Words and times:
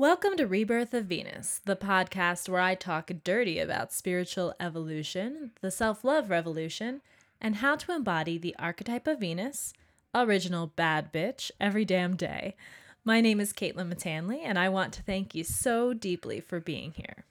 Welcome 0.00 0.36
to 0.36 0.46
Rebirth 0.46 0.94
of 0.94 1.06
Venus, 1.06 1.60
the 1.64 1.74
podcast 1.74 2.48
where 2.48 2.60
I 2.60 2.76
talk 2.76 3.10
dirty 3.24 3.58
about 3.58 3.92
spiritual 3.92 4.54
evolution, 4.60 5.50
the 5.60 5.72
self 5.72 6.04
love 6.04 6.30
revolution, 6.30 7.00
and 7.40 7.56
how 7.56 7.74
to 7.74 7.92
embody 7.92 8.38
the 8.38 8.54
archetype 8.60 9.08
of 9.08 9.18
Venus, 9.18 9.72
original 10.14 10.68
bad 10.68 11.12
bitch, 11.12 11.50
every 11.60 11.84
damn 11.84 12.14
day. 12.14 12.54
My 13.02 13.20
name 13.20 13.40
is 13.40 13.52
Caitlin 13.52 13.92
Matanley, 13.92 14.42
and 14.44 14.56
I 14.56 14.68
want 14.68 14.92
to 14.92 15.02
thank 15.02 15.34
you 15.34 15.42
so 15.42 15.92
deeply 15.92 16.38
for 16.38 16.60
being 16.60 16.92
here. 16.92 17.24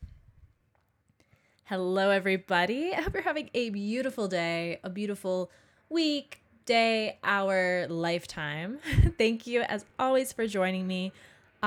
Hello, 1.67 2.09
everybody. 2.09 2.91
I 2.93 2.99
hope 2.99 3.13
you're 3.13 3.23
having 3.23 3.49
a 3.53 3.69
beautiful 3.69 4.27
day, 4.27 4.81
a 4.83 4.89
beautiful 4.89 5.49
week, 5.87 6.41
day, 6.65 7.17
hour, 7.23 7.87
lifetime. 7.87 8.79
thank 9.17 9.47
you, 9.47 9.61
as 9.61 9.85
always, 9.97 10.33
for 10.33 10.45
joining 10.47 10.85
me 10.85 11.13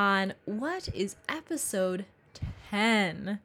on 0.01 0.33
what 0.47 0.89
is 0.95 1.17
episode 1.29 2.07
10. 2.71 3.39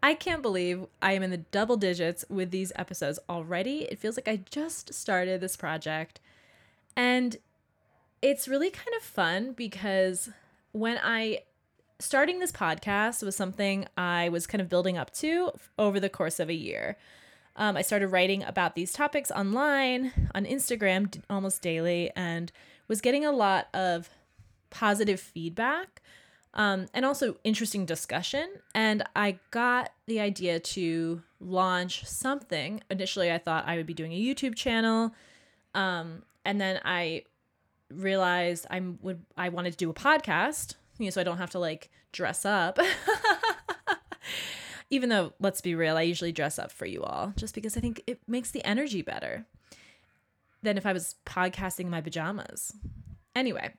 I 0.00 0.14
can't 0.14 0.40
believe 0.40 0.86
I 1.02 1.14
am 1.14 1.24
in 1.24 1.32
the 1.32 1.38
double 1.38 1.76
digits 1.76 2.24
with 2.28 2.52
these 2.52 2.70
episodes 2.76 3.18
already. 3.28 3.88
It 3.90 3.98
feels 3.98 4.16
like 4.16 4.28
I 4.28 4.36
just 4.48 4.94
started 4.94 5.40
this 5.40 5.56
project. 5.56 6.20
And 6.94 7.38
it's 8.22 8.46
really 8.46 8.70
kind 8.70 8.94
of 8.96 9.02
fun 9.02 9.52
because 9.52 10.28
when 10.70 10.96
I 11.02 11.40
starting 11.98 12.38
this 12.38 12.52
podcast 12.52 13.24
was 13.24 13.34
something 13.34 13.84
I 13.96 14.28
was 14.28 14.46
kind 14.46 14.62
of 14.62 14.68
building 14.68 14.96
up 14.96 15.12
to 15.14 15.50
over 15.76 15.98
the 15.98 16.08
course 16.08 16.38
of 16.38 16.48
a 16.48 16.54
year. 16.54 16.98
Um, 17.56 17.76
I 17.76 17.82
started 17.82 18.08
writing 18.08 18.44
about 18.44 18.76
these 18.76 18.92
topics 18.92 19.32
online 19.32 20.12
on 20.36 20.44
Instagram 20.44 21.20
almost 21.28 21.62
daily 21.62 22.12
and 22.14 22.52
was 22.86 23.00
getting 23.00 23.24
a 23.24 23.32
lot 23.32 23.66
of 23.74 24.08
positive 24.70 25.20
feedback 25.20 26.02
um, 26.54 26.86
and 26.94 27.04
also 27.04 27.36
interesting 27.44 27.86
discussion. 27.86 28.48
And 28.74 29.04
I 29.14 29.38
got 29.50 29.90
the 30.06 30.20
idea 30.20 30.58
to 30.60 31.22
launch 31.40 32.04
something. 32.06 32.82
Initially, 32.90 33.30
I 33.30 33.38
thought 33.38 33.66
I 33.66 33.76
would 33.76 33.86
be 33.86 33.94
doing 33.94 34.12
a 34.12 34.20
YouTube 34.20 34.56
channel, 34.56 35.14
um, 35.74 36.22
and 36.44 36.60
then 36.60 36.80
I 36.84 37.24
realized 37.92 38.66
I 38.70 38.80
would 39.00 39.24
I 39.36 39.48
wanted 39.48 39.72
to 39.72 39.76
do 39.76 39.90
a 39.90 39.94
podcast, 39.94 40.74
you 40.98 41.06
know, 41.06 41.10
so 41.10 41.20
I 41.20 41.24
don't 41.24 41.38
have 41.38 41.50
to 41.50 41.58
like 41.58 41.90
dress 42.12 42.44
up. 42.44 42.78
Even 44.92 45.08
though, 45.08 45.32
let's 45.38 45.60
be 45.60 45.76
real, 45.76 45.96
I 45.96 46.02
usually 46.02 46.32
dress 46.32 46.58
up 46.58 46.72
for 46.72 46.84
you 46.84 47.04
all 47.04 47.32
just 47.36 47.54
because 47.54 47.76
I 47.76 47.80
think 47.80 48.02
it 48.08 48.18
makes 48.26 48.50
the 48.50 48.64
energy 48.64 49.02
better 49.02 49.46
than 50.62 50.76
if 50.76 50.84
I 50.84 50.92
was 50.92 51.14
podcasting 51.24 51.84
in 51.84 51.90
my 51.90 52.00
pajamas. 52.00 52.74
Anyway, 53.36 53.72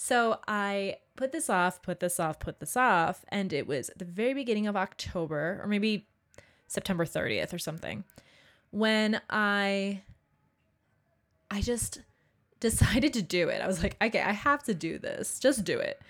so 0.00 0.38
I 0.46 0.98
put 1.16 1.32
this 1.32 1.50
off, 1.50 1.82
put 1.82 1.98
this 1.98 2.20
off, 2.20 2.38
put 2.38 2.60
this 2.60 2.76
off, 2.76 3.24
and 3.30 3.52
it 3.52 3.66
was 3.66 3.90
the 3.96 4.04
very 4.04 4.32
beginning 4.32 4.68
of 4.68 4.76
October, 4.76 5.58
or 5.60 5.66
maybe 5.66 6.06
September 6.68 7.04
30th 7.04 7.52
or 7.52 7.58
something, 7.58 8.04
when 8.70 9.20
I 9.28 10.02
I 11.50 11.60
just 11.60 12.00
decided 12.60 13.12
to 13.14 13.22
do 13.22 13.48
it. 13.48 13.60
I 13.60 13.66
was 13.66 13.82
like, 13.82 13.96
okay, 14.00 14.22
I 14.22 14.32
have 14.32 14.62
to 14.64 14.74
do 14.74 14.98
this. 14.98 15.40
Just 15.40 15.64
do 15.64 15.80
it. 15.80 16.00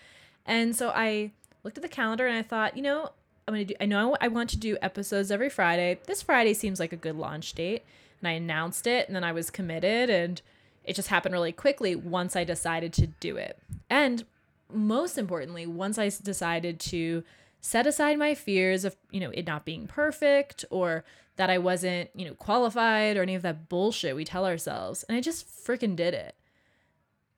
And 0.45 0.77
so 0.77 0.91
I 0.91 1.33
looked 1.64 1.78
at 1.78 1.83
the 1.83 1.89
calendar 1.89 2.27
and 2.27 2.36
I 2.36 2.42
thought, 2.42 2.77
you 2.77 2.83
know, 2.83 3.12
I'm 3.47 3.55
to 3.55 3.64
do 3.64 3.75
I 3.80 3.86
know 3.86 4.19
I 4.20 4.28
want 4.28 4.50
to 4.50 4.58
do 4.58 4.77
episodes 4.83 5.30
every 5.30 5.48
Friday. 5.48 5.98
This 6.06 6.20
Friday 6.20 6.52
seems 6.52 6.78
like 6.78 6.92
a 6.92 6.97
good 6.97 7.17
launch 7.17 7.55
date. 7.55 7.84
And 8.20 8.28
I 8.28 8.33
announced 8.33 8.86
it 8.86 9.06
and 9.06 9.17
then 9.17 9.25
I 9.25 9.33
was 9.33 9.48
committed 9.48 10.11
and 10.11 10.42
it 10.89 10.97
just 10.97 11.08
happened 11.08 11.34
really 11.34 11.53
quickly 11.53 11.94
once 11.94 12.34
I 12.34 12.44
decided 12.44 12.92
to 12.94 13.06
do 13.06 13.36
it. 13.36 13.58
And 13.91 14.25
most 14.72 15.19
importantly, 15.19 15.67
once 15.67 15.98
I 15.98 16.08
decided 16.08 16.80
to 16.80 17.22
set 17.61 17.86
aside 17.86 18.19
my 18.19 18.34
fears 18.34 18.84
of, 18.84 18.97
you 19.11 19.20
know, 19.20 19.30
it 19.30 19.47
not 19.47 19.67
being 19.67 19.86
perfect 19.86 20.64
or 20.70 21.05
that 21.36 21.50
I 21.50 21.58
wasn't, 21.58 22.08
you 22.14 22.27
know, 22.27 22.34
qualified 22.34 23.17
or 23.17 23.22
any 23.22 23.34
of 23.34 23.42
that 23.42 23.68
bullshit 23.68 24.17
we 24.17 24.24
tell 24.24 24.46
ourselves. 24.46 25.05
And 25.05 25.17
I 25.17 25.20
just 25.20 25.46
freaking 25.46 25.95
did 25.95 26.14
it. 26.14 26.35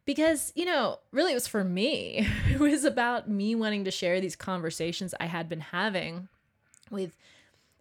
Because, 0.04 0.52
you 0.54 0.64
know, 0.64 1.00
really 1.10 1.32
it 1.32 1.36
was 1.36 1.48
for 1.48 1.64
me. 1.64 2.26
It 2.50 2.60
was 2.60 2.84
about 2.84 3.28
me 3.28 3.54
wanting 3.54 3.84
to 3.84 3.90
share 3.90 4.20
these 4.20 4.36
conversations 4.36 5.14
I 5.18 5.26
had 5.26 5.48
been 5.48 5.60
having 5.60 6.28
with, 6.90 7.16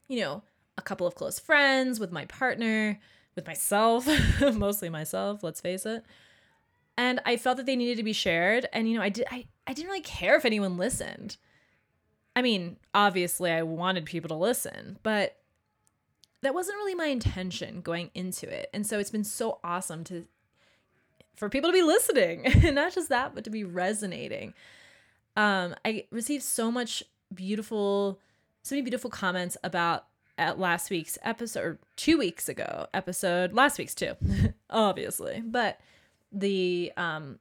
you 0.07 0.19
know, 0.21 0.41
a 0.77 0.81
couple 0.81 1.05
of 1.05 1.15
close 1.15 1.38
friends, 1.38 1.99
with 1.99 2.11
my 2.11 2.25
partner, 2.25 2.99
with 3.35 3.47
myself, 3.47 4.07
mostly 4.53 4.90
myself, 4.90 5.44
let's 5.44 5.62
face 5.62 5.85
it. 5.85 6.03
And 6.97 7.22
I 7.25 7.38
felt 7.38 7.57
that 7.57 7.66
they 7.66 7.75
needed 7.75 7.97
to 7.97 8.03
be 8.03 8.13
shared. 8.13 8.67
And 8.73 8.90
you 8.90 8.97
know, 8.97 9.03
I 9.03 9.09
did 9.09 9.25
I, 9.31 9.45
I 9.66 9.73
didn't 9.73 9.90
really 9.90 10.01
care 10.01 10.35
if 10.35 10.45
anyone 10.45 10.78
listened. 10.78 11.38
I 12.35 12.41
mean, 12.41 12.78
obviously 12.94 13.51
I 13.51 13.63
wanted 13.63 14.06
people 14.06 14.29
to 14.29 14.35
listen, 14.35 15.00
but 15.03 15.38
that 16.41 16.53
wasn't 16.53 16.78
really 16.78 16.95
my 16.95 17.07
intention 17.07 17.81
going 17.81 18.12
into 18.13 18.50
it. 18.50 18.69
And 18.73 18.85
so 18.85 19.00
it's 19.00 19.12
been 19.12 19.23
so 19.23 19.59
awesome 19.63 20.03
to 20.06 20.25
for 21.39 21.50
people 21.50 21.69
to 21.69 21.73
be 21.73 21.81
listening. 21.81 22.45
and 22.66 22.75
not 22.75 22.94
just 22.94 23.09
that, 23.09 23.34
but 23.34 23.45
to 23.45 23.50
be 23.50 23.63
resonating. 23.63 24.53
Um, 25.35 25.73
I 25.85 26.06
received 26.12 26.44
so 26.44 26.69
much 26.69 27.01
beautiful, 27.34 28.19
so 28.62 28.75
many 28.75 28.84
beautiful 28.84 29.09
comments 29.09 29.56
about 29.63 30.06
at 30.39 30.57
last 30.57 30.89
week's 30.89 31.17
episode, 31.22 31.77
two 31.97 32.17
weeks 32.17 32.47
ago 32.47 32.88
episode, 32.94 33.53
last 33.53 33.77
week's 33.77 33.94
too, 33.94 34.13
obviously, 34.69 35.44
but 35.45 35.79
the 36.31 36.91
um, 36.97 37.38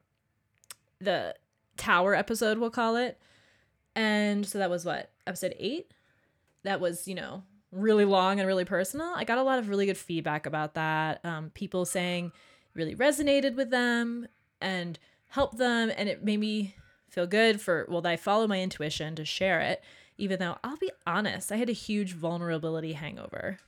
the 1.00 1.34
tower 1.76 2.14
episode 2.14 2.59
we'll 2.59 2.70
call 2.70 2.97
it, 2.97 3.19
and 3.94 4.44
so 4.44 4.59
that 4.59 4.69
was 4.69 4.84
what 4.84 5.12
episode 5.26 5.54
eight. 5.59 5.92
That 6.64 6.81
was 6.81 7.06
you 7.06 7.14
know 7.14 7.44
really 7.70 8.04
long 8.04 8.41
and 8.41 8.47
really 8.47 8.64
personal. 8.64 9.12
I 9.15 9.25
got 9.25 9.38
a 9.38 9.42
lot 9.42 9.60
of 9.60 9.69
really 9.69 9.86
good 9.86 9.97
feedback 9.97 10.44
about 10.44 10.75
that. 10.75 11.25
Um, 11.25 11.50
people 11.50 11.84
saying 11.84 12.32
really 12.75 12.97
resonated 12.97 13.54
with 13.54 13.70
them 13.70 14.26
and 14.60 14.98
helped 15.28 15.59
them, 15.59 15.92
and 15.97 16.09
it 16.09 16.25
made 16.25 16.41
me 16.41 16.75
feel 17.09 17.28
good 17.28 17.60
for 17.60 17.86
well, 17.88 18.04
I 18.04 18.16
follow 18.16 18.48
my 18.48 18.60
intuition 18.60 19.15
to 19.15 19.25
share 19.25 19.60
it 19.60 19.82
even 20.18 20.38
though 20.38 20.58
I'll 20.62 20.76
be 20.76 20.90
honest, 21.06 21.50
I 21.50 21.56
had 21.56 21.68
a 21.68 21.72
huge 21.72 22.12
vulnerability 22.12 22.92
hangover 22.92 23.58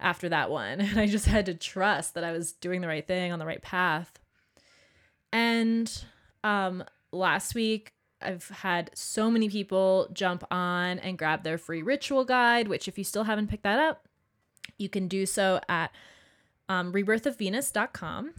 after 0.00 0.28
that 0.28 0.50
one. 0.50 0.80
And 0.80 0.98
I 0.98 1.06
just 1.06 1.26
had 1.26 1.46
to 1.46 1.54
trust 1.54 2.14
that 2.14 2.24
I 2.24 2.32
was 2.32 2.52
doing 2.52 2.80
the 2.80 2.88
right 2.88 3.06
thing 3.06 3.32
on 3.32 3.38
the 3.38 3.46
right 3.46 3.62
path. 3.62 4.18
And 5.32 5.92
um, 6.44 6.84
last 7.12 7.54
week, 7.54 7.92
I've 8.22 8.48
had 8.48 8.90
so 8.94 9.30
many 9.30 9.48
people 9.48 10.08
jump 10.12 10.44
on 10.50 10.98
and 10.98 11.18
grab 11.18 11.44
their 11.44 11.58
free 11.58 11.82
ritual 11.82 12.24
guide, 12.24 12.66
which, 12.66 12.88
if 12.88 12.98
you 12.98 13.04
still 13.04 13.24
haven't 13.24 13.48
picked 13.48 13.62
that 13.62 13.78
up, 13.78 14.08
you 14.76 14.88
can 14.88 15.06
do 15.06 15.26
so 15.26 15.60
at 15.68 15.92
um, 16.68 16.92
rebirthofvenus.com 16.92 18.32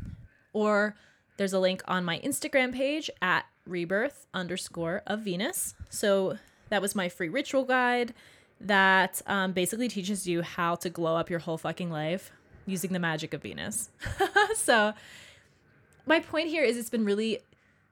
or 0.54 0.96
there's 1.38 1.54
a 1.54 1.60
link 1.60 1.82
on 1.88 2.04
my 2.04 2.20
Instagram 2.20 2.74
page 2.74 3.10
at 3.22 3.46
rebirth 3.66 4.28
underscore 4.34 5.04
of 5.08 5.22
Venus. 5.22 5.76
So 5.90 6.38
that 6.70 6.82
was 6.82 6.96
my 6.96 7.10
free 7.10 7.30
ritual 7.30 7.64
guide 7.64 8.14
that 8.62 9.22
um, 9.28 9.54
basically 9.54 9.88
teaches 9.88 10.28
you 10.28 10.42
how 10.42 10.76
to 10.76 10.90
glow 10.90 11.16
up 11.16 11.30
your 11.30 11.40
whole 11.40 11.58
fucking 11.58 11.90
life 11.90 12.32
using 12.66 12.94
the 12.94 13.00
magic 13.00 13.34
of 13.34 13.42
Venus. 13.42 13.90
so, 14.56 14.94
my 16.06 16.20
point 16.20 16.50
here 16.50 16.64
is 16.64 16.78
it's 16.78 16.90
been 16.90 17.06
really 17.06 17.40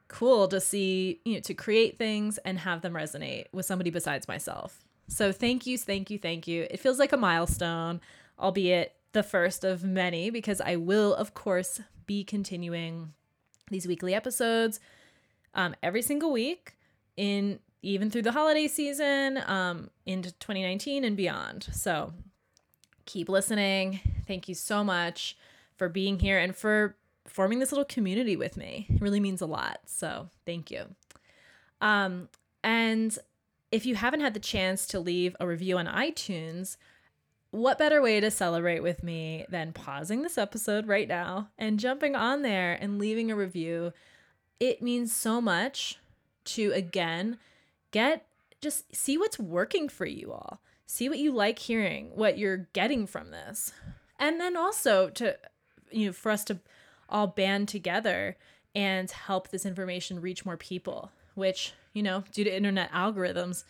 cool 0.07 0.47
to 0.47 0.59
see, 0.59 1.19
you 1.25 1.35
know, 1.35 1.39
to 1.41 1.53
create 1.53 1.97
things 1.97 2.37
and 2.39 2.59
have 2.59 2.81
them 2.81 2.93
resonate 2.93 3.45
with 3.51 3.65
somebody 3.65 3.89
besides 3.89 4.27
myself. 4.27 4.83
So, 5.07 5.31
thank 5.31 5.65
you, 5.65 5.77
thank 5.77 6.09
you, 6.09 6.17
thank 6.17 6.47
you. 6.47 6.67
It 6.69 6.79
feels 6.79 6.99
like 6.99 7.13
a 7.13 7.17
milestone, 7.17 8.01
albeit 8.39 8.93
the 9.13 9.23
first 9.23 9.63
of 9.63 9.83
many, 9.83 10.29
because 10.29 10.61
I 10.61 10.75
will, 10.75 11.13
of 11.15 11.33
course, 11.33 11.81
be 12.05 12.23
continuing 12.23 13.13
these 13.69 13.87
weekly 13.87 14.13
episodes 14.13 14.79
um, 15.53 15.75
every 15.81 16.01
single 16.01 16.31
week 16.31 16.75
in 17.15 17.59
even 17.81 18.09
through 18.09 18.23
the 18.23 18.31
holiday 18.31 18.67
season 18.67 19.41
um, 19.45 19.89
into 20.05 20.31
2019 20.33 21.03
and 21.03 21.15
beyond. 21.15 21.67
So 21.71 22.13
keep 23.05 23.29
listening. 23.29 23.99
Thank 24.27 24.49
you 24.49 24.55
so 24.55 24.83
much 24.83 25.37
for 25.77 25.89
being 25.89 26.19
here 26.19 26.39
and 26.39 26.55
for 26.55 26.95
forming 27.27 27.59
this 27.59 27.71
little 27.71 27.85
community 27.85 28.35
with 28.35 28.57
me. 28.57 28.87
It 28.89 29.01
really 29.01 29.19
means 29.19 29.41
a 29.41 29.45
lot. 29.45 29.79
So 29.85 30.29
thank 30.45 30.71
you. 30.71 30.85
Um, 31.81 32.29
and 32.63 33.17
if 33.71 33.85
you 33.85 33.95
haven't 33.95 34.21
had 34.21 34.33
the 34.33 34.39
chance 34.39 34.87
to 34.87 34.99
leave 34.99 35.35
a 35.39 35.47
review 35.47 35.77
on 35.77 35.87
iTunes, 35.87 36.77
what 37.51 37.77
better 37.77 38.01
way 38.01 38.19
to 38.19 38.31
celebrate 38.31 38.81
with 38.81 39.03
me 39.03 39.45
than 39.49 39.73
pausing 39.73 40.21
this 40.21 40.37
episode 40.37 40.87
right 40.87 41.07
now 41.07 41.49
and 41.57 41.79
jumping 41.79 42.15
on 42.15 42.41
there 42.41 42.77
and 42.79 42.99
leaving 42.99 43.31
a 43.31 43.35
review? 43.35 43.93
It 44.59 44.81
means 44.81 45.15
so 45.15 45.39
much 45.39 45.99
to, 46.45 46.71
again, 46.73 47.37
get 47.91 48.25
just 48.61 48.95
see 48.95 49.17
what's 49.17 49.37
working 49.37 49.87
for 49.87 50.05
you 50.05 50.31
all. 50.31 50.61
See 50.85 51.09
what 51.09 51.19
you 51.19 51.31
like 51.31 51.59
hearing, 51.59 52.11
what 52.15 52.37
you're 52.37 52.69
getting 52.73 53.05
from 53.05 53.31
this. 53.31 53.71
And 54.19 54.39
then 54.39 54.57
also 54.57 55.09
to 55.11 55.37
you 55.91 56.07
know, 56.07 56.13
for 56.13 56.31
us 56.31 56.43
to 56.45 56.59
all 57.09 57.27
band 57.27 57.67
together 57.67 58.37
and 58.75 59.09
help 59.09 59.49
this 59.49 59.65
information 59.65 60.21
reach 60.21 60.45
more 60.45 60.57
people, 60.57 61.11
which, 61.35 61.73
you 61.93 62.03
know, 62.03 62.23
due 62.31 62.43
to 62.43 62.55
internet 62.55 62.91
algorithms, 62.91 63.63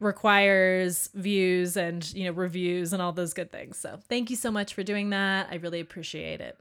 requires 0.00 1.10
views 1.14 1.76
and, 1.76 2.12
you 2.14 2.24
know, 2.24 2.32
reviews 2.32 2.92
and 2.92 3.02
all 3.02 3.12
those 3.12 3.34
good 3.34 3.52
things. 3.52 3.76
So 3.76 4.00
thank 4.08 4.30
you 4.30 4.36
so 4.36 4.50
much 4.50 4.74
for 4.74 4.82
doing 4.82 5.10
that. 5.10 5.48
I 5.50 5.56
really 5.56 5.80
appreciate 5.80 6.40
it. 6.40 6.58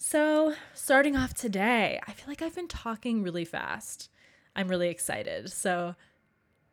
So, 0.00 0.54
starting 0.74 1.16
off 1.16 1.34
today, 1.34 2.00
I 2.06 2.12
feel 2.12 2.28
like 2.28 2.40
I've 2.40 2.54
been 2.54 2.68
talking 2.68 3.22
really 3.22 3.44
fast. 3.44 4.08
I'm 4.58 4.66
really 4.66 4.88
excited. 4.88 5.52
So, 5.52 5.94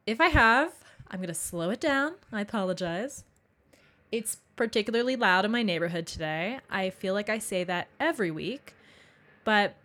if 0.08 0.20
I 0.20 0.30
have, 0.30 0.74
I'm 1.12 1.20
going 1.20 1.28
to 1.28 1.36
slow 1.36 1.70
it 1.70 1.80
down. 1.80 2.16
I 2.32 2.42
apologize. 2.42 3.24
It's 4.12 4.38
particularly 4.56 5.16
loud 5.16 5.46
in 5.46 5.52
my 5.52 5.62
neighborhood 5.62 6.08
today. 6.08 6.60
I 6.68 6.90
feel 6.90 7.14
like 7.14 7.30
I 7.30 7.38
say 7.38 7.64
that 7.64 7.90
every 8.00 8.32
week, 8.32 8.74
but 9.44 9.76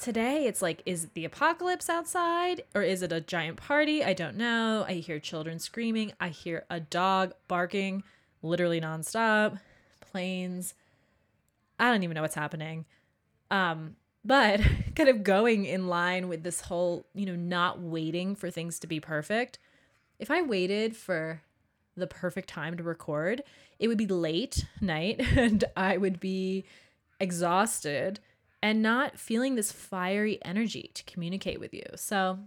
today 0.00 0.46
it's 0.46 0.62
like, 0.62 0.82
is 0.86 1.04
it 1.04 1.14
the 1.14 1.26
apocalypse 1.26 1.90
outside 1.90 2.62
or 2.74 2.80
is 2.80 3.02
it 3.02 3.12
a 3.12 3.20
giant 3.20 3.58
party? 3.58 4.02
I 4.02 4.14
don't 4.14 4.36
know. 4.36 4.86
I 4.88 4.94
hear 4.94 5.18
children 5.18 5.58
screaming. 5.58 6.12
I 6.18 6.30
hear 6.30 6.64
a 6.70 6.80
dog 6.80 7.34
barking 7.46 8.04
literally 8.42 8.80
nonstop, 8.80 9.60
planes. 10.00 10.72
I 11.78 11.90
don't 11.90 12.04
even 12.04 12.14
know 12.14 12.22
what's 12.22 12.34
happening. 12.34 12.86
Um, 13.50 13.96
but 14.24 14.60
kind 14.96 15.08
of 15.08 15.22
going 15.22 15.64
in 15.64 15.88
line 15.88 16.28
with 16.28 16.42
this 16.42 16.62
whole, 16.62 17.06
you 17.14 17.26
know, 17.26 17.36
not 17.36 17.80
waiting 17.80 18.34
for 18.34 18.50
things 18.50 18.78
to 18.80 18.86
be 18.86 19.00
perfect. 19.00 19.58
If 20.18 20.30
I 20.30 20.42
waited 20.42 20.96
for 20.96 21.42
the 21.96 22.06
perfect 22.06 22.48
time 22.48 22.76
to 22.76 22.82
record, 22.82 23.42
it 23.78 23.88
would 23.88 23.98
be 23.98 24.06
late 24.06 24.66
night 24.80 25.20
and 25.36 25.64
I 25.76 25.96
would 25.96 26.20
be 26.20 26.64
exhausted 27.20 28.20
and 28.62 28.82
not 28.82 29.18
feeling 29.18 29.56
this 29.56 29.72
fiery 29.72 30.38
energy 30.42 30.90
to 30.94 31.04
communicate 31.04 31.60
with 31.60 31.74
you. 31.74 31.84
So 31.96 32.38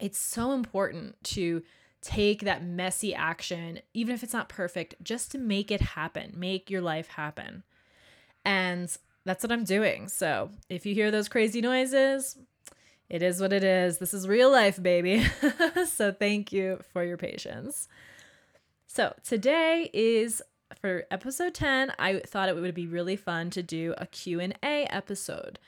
it's 0.00 0.18
so 0.18 0.52
important 0.52 1.22
to 1.24 1.62
take 2.00 2.42
that 2.42 2.64
messy 2.64 3.14
action, 3.14 3.80
even 3.92 4.14
if 4.14 4.22
it's 4.22 4.32
not 4.32 4.48
perfect, 4.48 4.94
just 5.02 5.30
to 5.32 5.38
make 5.38 5.70
it 5.70 5.80
happen, 5.80 6.32
make 6.36 6.70
your 6.70 6.80
life 6.80 7.08
happen. 7.08 7.64
And 8.44 8.96
that's 9.26 9.42
what 9.42 9.52
I'm 9.52 9.64
doing. 9.64 10.08
So 10.08 10.50
if 10.70 10.86
you 10.86 10.94
hear 10.94 11.10
those 11.10 11.28
crazy 11.28 11.60
noises, 11.60 12.38
it 13.10 13.22
is 13.22 13.40
what 13.40 13.52
it 13.52 13.64
is. 13.64 13.98
This 13.98 14.14
is 14.14 14.26
real 14.26 14.50
life, 14.50 14.80
baby. 14.80 15.26
so 15.86 16.12
thank 16.12 16.52
you 16.52 16.80
for 16.92 17.04
your 17.04 17.16
patience. 17.16 17.88
So 18.86 19.14
today 19.24 19.90
is 19.92 20.42
for 20.80 21.04
episode 21.10 21.54
10, 21.54 21.92
I 21.98 22.20
thought 22.20 22.48
it 22.48 22.56
would 22.56 22.74
be 22.74 22.86
really 22.86 23.16
fun 23.16 23.50
to 23.50 23.62
do 23.62 23.94
a 23.98 24.06
Q&A 24.06 24.54
episode. 24.62 25.58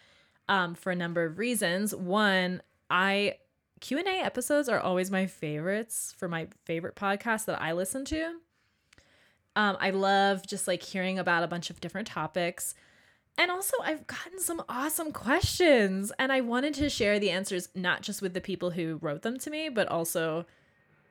Um, 0.48 0.74
for 0.74 0.90
a 0.90 0.96
number 0.96 1.24
of 1.24 1.38
reasons. 1.38 1.94
One, 1.94 2.62
I 2.88 3.34
Q&A 3.80 4.22
episodes 4.24 4.68
are 4.70 4.80
always 4.80 5.10
my 5.10 5.26
favorites 5.26 6.14
for 6.16 6.26
my 6.26 6.48
favorite 6.64 6.96
podcast 6.96 7.44
that 7.44 7.60
I 7.60 7.72
listen 7.72 8.06
to. 8.06 8.36
Um, 9.54 9.76
I 9.78 9.90
love 9.90 10.46
just 10.46 10.66
like 10.66 10.82
hearing 10.82 11.18
about 11.18 11.42
a 11.42 11.48
bunch 11.48 11.68
of 11.68 11.80
different 11.80 12.08
topics. 12.08 12.74
And 13.38 13.52
also, 13.52 13.76
I've 13.84 14.06
gotten 14.08 14.40
some 14.40 14.64
awesome 14.68 15.12
questions, 15.12 16.10
and 16.18 16.32
I 16.32 16.40
wanted 16.40 16.74
to 16.74 16.90
share 16.90 17.20
the 17.20 17.30
answers 17.30 17.68
not 17.72 18.02
just 18.02 18.20
with 18.20 18.34
the 18.34 18.40
people 18.40 18.70
who 18.72 18.98
wrote 19.00 19.22
them 19.22 19.38
to 19.38 19.48
me, 19.48 19.68
but 19.68 19.86
also 19.86 20.44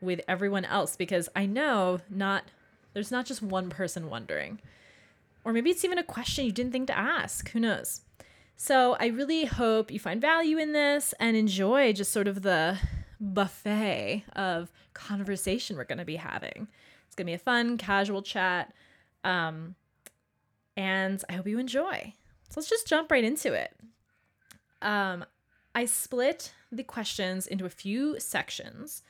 with 0.01 0.21
everyone 0.27 0.65
else 0.65 0.95
because 0.95 1.29
I 1.35 1.45
know 1.45 1.99
not 2.09 2.43
there's 2.93 3.11
not 3.11 3.25
just 3.25 3.41
one 3.41 3.69
person 3.69 4.09
wondering. 4.09 4.59
Or 5.43 5.53
maybe 5.53 5.69
it's 5.69 5.85
even 5.85 5.97
a 5.97 6.03
question 6.03 6.45
you 6.45 6.51
didn't 6.51 6.71
think 6.71 6.87
to 6.87 6.97
ask. 6.97 7.49
Who 7.51 7.59
knows? 7.59 8.01
So 8.55 8.97
I 8.99 9.07
really 9.07 9.45
hope 9.45 9.91
you 9.91 9.99
find 9.99 10.19
value 10.19 10.57
in 10.57 10.73
this 10.73 11.13
and 11.19 11.37
enjoy 11.37 11.93
just 11.93 12.11
sort 12.11 12.27
of 12.27 12.41
the 12.41 12.77
buffet 13.19 14.25
of 14.35 14.71
conversation 14.93 15.77
we're 15.77 15.83
going 15.83 15.99
to 15.99 16.05
be 16.05 16.15
having. 16.15 16.67
It's 17.05 17.15
going 17.15 17.27
to 17.27 17.31
be 17.31 17.35
a 17.35 17.39
fun, 17.39 17.77
casual 17.77 18.23
chat. 18.23 18.73
Um, 19.23 19.75
and 20.77 21.21
I 21.27 21.33
hope 21.33 21.47
you 21.47 21.59
enjoy. 21.59 22.13
So 22.49 22.53
let's 22.59 22.69
just 22.69 22.87
jump 22.87 23.11
right 23.11 23.23
into 23.23 23.53
it. 23.53 23.75
Um, 24.81 25.25
I 25.75 25.85
split 25.85 26.53
the 26.71 26.83
questions 26.83 27.47
into 27.47 27.65
a 27.65 27.69
few 27.69 28.19
sections 28.19 29.01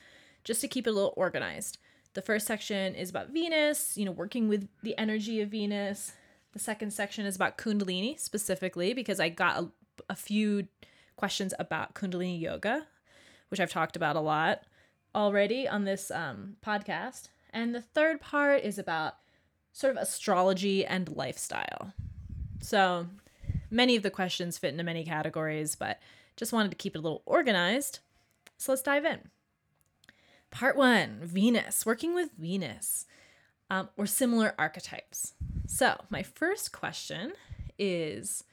just 0.42 0.60
to 0.62 0.68
keep 0.68 0.86
it 0.86 0.90
a 0.90 0.92
little 0.92 1.14
organized. 1.16 1.78
The 2.14 2.22
first 2.22 2.46
section 2.46 2.94
is 2.94 3.10
about 3.10 3.30
Venus, 3.30 3.96
you 3.96 4.06
know, 4.06 4.10
working 4.10 4.48
with 4.48 4.66
the 4.82 4.96
energy 4.98 5.40
of 5.40 5.50
Venus. 5.50 6.12
The 6.52 6.58
second 6.58 6.92
section 6.92 7.26
is 7.26 7.36
about 7.36 7.58
Kundalini 7.58 8.18
specifically 8.18 8.94
because 8.94 9.20
I 9.20 9.28
got 9.28 9.62
a, 9.62 9.68
a 10.08 10.16
few 10.16 10.66
questions 11.16 11.52
about 11.58 11.94
Kundalini 11.94 12.40
yoga, 12.40 12.86
which 13.50 13.60
I've 13.60 13.70
talked 13.70 13.94
about 13.94 14.16
a 14.16 14.20
lot 14.20 14.62
already 15.14 15.68
on 15.68 15.84
this 15.84 16.10
um, 16.10 16.56
podcast. 16.64 17.28
And 17.50 17.74
the 17.74 17.82
third 17.82 18.20
part 18.20 18.62
is 18.62 18.78
about 18.78 19.16
sort 19.72 19.96
of 19.96 20.02
astrology 20.02 20.84
and 20.84 21.08
lifestyle. 21.08 21.92
So 22.60 23.06
many 23.70 23.96
of 23.96 24.02
the 24.02 24.10
questions 24.10 24.58
fit 24.58 24.72
into 24.72 24.84
many 24.84 25.04
categories, 25.04 25.74
but 25.74 26.00
just 26.36 26.52
wanted 26.52 26.70
to 26.70 26.76
keep 26.76 26.94
it 26.94 26.98
a 26.98 27.02
little 27.02 27.22
organized. 27.26 28.00
So 28.56 28.72
let's 28.72 28.82
dive 28.82 29.04
in. 29.04 29.20
Part 30.50 30.76
one 30.76 31.20
Venus, 31.22 31.84
working 31.84 32.14
with 32.14 32.30
Venus 32.38 33.06
um, 33.70 33.88
or 33.96 34.06
similar 34.06 34.54
archetypes. 34.58 35.34
So, 35.66 36.00
my 36.08 36.22
first 36.22 36.72
question 36.72 37.32
is 37.78 38.44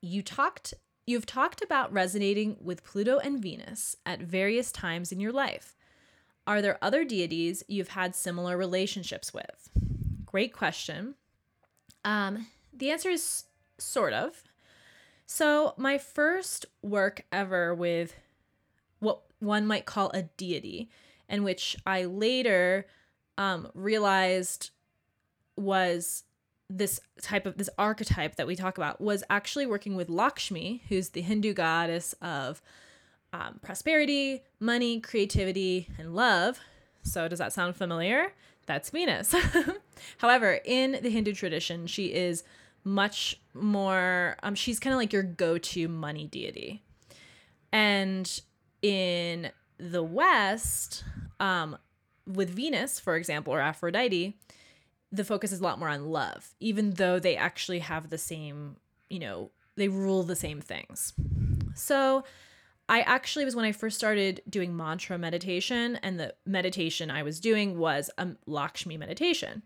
you 0.00 0.22
talked 0.22 0.74
you've 1.06 1.26
talked 1.26 1.62
about 1.62 1.92
resonating 1.92 2.56
with 2.60 2.84
Pluto 2.84 3.18
and 3.18 3.42
Venus 3.42 3.96
at 4.06 4.20
various 4.20 4.70
times 4.70 5.10
in 5.10 5.20
your 5.20 5.32
life. 5.32 5.74
Are 6.46 6.60
there 6.60 6.78
other 6.82 7.04
deities 7.04 7.62
you've 7.68 7.88
had 7.88 8.14
similar 8.14 8.56
relationships 8.56 9.32
with? 9.32 9.70
Great 10.26 10.52
question. 10.52 11.14
Um, 12.04 12.46
the 12.72 12.90
answer 12.90 13.10
is 13.10 13.44
sort 13.78 14.12
of. 14.12 14.42
So, 15.26 15.74
my 15.76 15.98
first 15.98 16.66
work 16.82 17.24
ever 17.30 17.74
with 17.74 18.14
what 18.98 19.20
one 19.38 19.66
might 19.66 19.86
call 19.86 20.10
a 20.10 20.22
deity, 20.22 20.90
and 21.28 21.44
which 21.44 21.76
I 21.86 22.04
later 22.04 22.86
um, 23.38 23.68
realized 23.74 24.70
was 25.56 26.24
this 26.68 27.00
type 27.20 27.46
of 27.46 27.58
this 27.58 27.70
archetype 27.78 28.36
that 28.36 28.46
we 28.46 28.56
talk 28.56 28.78
about 28.78 29.00
was 29.00 29.22
actually 29.30 29.66
working 29.66 29.94
with 29.94 30.08
Lakshmi, 30.08 30.82
who's 30.88 31.10
the 31.10 31.20
Hindu 31.20 31.52
goddess 31.52 32.14
of 32.20 32.62
um, 33.32 33.58
prosperity, 33.62 34.42
money, 34.60 35.00
creativity, 35.00 35.88
and 35.98 36.14
love. 36.14 36.60
So, 37.02 37.28
does 37.28 37.38
that 37.38 37.52
sound 37.52 37.76
familiar? 37.76 38.32
That's 38.66 38.90
Venus. 38.90 39.34
However, 40.18 40.60
in 40.64 40.98
the 41.02 41.10
Hindu 41.10 41.32
tradition, 41.32 41.86
she 41.86 42.12
is 42.12 42.44
much 42.84 43.40
more, 43.54 44.36
um, 44.42 44.54
she's 44.54 44.78
kind 44.78 44.92
of 44.92 44.98
like 44.98 45.12
your 45.12 45.22
go 45.22 45.58
to 45.58 45.88
money 45.88 46.26
deity. 46.26 46.82
And 47.72 48.40
in 48.82 49.50
the 49.78 50.02
West, 50.02 51.04
um, 51.40 51.76
with 52.26 52.50
Venus, 52.50 53.00
for 53.00 53.16
example, 53.16 53.52
or 53.52 53.60
Aphrodite, 53.60 54.36
the 55.10 55.24
focus 55.24 55.52
is 55.52 55.60
a 55.60 55.62
lot 55.62 55.78
more 55.78 55.88
on 55.88 56.06
love, 56.06 56.54
even 56.60 56.92
though 56.92 57.18
they 57.18 57.36
actually 57.36 57.80
have 57.80 58.10
the 58.10 58.18
same, 58.18 58.76
you 59.10 59.18
know, 59.18 59.50
they 59.76 59.88
rule 59.88 60.22
the 60.22 60.36
same 60.36 60.60
things. 60.60 61.12
So, 61.74 62.24
I 62.92 63.00
actually 63.00 63.46
was 63.46 63.56
when 63.56 63.64
I 63.64 63.72
first 63.72 63.96
started 63.96 64.42
doing 64.46 64.76
mantra 64.76 65.16
meditation, 65.16 65.98
and 66.02 66.20
the 66.20 66.34
meditation 66.44 67.10
I 67.10 67.22
was 67.22 67.40
doing 67.40 67.78
was 67.78 68.10
a 68.18 68.28
Lakshmi 68.44 68.98
meditation. 68.98 69.62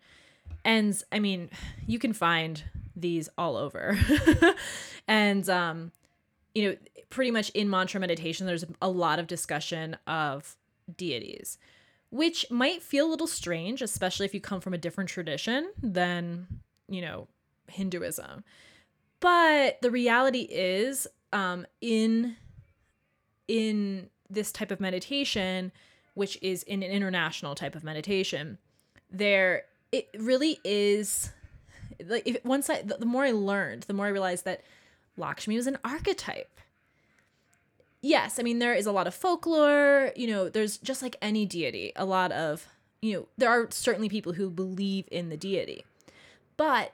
And 0.64 1.02
I 1.10 1.18
mean, 1.18 1.50
you 1.88 1.98
can 1.98 2.12
find 2.12 2.62
these 2.94 3.28
all 3.36 3.56
over. 3.56 3.98
and 5.08 5.50
um, 5.50 5.90
you 6.54 6.70
know, 6.70 6.76
pretty 7.10 7.32
much 7.32 7.50
in 7.50 7.68
mantra 7.68 7.98
meditation, 7.98 8.46
there's 8.46 8.64
a 8.80 8.88
lot 8.88 9.18
of 9.18 9.26
discussion 9.26 9.96
of 10.06 10.56
deities, 10.96 11.58
which 12.10 12.46
might 12.48 12.80
feel 12.80 13.08
a 13.08 13.10
little 13.10 13.26
strange, 13.26 13.82
especially 13.82 14.26
if 14.26 14.34
you 14.34 14.40
come 14.40 14.60
from 14.60 14.72
a 14.72 14.78
different 14.78 15.10
tradition 15.10 15.72
than, 15.82 16.46
you 16.88 17.00
know, 17.00 17.26
Hinduism. 17.66 18.44
But 19.18 19.82
the 19.82 19.90
reality 19.90 20.42
is, 20.48 21.08
um, 21.32 21.66
in 21.80 22.36
in 23.48 24.08
this 24.28 24.52
type 24.52 24.70
of 24.70 24.80
meditation, 24.80 25.72
which 26.14 26.38
is 26.42 26.62
in 26.64 26.82
an 26.82 26.90
international 26.90 27.54
type 27.54 27.74
of 27.74 27.84
meditation, 27.84 28.58
there 29.10 29.64
it 29.92 30.08
really 30.18 30.58
is 30.64 31.30
like 32.04 32.26
if 32.26 32.44
once 32.44 32.68
I 32.68 32.82
the, 32.82 33.06
more 33.06 33.24
I 33.24 33.32
learned, 33.32 33.84
the 33.84 33.94
more 33.94 34.06
I 34.06 34.10
realized 34.10 34.44
that 34.44 34.62
Lakshmi 35.16 35.56
was 35.56 35.66
an 35.66 35.78
archetype. 35.84 36.60
Yes, 38.02 38.38
I 38.38 38.42
mean, 38.42 38.58
there 38.58 38.74
is 38.74 38.86
a 38.86 38.92
lot 38.92 39.06
of 39.06 39.14
folklore, 39.14 40.12
you 40.14 40.26
know, 40.26 40.48
there's 40.48 40.76
just 40.78 41.02
like 41.02 41.16
any 41.20 41.44
deity, 41.46 41.92
a 41.96 42.04
lot 42.04 42.30
of, 42.30 42.68
you 43.00 43.14
know, 43.14 43.28
there 43.36 43.50
are 43.50 43.68
certainly 43.70 44.08
people 44.08 44.34
who 44.34 44.50
believe 44.50 45.08
in 45.10 45.28
the 45.28 45.36
deity. 45.36 45.84
But 46.56 46.92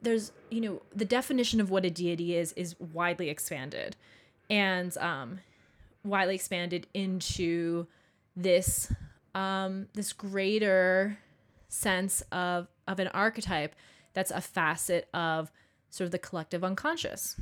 there's, 0.00 0.32
you 0.48 0.60
know, 0.60 0.82
the 0.94 1.04
definition 1.04 1.60
of 1.60 1.70
what 1.70 1.84
a 1.84 1.90
deity 1.90 2.36
is 2.36 2.52
is 2.52 2.78
widely 2.78 3.28
expanded. 3.28 3.96
And 4.48 4.96
um 4.98 5.40
widely 6.04 6.34
expanded 6.34 6.86
into 6.94 7.86
this 8.36 8.92
um, 9.34 9.86
this 9.94 10.12
greater 10.12 11.18
sense 11.68 12.22
of 12.32 12.68
of 12.86 12.98
an 12.98 13.08
archetype 13.08 13.74
that's 14.12 14.30
a 14.30 14.40
facet 14.40 15.08
of 15.14 15.50
sort 15.88 16.06
of 16.06 16.12
the 16.12 16.18
collective 16.18 16.64
unconscious. 16.64 17.36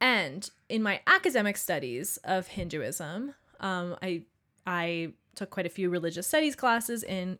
And 0.00 0.50
in 0.68 0.82
my 0.82 1.00
academic 1.06 1.56
studies 1.56 2.18
of 2.24 2.48
Hinduism, 2.48 3.34
um, 3.60 3.96
I 4.02 4.22
I 4.66 5.12
took 5.34 5.50
quite 5.50 5.66
a 5.66 5.70
few 5.70 5.88
religious 5.88 6.26
studies 6.26 6.56
classes 6.56 7.02
in 7.02 7.38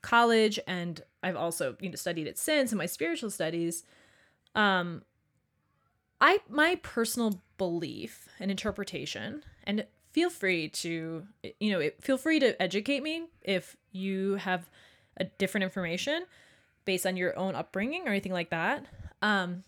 college, 0.00 0.58
and 0.66 1.02
I've 1.22 1.36
also 1.36 1.76
you 1.80 1.90
know 1.90 1.96
studied 1.96 2.26
it 2.26 2.38
since 2.38 2.72
in 2.72 2.78
my 2.78 2.86
spiritual 2.86 3.30
studies. 3.30 3.84
Um, 4.54 5.02
I 6.22 6.38
my 6.48 6.76
personal 6.82 7.42
belief 7.58 8.28
and 8.38 8.50
interpretation, 8.50 9.42
and 9.64 9.84
feel 10.12 10.30
free 10.30 10.68
to 10.68 11.26
you 11.58 11.70
know 11.72 11.90
feel 12.00 12.16
free 12.16 12.38
to 12.38 12.60
educate 12.62 13.02
me 13.02 13.24
if 13.42 13.76
you 13.90 14.36
have 14.36 14.70
a 15.18 15.24
different 15.24 15.64
information 15.64 16.24
based 16.84 17.06
on 17.06 17.16
your 17.16 17.36
own 17.36 17.54
upbringing 17.54 18.06
or 18.06 18.10
anything 18.10 18.32
like 18.32 18.50
that. 18.50 18.86
Um, 19.20 19.64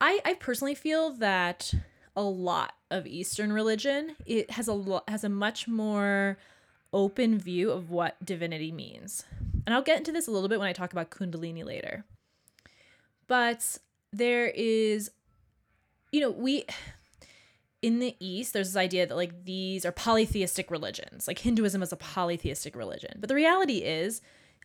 I 0.00 0.20
I 0.24 0.34
personally 0.34 0.74
feel 0.74 1.10
that 1.12 1.74
a 2.16 2.22
lot 2.22 2.72
of 2.90 3.06
Eastern 3.06 3.52
religion 3.52 4.16
it 4.24 4.52
has 4.52 4.68
a 4.68 4.72
lot 4.72 5.08
has 5.08 5.24
a 5.24 5.28
much 5.28 5.68
more 5.68 6.38
open 6.94 7.38
view 7.38 7.70
of 7.70 7.90
what 7.90 8.16
divinity 8.24 8.72
means, 8.72 9.26
and 9.66 9.74
I'll 9.74 9.82
get 9.82 9.98
into 9.98 10.12
this 10.12 10.26
a 10.26 10.30
little 10.30 10.48
bit 10.48 10.58
when 10.58 10.68
I 10.68 10.72
talk 10.72 10.92
about 10.92 11.10
Kundalini 11.10 11.64
later. 11.66 12.06
But 13.28 13.78
there 14.12 14.46
is, 14.46 15.10
you 16.12 16.20
know, 16.20 16.30
we 16.30 16.64
in 17.82 17.98
the 17.98 18.16
East, 18.18 18.52
there's 18.52 18.68
this 18.68 18.76
idea 18.76 19.06
that 19.06 19.16
like 19.16 19.44
these 19.44 19.84
are 19.84 19.92
polytheistic 19.92 20.70
religions, 20.70 21.28
like 21.28 21.38
Hinduism 21.40 21.82
is 21.82 21.92
a 21.92 21.96
polytheistic 21.96 22.74
religion. 22.74 23.18
But 23.20 23.28
the 23.28 23.34
reality 23.34 23.78
is, 23.78 24.20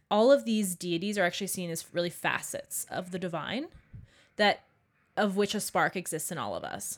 all 0.10 0.32
of 0.32 0.44
these 0.44 0.76
deities 0.76 1.18
are 1.18 1.24
actually 1.24 1.48
seen 1.48 1.70
as 1.70 1.94
really 1.94 2.10
facets 2.10 2.86
of 2.90 3.12
the 3.12 3.20
divine 3.20 3.68
that 4.38 4.64
of 5.16 5.38
which 5.38 5.54
a 5.54 5.60
spark 5.60 5.96
exists 5.96 6.32
in 6.32 6.38
all 6.38 6.56
of 6.56 6.64
us. 6.64 6.98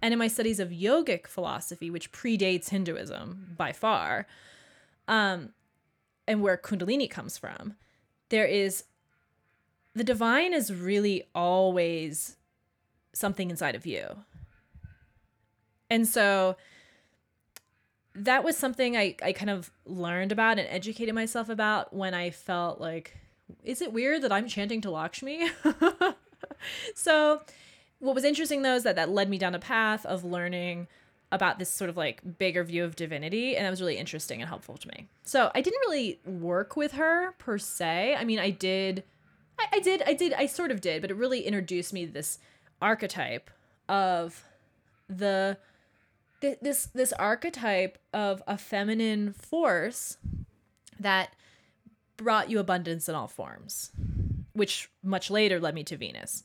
And 0.00 0.12
in 0.12 0.18
my 0.18 0.28
studies 0.28 0.60
of 0.60 0.70
yogic 0.70 1.26
philosophy, 1.26 1.90
which 1.90 2.12
predates 2.12 2.70
Hinduism 2.70 3.54
by 3.56 3.72
far, 3.72 4.26
um, 5.06 5.50
and 6.26 6.40
where 6.40 6.56
Kundalini 6.56 7.10
comes 7.10 7.36
from, 7.36 7.74
there 8.28 8.46
is 8.46 8.84
the 9.94 10.04
divine 10.04 10.54
is 10.54 10.72
really 10.72 11.24
always 11.34 12.37
something 13.18 13.50
inside 13.50 13.74
of 13.74 13.86
you. 13.86 14.24
And 15.90 16.06
so 16.06 16.56
that 18.14 18.44
was 18.44 18.56
something 18.56 18.96
I, 18.96 19.16
I 19.22 19.32
kind 19.32 19.50
of 19.50 19.70
learned 19.86 20.32
about 20.32 20.58
and 20.58 20.68
educated 20.68 21.14
myself 21.14 21.48
about 21.48 21.92
when 21.94 22.14
I 22.14 22.30
felt 22.30 22.80
like, 22.80 23.16
is 23.64 23.80
it 23.80 23.92
weird 23.92 24.22
that 24.22 24.32
I'm 24.32 24.48
chanting 24.48 24.80
to 24.82 24.90
Lakshmi? 24.90 25.48
so 26.94 27.42
what 28.00 28.14
was 28.14 28.24
interesting 28.24 28.62
though 28.62 28.74
is 28.74 28.82
that 28.82 28.96
that 28.96 29.10
led 29.10 29.28
me 29.28 29.38
down 29.38 29.54
a 29.54 29.58
path 29.58 30.04
of 30.06 30.24
learning 30.24 30.88
about 31.30 31.58
this 31.58 31.68
sort 31.68 31.90
of 31.90 31.96
like 31.96 32.38
bigger 32.38 32.64
view 32.64 32.84
of 32.84 32.96
divinity 32.96 33.56
and 33.56 33.66
that 33.66 33.70
was 33.70 33.80
really 33.80 33.98
interesting 33.98 34.40
and 34.40 34.48
helpful 34.48 34.76
to 34.76 34.88
me 34.88 35.08
so 35.24 35.50
i 35.54 35.60
didn't 35.60 35.80
really 35.80 36.18
work 36.24 36.76
with 36.76 36.92
her 36.92 37.32
per 37.38 37.58
se 37.58 38.16
i 38.18 38.24
mean 38.24 38.38
i 38.38 38.50
did 38.50 39.04
I, 39.58 39.66
I 39.74 39.80
did 39.80 40.02
i 40.06 40.14
did 40.14 40.32
i 40.34 40.46
sort 40.46 40.70
of 40.70 40.80
did 40.80 41.02
but 41.02 41.10
it 41.10 41.16
really 41.16 41.40
introduced 41.40 41.92
me 41.92 42.06
to 42.06 42.12
this 42.12 42.38
archetype 42.80 43.50
of 43.88 44.44
the 45.08 45.56
th- 46.40 46.58
this 46.60 46.86
this 46.86 47.12
archetype 47.14 47.98
of 48.12 48.42
a 48.46 48.58
feminine 48.58 49.32
force 49.32 50.16
that 51.00 51.34
brought 52.16 52.50
you 52.50 52.58
abundance 52.58 53.08
in 53.08 53.14
all 53.14 53.28
forms 53.28 53.90
which 54.52 54.90
much 55.02 55.30
later 55.30 55.60
led 55.60 55.74
me 55.74 55.84
to 55.84 55.96
venus 55.96 56.42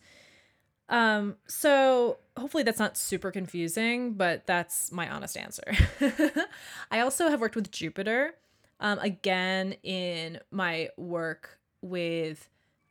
um, 0.90 1.38
so 1.48 2.20
hopefully 2.38 2.64
that's 2.64 2.80
not 2.80 2.98
super 2.98 3.32
confusing, 3.32 4.14
but 4.14 4.46
that's 4.46 4.92
my 4.92 5.10
honest 5.10 5.38
answer. 5.38 5.74
I 6.92 7.00
also 7.00 7.30
have 7.30 7.42
worked 7.42 7.56
with 7.56 7.72
Jupiter, 7.72 8.36
um, 8.80 9.00
again 9.00 9.76
in 9.84 10.40
my 10.52 10.90
work 10.98 11.58
with 11.82 12.50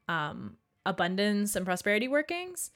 um, 0.09 0.57
abundance 0.87 1.55
and 1.55 1.65
prosperity 1.65 2.09
workings. 2.09 2.71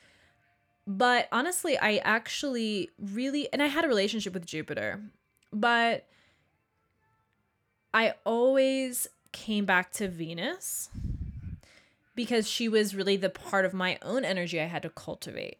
But 0.86 1.28
honestly, 1.32 1.76
I 1.78 1.96
actually 1.98 2.90
really, 2.98 3.52
and 3.52 3.62
I 3.62 3.66
had 3.66 3.84
a 3.84 3.88
relationship 3.88 4.34
with 4.34 4.46
Jupiter, 4.46 5.00
but 5.52 6.06
I 7.92 8.14
always 8.24 9.08
came 9.32 9.64
back 9.64 9.90
to 9.92 10.08
Venus 10.08 10.88
because 12.14 12.48
she 12.48 12.68
was 12.68 12.94
really 12.94 13.16
the 13.16 13.30
part 13.30 13.64
of 13.64 13.74
my 13.74 13.98
own 14.02 14.24
energy 14.24 14.60
I 14.60 14.66
had 14.66 14.82
to 14.82 14.90
cultivate. 14.90 15.58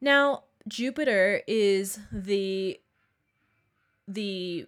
Now, 0.00 0.44
Jupiter 0.68 1.42
is 1.46 1.98
the 2.12 2.80
the 4.06 4.66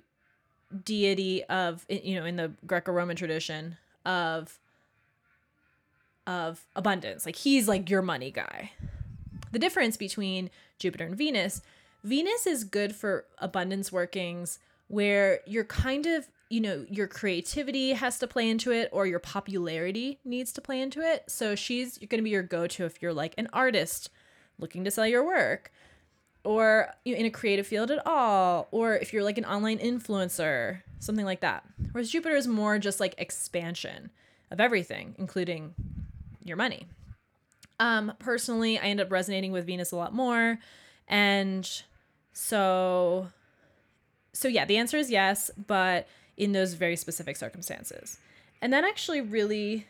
deity 0.85 1.45
of 1.45 1.87
you 1.89 2.15
know 2.15 2.25
in 2.25 2.37
the 2.37 2.53
Greco-Roman 2.67 3.17
tradition 3.17 3.77
of 4.05 4.59
of 6.27 6.67
abundance. 6.75 7.25
Like 7.25 7.37
he's 7.37 7.69
like 7.69 7.89
your 7.89 8.03
money 8.03 8.31
guy. 8.31 8.73
The 9.57 9.61
difference 9.61 9.97
between 9.97 10.51
Jupiter 10.79 11.07
and 11.07 11.17
Venus, 11.17 11.63
Venus 12.05 12.47
is 12.47 12.63
good 12.63 12.95
for 12.95 13.25
abundance 13.39 13.91
workings 13.91 14.59
where 14.89 15.41
you're 15.47 15.65
kind 15.65 16.05
of 16.05 16.29
you 16.51 16.61
know, 16.61 16.85
your 16.91 17.07
creativity 17.07 17.95
has 17.95 18.19
to 18.19 18.27
play 18.27 18.51
into 18.51 18.71
it 18.71 18.91
or 18.93 19.07
your 19.07 19.19
popularity 19.19 20.19
needs 20.27 20.53
to 20.53 20.61
play 20.61 20.79
into 20.83 21.01
it. 21.01 21.25
So 21.29 21.55
she's 21.55 21.97
going 21.97 22.19
to 22.19 22.23
be 22.23 22.29
your 22.29 22.43
go 22.43 22.67
to 22.67 22.85
if 22.85 23.01
you're 23.01 23.15
like 23.15 23.33
an 23.39 23.49
artist 23.51 24.11
looking 24.59 24.85
to 24.85 24.91
sell 24.91 25.07
your 25.07 25.25
work 25.25 25.73
or 26.45 26.89
you 27.07 27.15
know, 27.15 27.21
in 27.21 27.25
a 27.25 27.31
creative 27.31 27.67
field 27.67 27.91
at 27.91 28.07
all, 28.07 28.69
or 28.73 28.95
if 28.95 29.15
you're 29.15 29.25
like 29.25 29.39
an 29.39 29.47
online 29.47 29.79
influencer, 29.79 30.83
something 30.99 31.25
like 31.25 31.41
that. 31.41 31.65
Whereas 31.93 32.11
Jupiter 32.11 32.37
is 32.37 32.47
more 32.47 32.79
just 32.79 33.01
like 33.01 33.15
expansion 33.17 34.11
of 34.51 34.61
everything, 34.61 35.15
including 35.17 35.75
your 36.45 36.59
money. 36.59 36.89
Um, 37.79 38.13
personally, 38.19 38.79
I 38.79 38.85
end 38.85 39.01
up 39.01 39.11
resonating 39.11 39.53
with 39.53 39.67
Venus 39.67 39.93
a 39.93 39.97
lot 39.97 40.15
more. 40.15 40.59
And 41.09 41.69
so, 42.33 43.29
so 44.33 44.49
yeah, 44.49 44.65
the 44.65 44.77
answer 44.77 44.97
is 44.97 45.11
yes, 45.11 45.51
but 45.67 46.09
in 46.37 46.53
those 46.53 46.75
very 46.75 46.97
specific 46.97 47.37
circumstances. 47.37 48.19
And 48.61 48.73
that 48.73 48.85
actually 48.85 49.21
really 49.21 49.87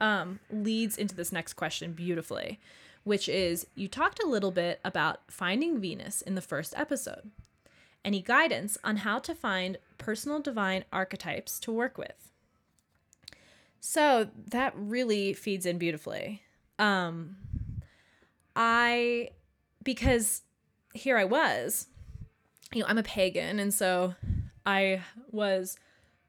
um, 0.00 0.40
leads 0.50 0.96
into 0.96 1.14
this 1.14 1.32
next 1.32 1.54
question 1.54 1.92
beautifully, 1.92 2.60
which 3.04 3.28
is 3.28 3.66
you 3.74 3.88
talked 3.88 4.22
a 4.22 4.26
little 4.26 4.50
bit 4.50 4.80
about 4.84 5.20
finding 5.28 5.80
Venus 5.80 6.22
in 6.22 6.34
the 6.34 6.40
first 6.40 6.74
episode. 6.76 7.30
Any 8.04 8.20
guidance 8.20 8.76
on 8.82 8.98
how 8.98 9.18
to 9.20 9.34
find 9.34 9.78
personal 9.98 10.40
divine 10.40 10.84
archetypes 10.92 11.60
to 11.60 11.72
work 11.72 11.96
with? 11.96 12.32
So 13.78 14.28
that 14.48 14.72
really 14.76 15.32
feeds 15.32 15.66
in 15.66 15.78
beautifully. 15.78 16.42
Um, 16.82 17.36
I, 18.56 19.30
because 19.84 20.42
here 20.92 21.16
I 21.16 21.24
was, 21.24 21.86
you 22.74 22.80
know, 22.80 22.86
I'm 22.88 22.98
a 22.98 23.04
pagan, 23.04 23.60
and 23.60 23.72
so 23.72 24.14
I 24.66 25.02
was 25.30 25.78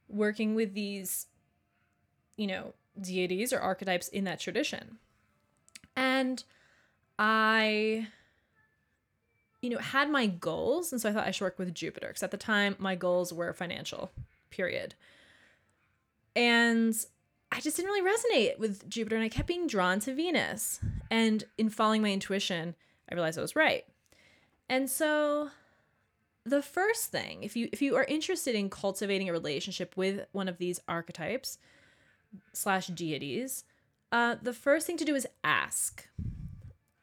working 0.08 0.54
with 0.54 0.76
these, 0.76 1.26
you 2.38 2.46
know, 2.46 2.74
deities 3.02 3.52
or 3.52 3.60
archetypes 3.60 4.08
in 4.10 4.26
that 4.26 4.40
tradition. 4.40 5.00
And 5.96 6.44
I, 7.18 8.08
you 9.62 9.72
know, 9.72 9.80
had 9.80 10.10
my 10.12 10.28
goals. 10.28 10.92
And 10.92 11.02
so 11.02 11.10
I 11.10 11.14
thought 11.14 11.28
I 11.28 11.32
should 11.32 11.46
work 11.46 11.58
with 11.58 11.74
Jupiter 11.74 12.08
because 12.08 12.24
at 12.24 12.32
the 12.32 12.38
time 12.38 12.76
my 12.78 12.96
goals 12.96 13.34
were 13.34 13.54
financial, 13.54 14.12
period. 14.52 14.94
And 16.36 16.96
I 17.54 17.60
just 17.60 17.78
didn't 17.78 17.92
really 17.92 18.10
resonate 18.10 18.58
with 18.58 18.90
Jupiter 18.90 19.16
and 19.16 19.24
I 19.24 19.30
kept 19.30 19.48
being 19.48 19.68
drawn 19.68 20.00
to 20.02 20.14
Venus. 20.14 20.80
And 21.12 21.44
in 21.58 21.70
following 21.70 22.02
my 22.02 22.12
intuition, 22.12 22.76
I 23.10 23.14
realized 23.14 23.38
I 23.38 23.42
was 23.42 23.56
right. 23.56 23.86
And 24.70 24.90
so 24.90 25.50
the 26.46 26.64
first 26.64 27.12
thing, 27.12 27.44
if 27.44 27.56
you 27.56 27.70
if 27.72 27.82
you 27.82 27.96
are 27.96 28.06
interested 28.06 28.56
in 28.56 28.70
cultivating 28.70 29.30
a 29.30 29.32
relationship 29.32 29.96
with 29.96 30.26
one 30.32 30.48
of 30.48 30.58
these 30.58 30.82
archetypes 30.88 31.60
slash 32.54 32.88
deities, 32.88 33.66
uh, 34.12 34.36
the 34.42 34.54
first 34.54 34.88
thing 34.88 34.98
to 34.98 35.06
do 35.06 35.14
is 35.14 35.28
ask. 35.44 36.08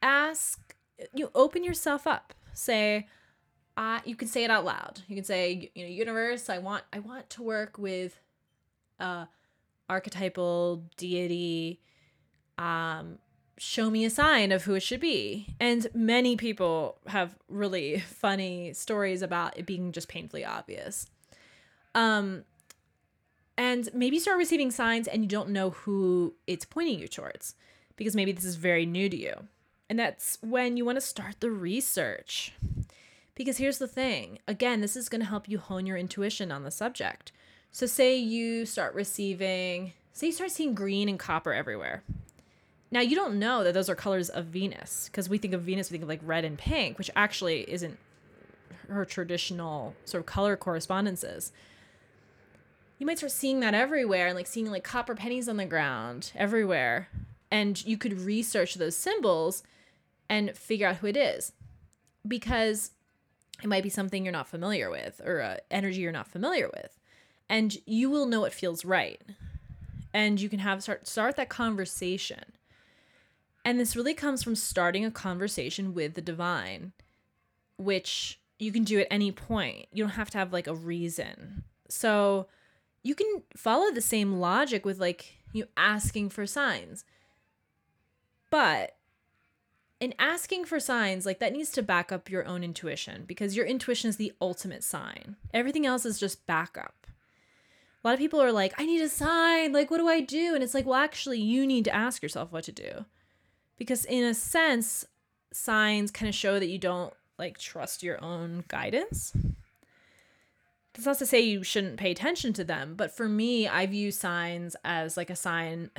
Ask. 0.03 0.75
You 1.15 1.31
open 1.35 1.63
yourself 1.63 2.07
up. 2.07 2.35
Say, 2.53 3.07
uh, 3.77 4.01
you 4.05 4.17
can 4.17 4.29
say 4.29 4.45
it 4.45 4.51
out 4.51 4.65
loud. 4.65 5.03
You 5.07 5.15
can 5.15 5.25
say, 5.25 5.71
you 5.75 5.85
know, 5.85 5.91
universe, 5.91 6.51
I 6.51 6.59
want 6.59 6.83
I 6.93 6.99
want 6.99 7.31
to 7.31 7.43
work 7.43 7.79
with 7.79 8.19
a 8.99 9.29
archetypal 9.91 10.85
deity 10.97 11.81
um 12.57 13.19
show 13.61 13.91
me 13.91 14.07
a 14.07 14.11
sign 14.11 14.53
of 14.53 14.65
who 14.65 14.75
it 14.75 14.83
should 14.83 15.01
be. 15.01 15.55
And 15.61 15.87
many 15.93 16.35
people 16.35 16.97
have 17.07 17.37
really 17.47 18.01
funny 18.09 18.73
stories 18.73 19.21
about 19.21 19.59
it 19.59 19.67
being 19.67 19.93
just 19.93 20.09
painfully 20.09 20.47
obvious. 20.47 21.07
Um, 21.95 22.45
and 23.59 23.91
maybe 23.93 24.19
start 24.19 24.39
receiving 24.39 24.71
signs 24.71 25.07
and 25.07 25.23
you 25.23 25.29
don't 25.29 25.51
know 25.51 25.71
who 25.71 26.35
it's 26.47 26.65
pointing 26.65 26.99
you 26.99 27.07
towards 27.07 27.55
because 27.97 28.17
maybe 28.17 28.33
this 28.33 28.47
is 28.47 28.55
very 28.57 28.87
new 28.87 29.11
to 29.11 29.17
you. 29.17 29.35
And 29.91 29.99
that's 29.99 30.39
when 30.41 30.79
you 30.79 30.87
want 30.87 30.97
to 30.97 31.03
start 31.03 31.41
the 31.41 31.51
research. 31.51 32.55
Because 33.35 33.59
here's 33.59 33.79
the 33.79 33.89
thing 33.89 34.39
again, 34.49 34.81
this 34.81 34.97
is 34.97 35.11
going 35.11 35.21
to 35.21 35.27
help 35.27 35.49
you 35.51 35.59
hone 35.59 35.85
your 35.85 35.99
intuition 35.99 36.51
on 36.51 36.63
the 36.63 36.71
subject. 36.71 37.33
So, 37.73 37.87
say 37.87 38.17
you 38.17 38.67
start 38.67 38.95
receiving, 38.95 39.93
say 40.13 40.27
you 40.27 40.33
start 40.33 40.51
seeing 40.51 40.75
green 40.75 41.09
and 41.09 41.19
copper 41.19 41.53
everywhere. 41.53 42.03
Now, 42.91 43.01
you 43.01 43.15
don't 43.15 43.39
know 43.39 43.63
that 43.63 43.75
those 43.75 43.89
are 43.89 43.95
colors 43.95 44.29
of 44.29 44.47
Venus 44.47 45.09
because 45.09 45.29
we 45.29 45.39
think 45.39 45.55
of 45.55 45.63
Venus, 45.63 45.91
we 45.91 45.95
think 45.95 46.03
of 46.03 46.09
like 46.09 46.21
red 46.25 46.45
and 46.45 46.59
pink, 46.59 46.99
which 46.99 47.11
actually 47.15 47.71
isn't 47.71 47.97
her 48.89 49.05
traditional 49.05 49.95
sort 50.05 50.21
of 50.21 50.27
color 50.27 50.57
correspondences. 50.57 51.53
You 52.99 53.07
might 53.07 53.19
start 53.19 53.33
seeing 53.33 53.61
that 53.61 53.75
everywhere 53.75 54.27
and 54.27 54.37
like 54.37 54.49
seeing 54.49 54.71
like 54.71 54.85
copper 54.85 55.15
pennies 55.15 55.49
on 55.49 55.57
the 55.57 55.65
ground 55.65 56.33
everywhere. 56.35 57.09
And 57.51 57.83
you 57.87 57.97
could 57.97 58.21
research 58.21 58.75
those 58.75 58.97
symbols 58.97 59.63
and 60.29 60.57
figure 60.57 60.89
out 60.89 60.97
who 60.97 61.07
it 61.07 61.17
is 61.17 61.53
because 62.27 62.91
it 63.63 63.69
might 63.69 63.83
be 63.83 63.89
something 63.89 64.25
you're 64.25 64.33
not 64.33 64.49
familiar 64.49 64.91
with 64.91 65.21
or 65.25 65.41
uh, 65.41 65.57
energy 65.71 66.01
you're 66.01 66.13
not 66.13 66.29
familiar 66.29 66.69
with. 66.69 67.00
And 67.51 67.77
you 67.85 68.09
will 68.09 68.25
know 68.25 68.45
it 68.45 68.55
feels 68.55 68.83
right. 68.85 69.21
And 70.15 70.41
you 70.41 70.49
can 70.49 70.61
have 70.61 70.83
start 70.83 71.07
start 71.07 71.37
that 71.37 71.51
conversation 71.51 72.45
and 73.65 73.79
this 73.79 73.97
really 73.97 74.15
comes 74.15 74.43
from 74.43 74.57
starting 74.57 75.05
a 75.05 75.11
conversation 75.11 75.95
with 75.95 76.15
the 76.15 76.23
divine, 76.23 76.93
which 77.77 78.41
you 78.59 78.73
can 78.73 78.85
do 78.85 79.01
at 79.01 79.07
any 79.11 79.33
point. 79.33 79.87
You 79.93 80.05
don't 80.05 80.15
have 80.15 80.31
to 80.31 80.39
have 80.39 80.53
like 80.53 80.67
a 80.67 80.75
reason. 80.75 81.65
So 81.89 82.47
you 83.03 83.15
can 83.15 83.43
follow 83.57 83.91
the 83.91 84.01
same 84.01 84.41
logic 84.41 84.85
with 84.85 84.99
like 84.99 85.35
you 85.53 85.67
asking 85.77 86.31
for 86.31 86.47
signs. 86.47 87.05
But 88.51 88.97
in 90.01 90.15
asking 90.19 90.65
for 90.65 90.81
signs, 90.81 91.27
like 91.27 91.39
that 91.41 91.53
needs 91.53 91.71
to 91.73 91.83
back 91.83 92.11
up 92.11 92.31
your 92.31 92.47
own 92.47 92.65
intuition 92.65 93.25
because 93.27 93.57
your 93.57 93.67
intuition 93.67 94.09
is 94.09 94.17
the 94.17 94.33
ultimate 94.41 94.83
sign. 94.83 95.37
Everything 95.53 95.85
else 95.85 96.07
is 96.07 96.19
just 96.19 96.47
backup. 96.47 97.07
A 98.03 98.09
lot 98.09 98.15
of 98.15 98.19
people 98.19 98.41
are 98.41 98.53
like, 98.53 98.73
I 98.79 98.87
need 98.87 99.03
a 99.03 99.09
sign. 99.09 99.73
Like, 99.73 99.91
what 99.91 99.99
do 99.99 100.09
I 100.09 100.21
do? 100.21 100.55
And 100.55 100.65
it's 100.65 100.73
like, 100.75 100.87
well, 100.87 100.99
actually, 100.99 101.41
you 101.41 101.67
need 101.67 101.85
to 101.85 101.95
ask 101.95 102.23
yourself 102.23 102.51
what 102.51 102.65
to 102.65 102.73
do 102.73 103.05
because 103.81 104.05
in 104.05 104.23
a 104.25 104.35
sense 104.35 105.07
signs 105.53 106.13
kind 106.13 106.29
of 106.29 106.35
show 106.35 106.61
that 106.61 106.69
you 106.69 106.79
don't 106.79 107.13
like 107.39 107.59
trust 107.59 108.05
your 108.05 108.23
own 108.23 108.63
guidance 108.69 109.33
that's 110.93 111.07
not 111.07 111.19
to 111.19 111.27
say 111.27 111.41
you 111.41 111.65
shouldn't 111.65 111.97
pay 111.97 112.13
attention 112.13 112.53
to 112.53 112.63
them 112.63 112.95
but 112.95 113.11
for 113.11 113.29
me 113.29 113.67
i 113.67 113.87
view 113.87 114.13
signs 114.13 114.77
as 114.85 115.17
like 115.17 115.31
a 115.31 115.35
sign 115.35 115.91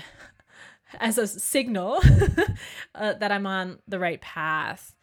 as 0.99 1.17
a 1.17 1.27
signal 1.27 1.99
uh, 2.95 3.13
that 3.13 3.31
i'm 3.31 3.47
on 3.47 3.79
the 3.87 3.99
right 3.99 4.21
path 4.21 4.93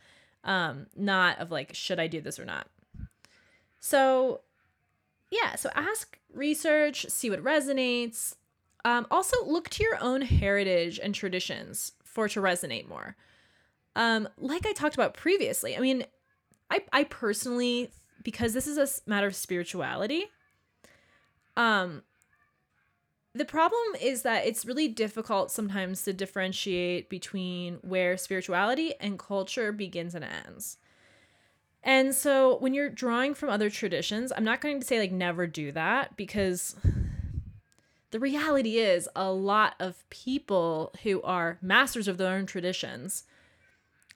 um 0.44 0.86
not 0.96 1.38
of 1.40 1.50
like 1.50 1.74
should 1.74 1.98
i 1.98 2.06
do 2.06 2.20
this 2.20 2.38
or 2.38 2.44
not 2.46 2.68
so 3.80 4.40
yeah 5.30 5.54
so 5.54 5.70
ask 5.74 6.18
research 6.32 7.06
see 7.08 7.30
what 7.30 7.42
resonates 7.42 8.34
um, 8.84 9.06
also 9.10 9.36
look 9.44 9.68
to 9.70 9.82
your 9.82 10.02
own 10.02 10.22
heritage 10.22 10.98
and 11.02 11.14
traditions 11.14 11.92
for 12.04 12.26
it 12.26 12.30
to 12.30 12.40
resonate 12.40 12.88
more. 12.88 13.16
Um, 13.96 14.28
like 14.38 14.66
I 14.66 14.72
talked 14.72 14.94
about 14.94 15.14
previously, 15.14 15.76
I 15.76 15.80
mean, 15.80 16.04
I, 16.70 16.82
I 16.92 17.04
personally, 17.04 17.90
because 18.22 18.54
this 18.54 18.66
is 18.66 18.78
a 18.78 18.88
matter 19.08 19.26
of 19.26 19.34
spirituality, 19.34 20.26
um, 21.56 22.02
the 23.34 23.44
problem 23.44 23.82
is 24.00 24.22
that 24.22 24.46
it's 24.46 24.64
really 24.64 24.88
difficult 24.88 25.50
sometimes 25.50 26.02
to 26.02 26.12
differentiate 26.12 27.10
between 27.10 27.74
where 27.82 28.16
spirituality 28.16 28.94
and 29.00 29.18
culture 29.18 29.70
begins 29.72 30.14
and 30.14 30.24
ends. 30.24 30.78
And 31.82 32.14
so 32.14 32.58
when 32.58 32.74
you're 32.74 32.90
drawing 32.90 33.34
from 33.34 33.50
other 33.50 33.70
traditions, 33.70 34.32
I'm 34.36 34.44
not 34.44 34.60
going 34.60 34.80
to 34.80 34.86
say 34.86 34.98
like 34.98 35.12
never 35.12 35.46
do 35.46 35.72
that 35.72 36.16
because 36.16 36.76
the 38.10 38.20
reality 38.20 38.78
is 38.78 39.08
a 39.14 39.30
lot 39.30 39.74
of 39.78 40.08
people 40.10 40.92
who 41.02 41.22
are 41.22 41.58
masters 41.62 42.08
of 42.08 42.18
their 42.18 42.34
own 42.34 42.46
traditions 42.46 43.24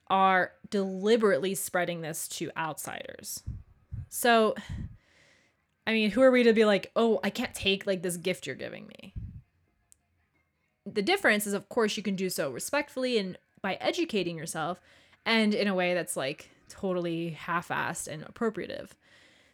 are 0.09 0.53
deliberately 0.68 1.55
spreading 1.55 2.03
this 2.03 2.29
to 2.29 2.51
outsiders. 2.57 3.42
So, 4.09 4.55
I 5.87 5.92
mean, 5.92 6.11
who 6.11 6.20
are 6.20 6.31
we 6.31 6.42
to 6.42 6.53
be 6.53 6.66
like, 6.66 6.90
oh, 6.94 7.18
I 7.25 7.31
can't 7.31 7.55
take 7.55 7.87
like 7.87 8.03
this 8.03 8.18
gift 8.18 8.46
you're 8.46 8.55
giving 8.55 8.87
me? 8.87 9.14
The 10.85 11.01
difference 11.01 11.46
is, 11.46 11.55
of 11.55 11.68
course, 11.68 11.96
you 11.96 12.03
can 12.03 12.16
do 12.16 12.29
so 12.29 12.51
respectfully 12.51 13.16
and 13.16 13.38
by 13.62 13.75
educating 13.75 14.37
yourself 14.37 14.81
and 15.25 15.55
in 15.55 15.68
a 15.68 15.75
way 15.75 15.94
that's 15.94 16.16
like 16.16 16.51
totally 16.72 17.30
half 17.30 17.68
assed 17.68 18.08
and 18.08 18.24
appropriative. 18.24 18.90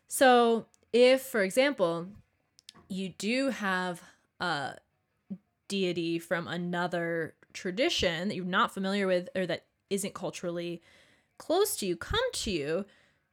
So, 0.07 0.67
if, 0.93 1.23
for 1.23 1.43
example, 1.43 2.07
you 2.89 3.11
do 3.11 3.51
have 3.51 4.03
a 4.41 4.77
deity 5.69 6.19
from 6.19 6.49
another 6.49 7.35
tradition 7.53 8.29
that 8.29 8.35
you're 8.35 8.45
not 8.45 8.73
familiar 8.73 9.07
with 9.07 9.29
or 9.35 9.47
that 9.47 9.67
isn't 9.91 10.15
culturally 10.15 10.81
close 11.39 11.77
to 11.77 11.87
you 11.87 11.97
come 11.97 12.33
to 12.33 12.51
you, 12.51 12.85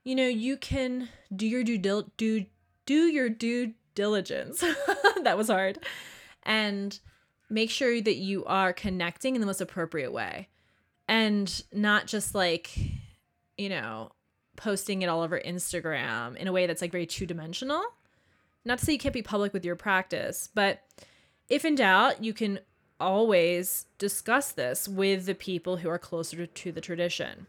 you 0.03 0.15
know, 0.15 0.27
you 0.27 0.57
can 0.57 1.09
do 1.35 1.47
your 1.47 1.63
due 1.63 1.77
dil- 1.77 2.11
do 2.17 2.45
do 2.85 3.05
your 3.05 3.29
due 3.29 3.73
diligence. 3.95 4.59
that 5.23 5.37
was 5.37 5.47
hard. 5.47 5.79
And 6.43 6.99
make 7.49 7.71
sure 7.71 7.99
that 8.01 8.15
you 8.15 8.45
are 8.45 8.73
connecting 8.73 9.35
in 9.35 9.41
the 9.41 9.47
most 9.47 9.61
appropriate 9.61 10.11
way. 10.11 10.49
And 11.07 11.63
not 11.71 12.07
just 12.07 12.35
like, 12.35 12.77
you 13.57 13.69
know, 13.69 14.11
posting 14.55 15.01
it 15.01 15.07
all 15.07 15.21
over 15.21 15.39
Instagram 15.39 16.35
in 16.37 16.47
a 16.47 16.51
way 16.51 16.65
that's 16.65 16.81
like 16.81 16.91
very 16.91 17.05
two-dimensional 17.05 17.83
not 18.65 18.79
to 18.79 18.85
say 18.85 18.93
you 18.93 18.99
can't 18.99 19.13
be 19.13 19.21
public 19.21 19.53
with 19.53 19.63
your 19.63 19.75
practice, 19.75 20.49
but 20.53 20.81
if 21.47 21.63
in 21.63 21.75
doubt, 21.75 22.23
you 22.23 22.33
can 22.33 22.59
always 22.99 23.85
discuss 23.99 24.51
this 24.51 24.87
with 24.87 25.27
the 25.27 25.35
people 25.35 25.77
who 25.77 25.89
are 25.89 25.99
closer 25.99 26.47
to 26.47 26.71
the 26.71 26.81
tradition. 26.81 27.45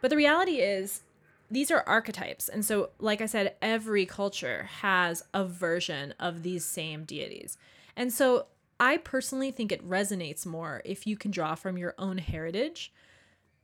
But 0.00 0.10
the 0.10 0.16
reality 0.16 0.60
is, 0.60 1.02
these 1.50 1.70
are 1.70 1.84
archetypes. 1.86 2.48
And 2.48 2.64
so, 2.64 2.90
like 2.98 3.20
I 3.20 3.26
said, 3.26 3.56
every 3.60 4.06
culture 4.06 4.68
has 4.80 5.22
a 5.34 5.44
version 5.44 6.14
of 6.20 6.42
these 6.42 6.64
same 6.64 7.04
deities. 7.04 7.58
And 7.96 8.12
so, 8.12 8.46
I 8.80 8.96
personally 8.96 9.50
think 9.50 9.70
it 9.70 9.88
resonates 9.88 10.44
more 10.44 10.82
if 10.84 11.06
you 11.06 11.16
can 11.16 11.30
draw 11.30 11.54
from 11.54 11.78
your 11.78 11.94
own 11.98 12.18
heritage 12.18 12.92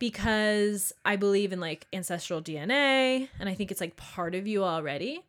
because 0.00 0.92
I 1.04 1.14
believe 1.14 1.52
in 1.52 1.60
like 1.60 1.86
ancestral 1.92 2.42
DNA 2.42 3.28
and 3.38 3.48
I 3.48 3.54
think 3.54 3.70
it's 3.70 3.82
like 3.82 3.96
part 3.96 4.34
of 4.34 4.48
you 4.48 4.64
already. 4.64 5.22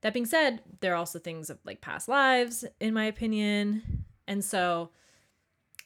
That 0.00 0.14
being 0.14 0.26
said, 0.26 0.62
there 0.80 0.92
are 0.92 0.96
also 0.96 1.18
things 1.18 1.50
of 1.50 1.58
like 1.66 1.80
past 1.80 2.08
lives, 2.08 2.64
in 2.80 2.94
my 2.94 3.04
opinion. 3.04 4.04
And 4.28 4.44
so 4.44 4.90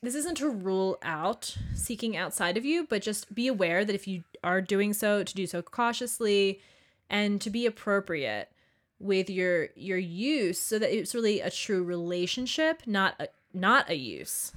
this 0.03 0.15
isn't 0.15 0.37
to 0.37 0.51
rule 0.51 0.99
out 1.03 1.57
seeking 1.75 2.15
outside 2.17 2.59
of 2.59 2.65
you, 2.65 2.87
but 2.87 3.03
just 3.03 3.35
be 3.35 3.49
aware 3.49 3.85
that 3.85 3.95
if 3.95 4.07
you 4.07 4.23
are 4.45 4.61
doing 4.61 4.93
so, 4.93 5.25
to 5.25 5.35
do 5.35 5.47
so 5.47 5.63
cautiously 5.63 6.61
and 7.09 7.41
to 7.41 7.49
be 7.49 7.65
appropriate 7.65 8.51
with 8.99 9.31
your 9.31 9.69
your 9.75 9.97
use 9.97 10.61
so 10.61 10.79
that 10.79 10.95
it's 10.95 11.15
really 11.15 11.41
a 11.41 11.51
true 11.51 11.83
relationship, 11.83 12.83
not 12.87 13.15
a 13.19 13.29
not 13.55 13.89
a 13.89 13.97
use, 13.97 14.53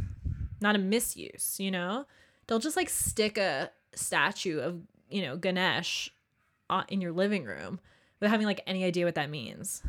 not 0.60 0.76
a 0.76 0.80
misuse, 0.80 1.62
you 1.62 1.72
know? 1.72 2.06
Don't 2.54 2.62
just 2.62 2.78
like 2.78 2.92
stick 2.92 3.40
a 3.40 3.72
statue 3.96 4.60
of, 4.60 4.80
you 5.10 5.24
know, 5.24 5.38
Ganesh 5.38 6.12
in 6.88 7.02
your 7.02 7.12
living 7.12 7.46
room 7.46 7.80
without 8.20 8.30
having 8.30 8.46
like 8.46 8.62
any 8.68 8.84
idea 8.84 9.06
what 9.06 9.16
that 9.16 9.32
means. 9.32 9.82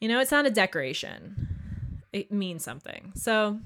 You 0.00 0.08
know, 0.08 0.20
it's 0.20 0.30
not 0.30 0.46
a 0.46 0.50
decoration. 0.50 1.98
It 2.14 2.32
means 2.32 2.64
something. 2.64 3.12
So 3.14 3.60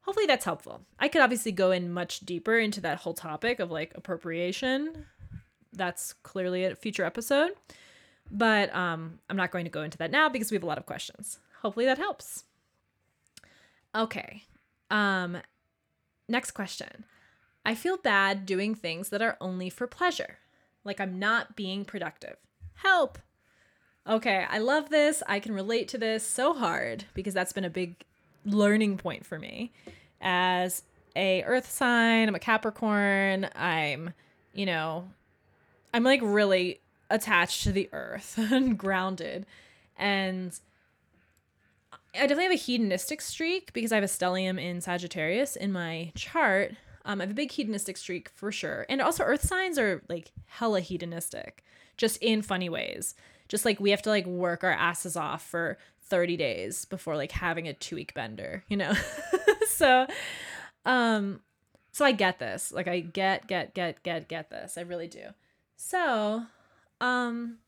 hopefully 0.00 0.24
that's 0.24 0.46
helpful. 0.46 0.80
I 0.98 1.08
could 1.08 1.20
obviously 1.20 1.52
go 1.52 1.72
in 1.72 1.92
much 1.92 2.20
deeper 2.20 2.58
into 2.58 2.80
that 2.80 3.00
whole 3.00 3.12
topic 3.12 3.60
of 3.60 3.70
like 3.70 3.92
appropriation. 3.94 5.04
That's 5.74 6.14
clearly 6.22 6.64
a 6.64 6.74
future 6.74 7.04
episode. 7.04 7.50
But 8.30 8.74
um, 8.74 9.18
I'm 9.28 9.36
not 9.36 9.50
going 9.50 9.66
to 9.66 9.70
go 9.70 9.82
into 9.82 9.98
that 9.98 10.10
now 10.10 10.30
because 10.30 10.50
we 10.50 10.54
have 10.54 10.64
a 10.64 10.66
lot 10.66 10.78
of 10.78 10.86
questions. 10.86 11.38
Hopefully 11.60 11.84
that 11.84 11.98
helps. 11.98 12.44
Okay. 13.94 14.44
Um, 14.90 15.36
next 16.30 16.52
question. 16.52 17.04
I 17.64 17.74
feel 17.74 17.96
bad 17.96 18.46
doing 18.46 18.74
things 18.74 19.10
that 19.10 19.22
are 19.22 19.36
only 19.40 19.68
for 19.68 19.86
pleasure. 19.86 20.38
Like 20.84 21.00
I'm 21.00 21.18
not 21.18 21.56
being 21.56 21.84
productive. 21.84 22.36
Help. 22.74 23.18
Okay, 24.08 24.46
I 24.48 24.58
love 24.58 24.88
this. 24.88 25.22
I 25.28 25.40
can 25.40 25.52
relate 25.52 25.88
to 25.88 25.98
this 25.98 26.26
so 26.26 26.54
hard 26.54 27.04
because 27.12 27.34
that's 27.34 27.52
been 27.52 27.64
a 27.64 27.70
big 27.70 28.04
learning 28.46 28.96
point 28.96 29.26
for 29.26 29.38
me 29.38 29.72
as 30.20 30.82
a 31.16 31.42
earth 31.44 31.70
sign, 31.70 32.28
I'm 32.28 32.34
a 32.34 32.38
Capricorn, 32.38 33.48
I'm, 33.54 34.14
you 34.54 34.66
know, 34.66 35.08
I'm 35.92 36.04
like 36.04 36.20
really 36.22 36.80
attached 37.10 37.64
to 37.64 37.72
the 37.72 37.88
earth 37.92 38.34
and 38.38 38.78
grounded. 38.78 39.46
And 39.96 40.58
I 42.14 42.22
definitely 42.22 42.44
have 42.44 42.52
a 42.52 42.56
hedonistic 42.56 43.20
streak 43.20 43.72
because 43.72 43.92
I 43.92 43.96
have 43.96 44.04
a 44.04 44.08
stellium 44.08 44.60
in 44.60 44.80
Sagittarius 44.80 45.56
in 45.56 45.72
my 45.72 46.12
chart. 46.14 46.72
Um, 47.04 47.20
I 47.20 47.24
have 47.24 47.30
a 47.30 47.34
big 47.34 47.52
hedonistic 47.52 47.96
streak 47.96 48.28
for 48.30 48.50
sure. 48.50 48.84
And 48.88 49.00
also, 49.00 49.24
earth 49.24 49.46
signs 49.46 49.78
are 49.78 50.02
like 50.08 50.32
hella 50.46 50.80
hedonistic, 50.80 51.64
just 51.96 52.16
in 52.22 52.42
funny 52.42 52.68
ways. 52.68 53.14
Just 53.48 53.64
like 53.64 53.80
we 53.80 53.90
have 53.90 54.02
to 54.02 54.10
like 54.10 54.26
work 54.26 54.64
our 54.64 54.72
asses 54.72 55.16
off 55.16 55.44
for 55.44 55.78
30 56.02 56.36
days 56.36 56.84
before 56.84 57.16
like 57.16 57.32
having 57.32 57.68
a 57.68 57.72
two 57.72 57.96
week 57.96 58.12
bender, 58.14 58.64
you 58.68 58.76
know? 58.76 58.92
so, 59.68 60.06
um, 60.84 61.40
so 61.92 62.04
I 62.04 62.12
get 62.12 62.38
this. 62.38 62.72
Like, 62.72 62.88
I 62.88 63.00
get, 63.00 63.46
get, 63.46 63.74
get, 63.74 64.02
get, 64.02 64.28
get 64.28 64.50
this. 64.50 64.76
I 64.76 64.82
really 64.82 65.08
do. 65.08 65.28
So, 65.76 66.44
um, 67.00 67.58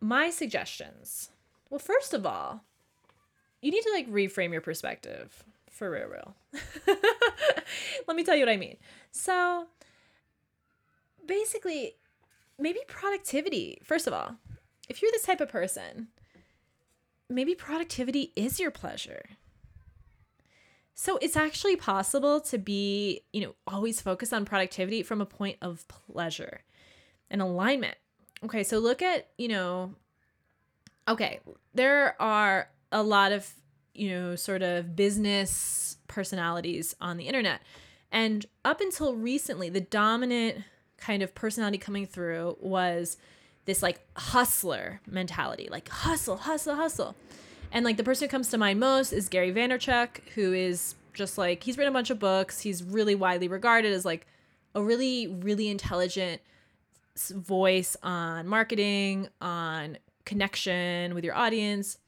my 0.00 0.30
suggestions. 0.30 1.30
Well, 1.70 1.78
first 1.78 2.12
of 2.12 2.26
all, 2.26 2.62
you 3.62 3.70
need 3.70 3.82
to 3.82 3.90
like 3.92 4.10
reframe 4.10 4.52
your 4.52 4.60
perspective 4.60 5.44
for 5.70 5.90
real, 5.90 6.08
real. 6.08 6.34
Let 8.08 8.16
me 8.16 8.24
tell 8.24 8.34
you 8.34 8.46
what 8.46 8.52
I 8.52 8.56
mean. 8.56 8.76
So, 9.10 9.66
basically, 11.26 11.96
maybe 12.58 12.80
productivity. 12.86 13.78
First 13.84 14.06
of 14.06 14.12
all, 14.12 14.36
if 14.88 15.02
you're 15.02 15.10
this 15.12 15.24
type 15.24 15.40
of 15.40 15.48
person, 15.48 16.08
maybe 17.28 17.54
productivity 17.54 18.32
is 18.36 18.58
your 18.58 18.70
pleasure. 18.70 19.24
So 20.94 21.18
it's 21.20 21.36
actually 21.36 21.76
possible 21.76 22.40
to 22.40 22.56
be, 22.56 23.20
you 23.32 23.42
know, 23.42 23.54
always 23.66 24.00
focused 24.00 24.32
on 24.32 24.46
productivity 24.46 25.02
from 25.02 25.20
a 25.20 25.26
point 25.26 25.58
of 25.60 25.86
pleasure 25.88 26.62
and 27.30 27.42
alignment. 27.42 27.96
Okay, 28.42 28.62
so 28.62 28.78
look 28.78 29.02
at, 29.02 29.28
you 29.36 29.48
know, 29.48 29.94
okay, 31.06 31.40
there 31.74 32.20
are 32.20 32.70
a 32.92 33.02
lot 33.02 33.32
of, 33.32 33.52
you 33.94 34.10
know, 34.10 34.36
sort 34.36 34.62
of 34.62 34.96
business 34.96 35.96
personalities 36.08 36.94
on 37.00 37.16
the 37.16 37.24
internet. 37.24 37.60
And 38.12 38.46
up 38.64 38.80
until 38.80 39.14
recently, 39.14 39.68
the 39.68 39.80
dominant 39.80 40.64
kind 40.96 41.22
of 41.22 41.34
personality 41.34 41.78
coming 41.78 42.06
through 42.06 42.56
was 42.60 43.16
this 43.64 43.82
like 43.82 44.00
hustler 44.16 45.00
mentality, 45.06 45.68
like 45.70 45.88
hustle, 45.88 46.36
hustle, 46.38 46.76
hustle. 46.76 47.14
And 47.72 47.84
like 47.84 47.96
the 47.96 48.04
person 48.04 48.26
who 48.26 48.30
comes 48.30 48.48
to 48.50 48.58
mind 48.58 48.80
most 48.80 49.12
is 49.12 49.28
Gary 49.28 49.52
Vaynerchuk, 49.52 50.20
who 50.34 50.52
is 50.52 50.94
just 51.12 51.36
like 51.36 51.64
he's 51.64 51.76
written 51.76 51.92
a 51.92 51.94
bunch 51.94 52.10
of 52.10 52.18
books. 52.18 52.60
He's 52.60 52.82
really 52.82 53.14
widely 53.14 53.48
regarded 53.48 53.92
as 53.92 54.04
like 54.04 54.26
a 54.74 54.82
really, 54.82 55.26
really 55.26 55.68
intelligent 55.68 56.40
voice 57.30 57.96
on 58.02 58.46
marketing, 58.46 59.28
on 59.40 59.98
connection 60.24 61.14
with 61.14 61.24
your 61.24 61.34
audience. 61.34 61.98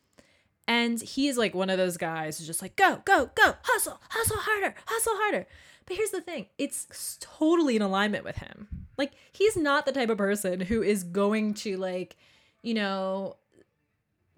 And 0.68 1.00
he 1.00 1.28
is 1.28 1.38
like 1.38 1.54
one 1.54 1.70
of 1.70 1.78
those 1.78 1.96
guys 1.96 2.36
who's 2.36 2.46
just 2.46 2.60
like, 2.60 2.76
go, 2.76 3.00
go, 3.06 3.30
go, 3.34 3.54
hustle, 3.62 4.00
hustle 4.10 4.36
harder, 4.36 4.74
hustle 4.84 5.16
harder. 5.16 5.46
But 5.86 5.96
here's 5.96 6.10
the 6.10 6.20
thing 6.20 6.46
it's 6.58 7.16
totally 7.20 7.74
in 7.74 7.82
alignment 7.82 8.22
with 8.22 8.36
him. 8.36 8.68
Like, 8.98 9.12
he's 9.32 9.56
not 9.56 9.86
the 9.86 9.92
type 9.92 10.10
of 10.10 10.18
person 10.18 10.60
who 10.60 10.82
is 10.82 11.04
going 11.04 11.54
to, 11.54 11.78
like, 11.78 12.16
you 12.62 12.74
know, 12.74 13.36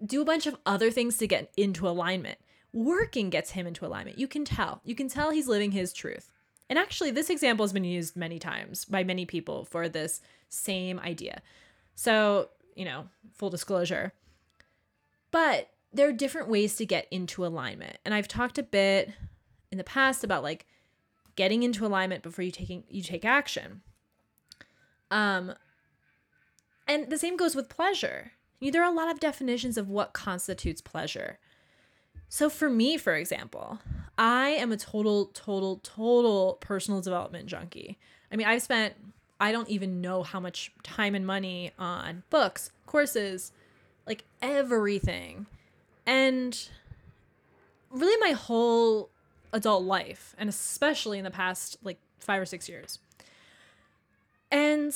do 0.05 0.21
a 0.21 0.25
bunch 0.25 0.47
of 0.47 0.55
other 0.65 0.89
things 0.89 1.17
to 1.17 1.27
get 1.27 1.51
into 1.57 1.87
alignment. 1.87 2.39
Working 2.71 3.29
gets 3.29 3.51
him 3.51 3.67
into 3.67 3.85
alignment. 3.85 4.17
You 4.17 4.27
can 4.27 4.45
tell. 4.45 4.79
You 4.85 4.95
can 4.95 5.09
tell 5.09 5.31
he's 5.31 5.49
living 5.49 5.71
his 5.71 5.91
truth. 5.91 6.31
And 6.69 6.79
actually, 6.79 7.11
this 7.11 7.29
example 7.29 7.65
has 7.65 7.73
been 7.73 7.83
used 7.83 8.15
many 8.15 8.39
times 8.39 8.85
by 8.85 9.03
many 9.03 9.25
people 9.25 9.65
for 9.65 9.89
this 9.89 10.21
same 10.47 10.97
idea. 10.99 11.41
So, 11.95 12.49
you 12.75 12.85
know, 12.85 13.09
full 13.33 13.49
disclosure. 13.49 14.13
But 15.31 15.70
there 15.93 16.07
are 16.07 16.13
different 16.13 16.47
ways 16.47 16.75
to 16.77 16.85
get 16.85 17.07
into 17.11 17.45
alignment. 17.45 17.97
And 18.05 18.13
I've 18.13 18.27
talked 18.27 18.57
a 18.57 18.63
bit 18.63 19.11
in 19.71 19.77
the 19.77 19.83
past 19.83 20.23
about 20.23 20.43
like 20.43 20.65
getting 21.35 21.63
into 21.63 21.85
alignment 21.85 22.23
before 22.23 22.43
you 22.43 22.51
taking 22.51 22.83
you 22.89 23.01
take 23.01 23.25
action. 23.25 23.81
Um 25.09 25.53
and 26.87 27.09
the 27.09 27.17
same 27.17 27.37
goes 27.37 27.55
with 27.55 27.69
pleasure. 27.69 28.31
You 28.59 28.67
know, 28.67 28.73
There 28.73 28.83
are 28.83 28.91
a 28.91 28.95
lot 28.95 29.11
of 29.11 29.19
definitions 29.19 29.77
of 29.77 29.89
what 29.89 30.13
constitutes 30.13 30.81
pleasure. 30.81 31.39
So 32.29 32.49
for 32.49 32.69
me, 32.69 32.97
for 32.97 33.15
example, 33.15 33.79
I 34.17 34.49
am 34.49 34.71
a 34.71 34.77
total 34.77 35.27
total 35.33 35.79
total 35.83 36.57
personal 36.61 37.01
development 37.01 37.47
junkie. 37.47 37.97
I 38.31 38.35
mean, 38.35 38.47
I've 38.47 38.61
spent 38.61 38.95
I 39.39 39.51
don't 39.51 39.69
even 39.69 40.01
know 40.01 40.23
how 40.23 40.39
much 40.39 40.71
time 40.83 41.15
and 41.15 41.25
money 41.25 41.71
on 41.79 42.23
books, 42.29 42.71
courses, 42.85 43.51
like 44.05 44.23
everything. 44.41 45.47
And 46.11 46.67
really 47.89 48.19
my 48.19 48.33
whole 48.33 49.09
adult 49.53 49.83
life 49.83 50.35
and 50.37 50.49
especially 50.49 51.17
in 51.17 51.23
the 51.23 51.31
past 51.31 51.77
like 51.83 51.99
5 52.19 52.41
or 52.41 52.45
6 52.45 52.67
years. 52.67 52.99
And 54.51 54.93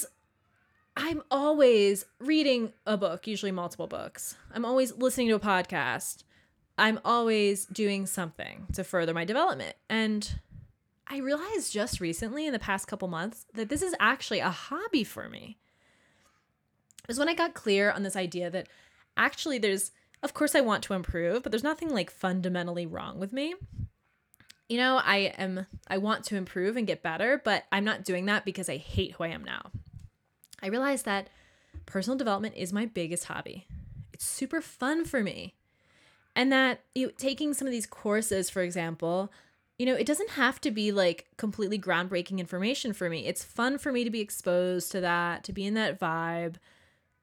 I'm 0.97 1.23
always 1.32 2.04
reading 2.19 2.73
a 2.86 2.97
book, 2.97 3.28
usually 3.28 3.54
multiple 3.54 3.88
books. 3.88 4.36
I'm 4.54 4.65
always 4.65 4.93
listening 4.97 5.30
to 5.30 5.36
a 5.36 5.39
podcast. 5.39 6.23
I'm 6.78 6.99
always 7.06 7.65
doing 7.65 8.08
something 8.08 8.67
to 8.73 8.84
further 8.84 9.13
my 9.13 9.23
development. 9.23 9.78
And 9.89 10.39
I 11.08 11.19
realized 11.19 11.71
just 11.71 12.01
recently 12.01 12.45
in 12.45 12.51
the 12.51 12.60
past 12.60 12.89
couple 12.89 13.08
months 13.08 13.45
that 13.54 13.69
this 13.69 13.82
is 13.82 13.95
actually 14.01 14.39
a 14.41 14.49
hobby 14.49 15.06
for 15.06 15.30
me. 15.30 15.60
Is 17.08 17.17
when 17.17 17.30
I 17.30 17.36
got 17.36 17.54
clear 17.54 17.89
on 17.89 18.04
this 18.04 18.17
idea 18.17 18.49
that 18.49 18.67
actually 19.15 19.60
there's 19.60 19.91
of 20.25 20.33
course 20.33 20.55
I 20.55 20.61
want 20.61 20.83
to 20.83 20.93
improve, 20.93 21.43
but 21.43 21.51
there's 21.51 21.63
nothing 21.63 21.89
like 21.89 22.11
fundamentally 22.11 22.85
wrong 22.85 23.19
with 23.19 23.31
me. 23.31 23.53
You 24.67 24.77
know, 24.77 24.99
I 25.01 25.33
am 25.38 25.67
I 25.88 25.99
want 25.99 26.25
to 26.25 26.35
improve 26.35 26.75
and 26.75 26.88
get 26.88 27.03
better, 27.03 27.39
but 27.45 27.65
I'm 27.71 27.85
not 27.85 28.03
doing 28.03 28.25
that 28.25 28.43
because 28.43 28.67
I 28.67 28.77
hate 28.77 29.13
who 29.13 29.23
I 29.23 29.27
am 29.27 29.43
now. 29.43 29.69
I 30.61 30.67
realize 30.67 31.03
that 31.03 31.29
personal 31.85 32.17
development 32.17 32.55
is 32.57 32.73
my 32.73 32.88
biggest 32.88 33.25
hobby. 33.25 33.67
It's 34.11 34.25
super 34.25 34.61
fun 34.61 35.05
for 35.05 35.21
me. 35.21 35.53
And 36.35 36.51
that 36.51 36.81
you 36.95 37.11
taking 37.15 37.53
some 37.53 37.67
of 37.67 37.71
these 37.71 37.85
courses, 37.85 38.49
for 38.49 38.63
example, 38.63 39.31
you 39.77 39.85
know, 39.85 39.93
it 39.93 40.07
doesn't 40.07 40.31
have 40.31 40.59
to 40.61 40.71
be 40.71 40.91
like 40.91 41.27
completely 41.38 41.77
groundbreaking 41.77 42.39
information 42.39 42.93
for 42.93 43.09
me. 43.09 43.27
It's 43.27 43.43
fun 43.43 43.77
for 43.77 43.91
me 43.91 44.03
to 44.03 44.09
be 44.09 44.21
exposed 44.21 44.91
to 44.93 45.01
that, 45.01 45.43
to 45.43 45.53
be 45.53 45.65
in 45.65 45.75
that 45.75 45.99
vibe. 45.99 46.55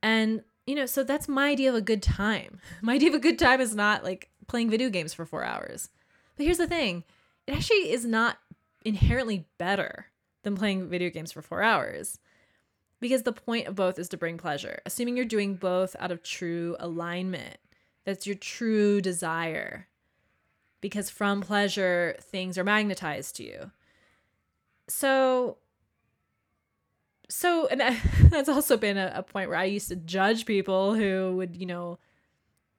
And, 0.02 0.44
you 0.66 0.75
know, 0.75 0.87
so 0.87 1.03
that's 1.03 1.29
my 1.29 1.48
idea 1.48 1.70
of 1.70 1.75
a 1.75 1.81
good 1.81 2.03
time. 2.03 2.61
My 2.83 2.94
idea 2.94 3.09
of 3.09 3.14
a 3.14 3.20
good 3.20 3.38
time 3.38 3.61
is 3.61 3.75
not 3.75 4.05
like 4.05 4.31
playing 4.46 4.70
video 4.70 4.90
games 4.90 5.12
for 5.12 5.25
four 5.25 5.44
hours. 5.44 5.88
But 6.37 6.44
here's 6.44 6.59
the 6.59 6.66
thing 6.66 7.05
it 7.46 7.55
actually 7.55 7.90
is 7.90 8.05
not 8.05 8.38
inherently 8.85 9.46
better 9.59 10.07
than 10.42 10.57
playing 10.57 10.88
video 10.88 11.11
games 11.11 11.33
for 11.33 11.42
four 11.42 11.62
hours 11.62 12.18
because 13.01 13.22
the 13.22 13.33
point 13.33 13.66
of 13.66 13.75
both 13.75 13.98
is 13.98 14.09
to 14.11 14.16
bring 14.16 14.38
pleasure. 14.38 14.81
Assuming 14.87 15.16
you're 15.16 15.27
doing 15.27 15.55
both 15.55 15.96
out 15.98 16.12
of 16.12 16.22
true 16.22 16.77
alignment, 16.79 17.59
that's 18.05 18.27
your 18.27 18.37
true 18.37 19.01
desire 19.01 19.88
because 20.81 21.09
from 21.09 21.40
pleasure, 21.40 22.16
things 22.20 22.59
are 22.59 22.64
magnetized 22.64 23.37
to 23.37 23.44
you. 23.44 23.70
So, 24.88 25.59
so, 27.33 27.66
and 27.68 27.81
that's 28.31 28.49
also 28.49 28.77
been 28.77 28.99
a, 28.99 29.11
a 29.14 29.23
point 29.23 29.49
where 29.49 29.59
I 29.59 29.64
used 29.64 29.88
to 29.88 29.97
judge 29.97 30.45
people 30.45 30.95
who 30.95 31.35
would, 31.37 31.57
you 31.57 31.66
know, 31.66 31.99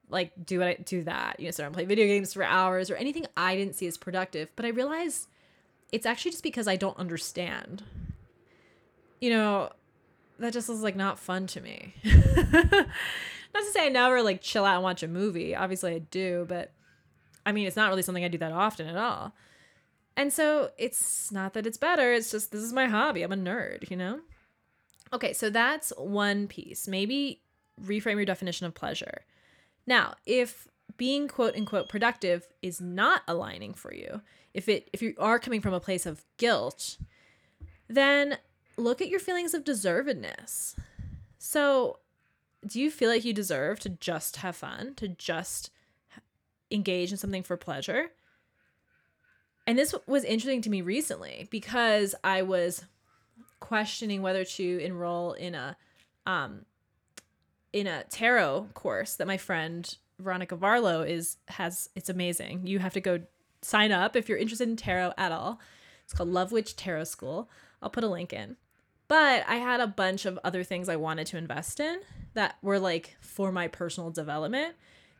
like 0.08 0.32
do 0.46 0.60
what 0.60 0.68
I 0.68 0.74
do 0.74 1.02
that, 1.02 1.40
you 1.40 1.46
know, 1.46 1.50
start 1.50 1.66
and 1.66 1.74
play 1.74 1.84
video 1.84 2.06
games 2.06 2.32
for 2.32 2.44
hours 2.44 2.88
or 2.88 2.94
anything 2.94 3.26
I 3.36 3.56
didn't 3.56 3.74
see 3.74 3.88
as 3.88 3.98
productive. 3.98 4.50
But 4.54 4.64
I 4.64 4.68
realized 4.68 5.28
it's 5.90 6.06
actually 6.06 6.30
just 6.30 6.44
because 6.44 6.68
I 6.68 6.76
don't 6.76 6.96
understand. 6.98 7.82
You 9.20 9.30
know, 9.30 9.70
that 10.38 10.52
just 10.52 10.68
was 10.68 10.82
like 10.82 10.94
not 10.94 11.18
fun 11.18 11.48
to 11.48 11.60
me. 11.60 11.94
not 12.04 12.86
to 13.54 13.70
say 13.72 13.86
I 13.86 13.88
never 13.88 14.22
like 14.22 14.40
chill 14.40 14.64
out 14.64 14.76
and 14.76 14.84
watch 14.84 15.02
a 15.02 15.08
movie. 15.08 15.56
Obviously 15.56 15.94
I 15.94 15.98
do, 15.98 16.46
but 16.48 16.72
I 17.44 17.50
mean, 17.50 17.66
it's 17.66 17.76
not 17.76 17.88
really 17.88 18.02
something 18.02 18.24
I 18.24 18.28
do 18.28 18.38
that 18.38 18.52
often 18.52 18.86
at 18.86 18.96
all. 18.96 19.34
And 20.16 20.32
so 20.32 20.70
it's 20.78 21.32
not 21.32 21.54
that 21.54 21.66
it's 21.66 21.76
better, 21.76 22.12
it's 22.12 22.30
just 22.30 22.52
this 22.52 22.62
is 22.62 22.72
my 22.72 22.86
hobby. 22.86 23.22
I'm 23.22 23.32
a 23.32 23.36
nerd, 23.36 23.90
you 23.90 23.96
know? 23.96 24.20
Okay, 25.14 25.32
so 25.32 25.48
that's 25.48 25.92
one 25.96 26.48
piece. 26.48 26.88
Maybe 26.88 27.40
reframe 27.80 28.16
your 28.16 28.24
definition 28.24 28.66
of 28.66 28.74
pleasure. 28.74 29.22
Now, 29.86 30.16
if 30.26 30.66
being 30.96 31.28
quote 31.28 31.54
unquote 31.54 31.88
productive 31.88 32.48
is 32.62 32.80
not 32.80 33.22
aligning 33.28 33.74
for 33.74 33.94
you, 33.94 34.22
if 34.52 34.68
it 34.68 34.90
if 34.92 35.00
you 35.02 35.14
are 35.18 35.38
coming 35.38 35.60
from 35.60 35.72
a 35.72 35.80
place 35.80 36.04
of 36.04 36.24
guilt, 36.36 36.98
then 37.88 38.38
look 38.76 39.00
at 39.00 39.08
your 39.08 39.20
feelings 39.20 39.54
of 39.54 39.64
deservedness. 39.64 40.74
So, 41.38 42.00
do 42.66 42.80
you 42.80 42.90
feel 42.90 43.08
like 43.08 43.24
you 43.24 43.32
deserve 43.32 43.78
to 43.80 43.90
just 43.90 44.38
have 44.38 44.56
fun, 44.56 44.94
to 44.96 45.06
just 45.06 45.70
engage 46.72 47.12
in 47.12 47.18
something 47.18 47.44
for 47.44 47.56
pleasure? 47.56 48.10
and 49.66 49.78
this 49.78 49.94
was 50.06 50.24
interesting 50.24 50.62
to 50.62 50.70
me 50.70 50.82
recently 50.82 51.48
because 51.50 52.14
I 52.22 52.42
was 52.42 52.84
questioning 53.60 54.22
whether 54.22 54.44
to 54.44 54.78
enroll 54.78 55.32
in 55.32 55.54
a 55.54 55.76
um 56.26 56.64
in 57.72 57.86
a 57.86 58.04
tarot 58.04 58.68
course 58.74 59.16
that 59.16 59.26
my 59.26 59.36
friend 59.36 59.96
Veronica 60.18 60.56
Varlow 60.56 61.08
is 61.08 61.36
has 61.48 61.90
it's 61.94 62.08
amazing. 62.08 62.66
You 62.66 62.78
have 62.78 62.94
to 62.94 63.00
go 63.00 63.20
sign 63.62 63.92
up 63.92 64.14
if 64.14 64.28
you're 64.28 64.38
interested 64.38 64.68
in 64.68 64.76
tarot 64.76 65.12
at 65.18 65.32
all. 65.32 65.60
It's 66.04 66.12
called 66.12 66.28
Love 66.28 66.52
Witch 66.52 66.76
Tarot 66.76 67.04
School. 67.04 67.48
I'll 67.82 67.90
put 67.90 68.04
a 68.04 68.08
link 68.08 68.32
in. 68.32 68.56
But 69.08 69.44
I 69.48 69.56
had 69.56 69.80
a 69.80 69.86
bunch 69.86 70.24
of 70.24 70.38
other 70.44 70.64
things 70.64 70.88
I 70.88 70.96
wanted 70.96 71.26
to 71.28 71.36
invest 71.36 71.80
in 71.80 72.00
that 72.34 72.56
were 72.62 72.78
like 72.78 73.16
for 73.20 73.52
my 73.52 73.68
personal 73.68 74.10
development 74.10 74.74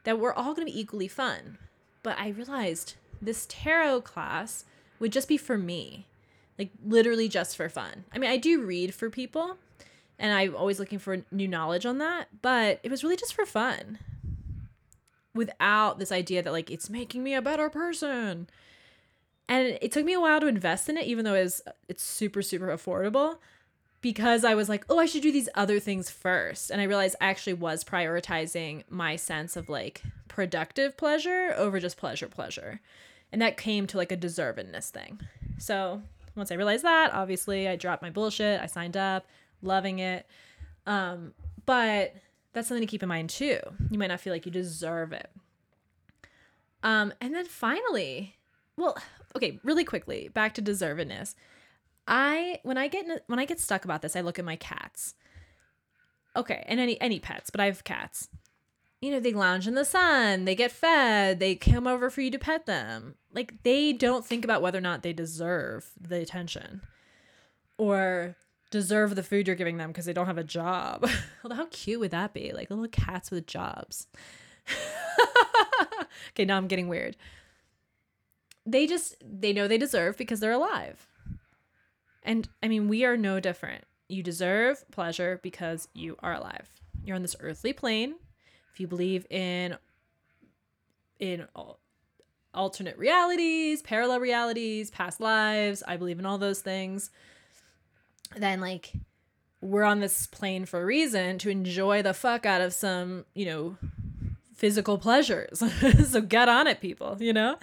that 0.04 0.18
were 0.18 0.32
all 0.32 0.54
going 0.54 0.66
to 0.66 0.72
be 0.72 0.80
equally 0.80 1.08
fun. 1.08 1.58
But 2.02 2.18
I 2.18 2.28
realized 2.28 2.94
this 3.20 3.46
tarot 3.48 4.02
class 4.02 4.64
would 4.98 5.12
just 5.12 5.28
be 5.28 5.36
for 5.36 5.58
me, 5.58 6.06
like 6.58 6.70
literally 6.84 7.28
just 7.28 7.56
for 7.56 7.68
fun. 7.68 8.04
I 8.12 8.18
mean, 8.18 8.30
I 8.30 8.36
do 8.36 8.62
read 8.62 8.94
for 8.94 9.10
people 9.10 9.58
and 10.18 10.32
I'm 10.32 10.54
always 10.54 10.78
looking 10.78 10.98
for 10.98 11.18
new 11.30 11.48
knowledge 11.48 11.86
on 11.86 11.98
that, 11.98 12.28
but 12.42 12.80
it 12.82 12.90
was 12.90 13.02
really 13.02 13.16
just 13.16 13.34
for 13.34 13.46
fun 13.46 13.98
without 15.34 15.98
this 15.98 16.12
idea 16.12 16.42
that 16.42 16.52
like 16.52 16.70
it's 16.70 16.88
making 16.88 17.22
me 17.22 17.34
a 17.34 17.42
better 17.42 17.68
person. 17.68 18.48
And 19.48 19.78
it 19.82 19.92
took 19.92 20.04
me 20.04 20.14
a 20.14 20.20
while 20.20 20.40
to 20.40 20.46
invest 20.46 20.88
in 20.88 20.96
it, 20.96 21.06
even 21.06 21.24
though 21.24 21.34
it's 21.34 21.60
it's 21.88 22.02
super 22.02 22.40
super 22.40 22.68
affordable, 22.68 23.38
because 24.00 24.44
I 24.44 24.54
was 24.54 24.68
like, 24.68 24.86
oh, 24.88 24.98
I 24.98 25.06
should 25.06 25.22
do 25.22 25.32
these 25.32 25.50
other 25.54 25.80
things 25.80 26.08
first, 26.08 26.70
and 26.70 26.80
I 26.80 26.84
realized 26.84 27.16
I 27.20 27.26
actually 27.26 27.54
was 27.54 27.84
prioritizing 27.84 28.84
my 28.88 29.16
sense 29.16 29.56
of 29.56 29.68
like 29.68 30.02
productive 30.28 30.96
pleasure 30.96 31.52
over 31.58 31.78
just 31.78 31.98
pleasure 31.98 32.28
pleasure, 32.28 32.80
and 33.32 33.42
that 33.42 33.58
came 33.58 33.86
to 33.88 33.98
like 33.98 34.12
a 34.12 34.16
deservedness 34.16 34.88
thing. 34.88 35.20
So 35.58 36.02
once 36.36 36.50
I 36.50 36.54
realized 36.54 36.84
that, 36.84 37.12
obviously 37.12 37.68
I 37.68 37.76
dropped 37.76 38.02
my 38.02 38.10
bullshit. 38.10 38.60
I 38.60 38.66
signed 38.66 38.96
up, 38.96 39.26
loving 39.62 39.98
it. 39.98 40.26
Um, 40.86 41.32
but 41.66 42.14
that's 42.52 42.68
something 42.68 42.86
to 42.86 42.90
keep 42.90 43.02
in 43.02 43.08
mind 43.08 43.30
too. 43.30 43.58
You 43.90 43.98
might 43.98 44.08
not 44.08 44.20
feel 44.20 44.32
like 44.32 44.46
you 44.46 44.52
deserve 44.52 45.12
it. 45.12 45.30
Um, 46.82 47.12
and 47.20 47.34
then 47.34 47.46
finally, 47.46 48.36
well, 48.76 48.96
okay, 49.36 49.58
really 49.62 49.84
quickly, 49.84 50.28
back 50.28 50.54
to 50.54 50.62
deservedness. 50.62 51.34
I 52.06 52.60
when 52.62 52.76
I 52.76 52.88
get 52.88 53.06
when 53.26 53.38
I 53.38 53.46
get 53.46 53.58
stuck 53.58 53.84
about 53.84 54.02
this, 54.02 54.14
I 54.14 54.20
look 54.20 54.38
at 54.38 54.44
my 54.44 54.56
cats. 54.56 55.14
Okay, 56.36 56.64
and 56.66 56.78
any 56.78 57.00
any 57.00 57.18
pets, 57.18 57.48
but 57.50 57.60
I 57.60 57.66
have 57.66 57.84
cats. 57.84 58.28
You 59.04 59.10
know, 59.10 59.20
they 59.20 59.34
lounge 59.34 59.68
in 59.68 59.74
the 59.74 59.84
sun, 59.84 60.46
they 60.46 60.54
get 60.54 60.72
fed, 60.72 61.38
they 61.38 61.56
come 61.56 61.86
over 61.86 62.08
for 62.08 62.22
you 62.22 62.30
to 62.30 62.38
pet 62.38 62.64
them. 62.64 63.16
Like 63.34 63.62
they 63.62 63.92
don't 63.92 64.24
think 64.24 64.46
about 64.46 64.62
whether 64.62 64.78
or 64.78 64.80
not 64.80 65.02
they 65.02 65.12
deserve 65.12 65.90
the 66.00 66.20
attention. 66.20 66.80
Or 67.76 68.34
deserve 68.70 69.14
the 69.14 69.22
food 69.22 69.46
you're 69.46 69.56
giving 69.56 69.76
them 69.76 69.90
because 69.90 70.06
they 70.06 70.14
don't 70.14 70.24
have 70.24 70.38
a 70.38 70.42
job. 70.42 71.06
How 71.42 71.66
cute 71.66 72.00
would 72.00 72.12
that 72.12 72.32
be? 72.32 72.52
Like 72.54 72.70
little 72.70 72.88
cats 72.88 73.30
with 73.30 73.46
jobs. 73.46 74.06
okay, 76.30 76.46
now 76.46 76.56
I'm 76.56 76.66
getting 76.66 76.88
weird. 76.88 77.14
They 78.64 78.86
just, 78.86 79.16
they 79.22 79.52
know 79.52 79.68
they 79.68 79.76
deserve 79.76 80.16
because 80.16 80.40
they're 80.40 80.52
alive. 80.52 81.06
And 82.22 82.48
I 82.62 82.68
mean, 82.68 82.88
we 82.88 83.04
are 83.04 83.18
no 83.18 83.38
different. 83.38 83.84
You 84.08 84.22
deserve 84.22 84.90
pleasure 84.90 85.40
because 85.42 85.88
you 85.92 86.16
are 86.20 86.32
alive. 86.32 86.70
You're 87.04 87.16
on 87.16 87.22
this 87.22 87.36
earthly 87.40 87.74
plane. 87.74 88.14
If 88.74 88.80
you 88.80 88.86
believe 88.86 89.26
in 89.30 89.76
in 91.18 91.46
alternate 92.52 92.98
realities, 92.98 93.80
parallel 93.80 94.20
realities, 94.20 94.90
past 94.90 95.20
lives, 95.20 95.82
I 95.86 95.96
believe 95.96 96.18
in 96.18 96.26
all 96.26 96.36
those 96.36 96.60
things 96.60 97.10
then 98.36 98.60
like 98.60 98.92
we're 99.60 99.84
on 99.84 100.00
this 100.00 100.26
plane 100.26 100.66
for 100.66 100.82
a 100.82 100.84
reason 100.84 101.38
to 101.38 101.50
enjoy 101.50 102.02
the 102.02 102.12
fuck 102.12 102.44
out 102.44 102.60
of 102.60 102.72
some, 102.72 103.24
you 103.34 103.46
know, 103.46 103.76
physical 104.54 104.98
pleasures. 104.98 105.62
so 106.08 106.20
get 106.20 106.48
on 106.48 106.66
it, 106.66 106.80
people, 106.80 107.16
you 107.18 107.32
know? 107.32 107.56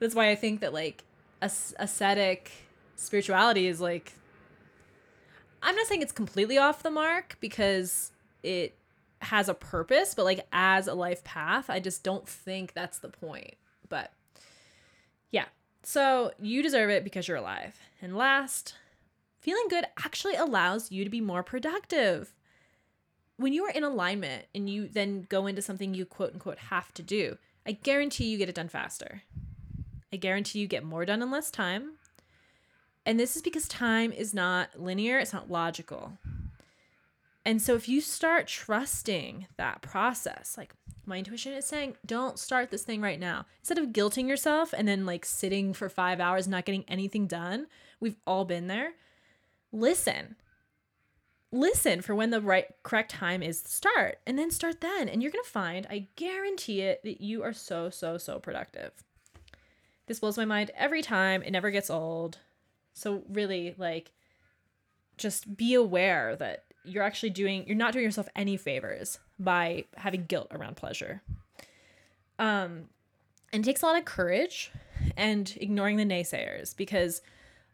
That's 0.00 0.14
why 0.14 0.30
I 0.30 0.34
think 0.34 0.60
that 0.60 0.72
like 0.72 1.04
ascetic 1.40 2.50
spirituality 2.96 3.68
is 3.68 3.80
like 3.80 4.14
I'm 5.62 5.76
not 5.76 5.86
saying 5.86 6.02
it's 6.02 6.12
completely 6.12 6.58
off 6.58 6.82
the 6.82 6.90
mark 6.90 7.36
because 7.40 8.12
it 8.42 8.74
has 9.20 9.48
a 9.48 9.54
purpose, 9.54 10.14
but 10.14 10.24
like 10.24 10.46
as 10.52 10.86
a 10.86 10.94
life 10.94 11.24
path, 11.24 11.68
I 11.68 11.80
just 11.80 12.04
don't 12.04 12.28
think 12.28 12.72
that's 12.72 12.98
the 12.98 13.08
point. 13.08 13.54
But 13.88 14.12
yeah. 15.30 15.46
So 15.82 16.32
you 16.40 16.62
deserve 16.62 16.90
it 16.90 17.04
because 17.04 17.28
you're 17.28 17.36
alive. 17.36 17.78
And 18.00 18.16
last, 18.16 18.74
feeling 19.40 19.66
good 19.68 19.86
actually 20.04 20.34
allows 20.34 20.90
you 20.92 21.04
to 21.04 21.10
be 21.10 21.20
more 21.20 21.42
productive. 21.42 22.32
When 23.36 23.52
you 23.52 23.64
are 23.64 23.70
in 23.70 23.84
alignment 23.84 24.46
and 24.54 24.68
you 24.68 24.88
then 24.88 25.26
go 25.28 25.46
into 25.46 25.62
something 25.62 25.94
you 25.94 26.04
quote 26.04 26.34
unquote 26.34 26.58
have 26.58 26.92
to 26.94 27.02
do, 27.02 27.38
I 27.66 27.72
guarantee 27.72 28.26
you 28.26 28.38
get 28.38 28.48
it 28.48 28.54
done 28.54 28.68
faster. 28.68 29.22
I 30.12 30.16
guarantee 30.16 30.58
you 30.58 30.66
get 30.66 30.84
more 30.84 31.04
done 31.04 31.22
in 31.22 31.30
less 31.30 31.50
time. 31.50 31.92
And 33.04 33.18
this 33.18 33.36
is 33.36 33.42
because 33.42 33.68
time 33.68 34.12
is 34.12 34.34
not 34.34 34.78
linear, 34.78 35.18
it's 35.18 35.32
not 35.32 35.50
logical. 35.50 36.18
And 37.48 37.62
so 37.62 37.74
if 37.74 37.88
you 37.88 38.02
start 38.02 38.46
trusting 38.46 39.46
that 39.56 39.80
process, 39.80 40.56
like 40.58 40.74
my 41.06 41.16
intuition 41.16 41.54
is 41.54 41.64
saying, 41.64 41.96
don't 42.04 42.38
start 42.38 42.70
this 42.70 42.82
thing 42.82 43.00
right 43.00 43.18
now. 43.18 43.46
Instead 43.60 43.78
of 43.78 43.86
guilting 43.86 44.28
yourself 44.28 44.74
and 44.76 44.86
then 44.86 45.06
like 45.06 45.24
sitting 45.24 45.72
for 45.72 45.88
five 45.88 46.20
hours 46.20 46.46
not 46.46 46.66
getting 46.66 46.84
anything 46.88 47.26
done, 47.26 47.66
we've 48.00 48.18
all 48.26 48.44
been 48.44 48.66
there. 48.66 48.92
Listen. 49.72 50.36
Listen 51.50 52.02
for 52.02 52.14
when 52.14 52.28
the 52.28 52.42
right 52.42 52.66
correct 52.82 53.12
time 53.12 53.42
is 53.42 53.62
to 53.62 53.70
start 53.70 54.18
and 54.26 54.38
then 54.38 54.50
start 54.50 54.82
then 54.82 55.08
and 55.08 55.22
you're 55.22 55.32
to 55.32 55.42
find 55.42 55.86
i 55.88 56.06
guarantee 56.16 56.82
it 56.82 57.02
that 57.04 57.22
you 57.22 57.42
are 57.42 57.54
so 57.54 57.88
so 57.88 58.18
so 58.18 58.38
productive. 58.38 58.92
This 60.06 60.20
blows 60.20 60.36
my 60.36 60.44
mind 60.44 60.70
every 60.76 61.00
time 61.00 61.42
it 61.42 61.52
never 61.52 61.70
gets 61.70 61.88
old. 61.88 62.40
So 62.92 63.22
really 63.26 63.74
like 63.78 64.12
just 65.16 65.56
be 65.56 65.72
aware 65.72 66.36
that 66.36 66.64
you're 66.84 67.02
actually 67.02 67.30
doing 67.30 67.66
you're 67.66 67.76
not 67.76 67.92
doing 67.92 68.04
yourself 68.04 68.28
any 68.34 68.56
favors 68.56 69.18
by 69.38 69.84
having 69.96 70.24
guilt 70.24 70.48
around 70.50 70.76
pleasure 70.76 71.22
um 72.38 72.84
and 73.52 73.62
it 73.62 73.64
takes 73.64 73.82
a 73.82 73.86
lot 73.86 73.98
of 73.98 74.04
courage 74.04 74.70
and 75.16 75.56
ignoring 75.60 75.96
the 75.96 76.04
naysayers 76.04 76.76
because 76.76 77.22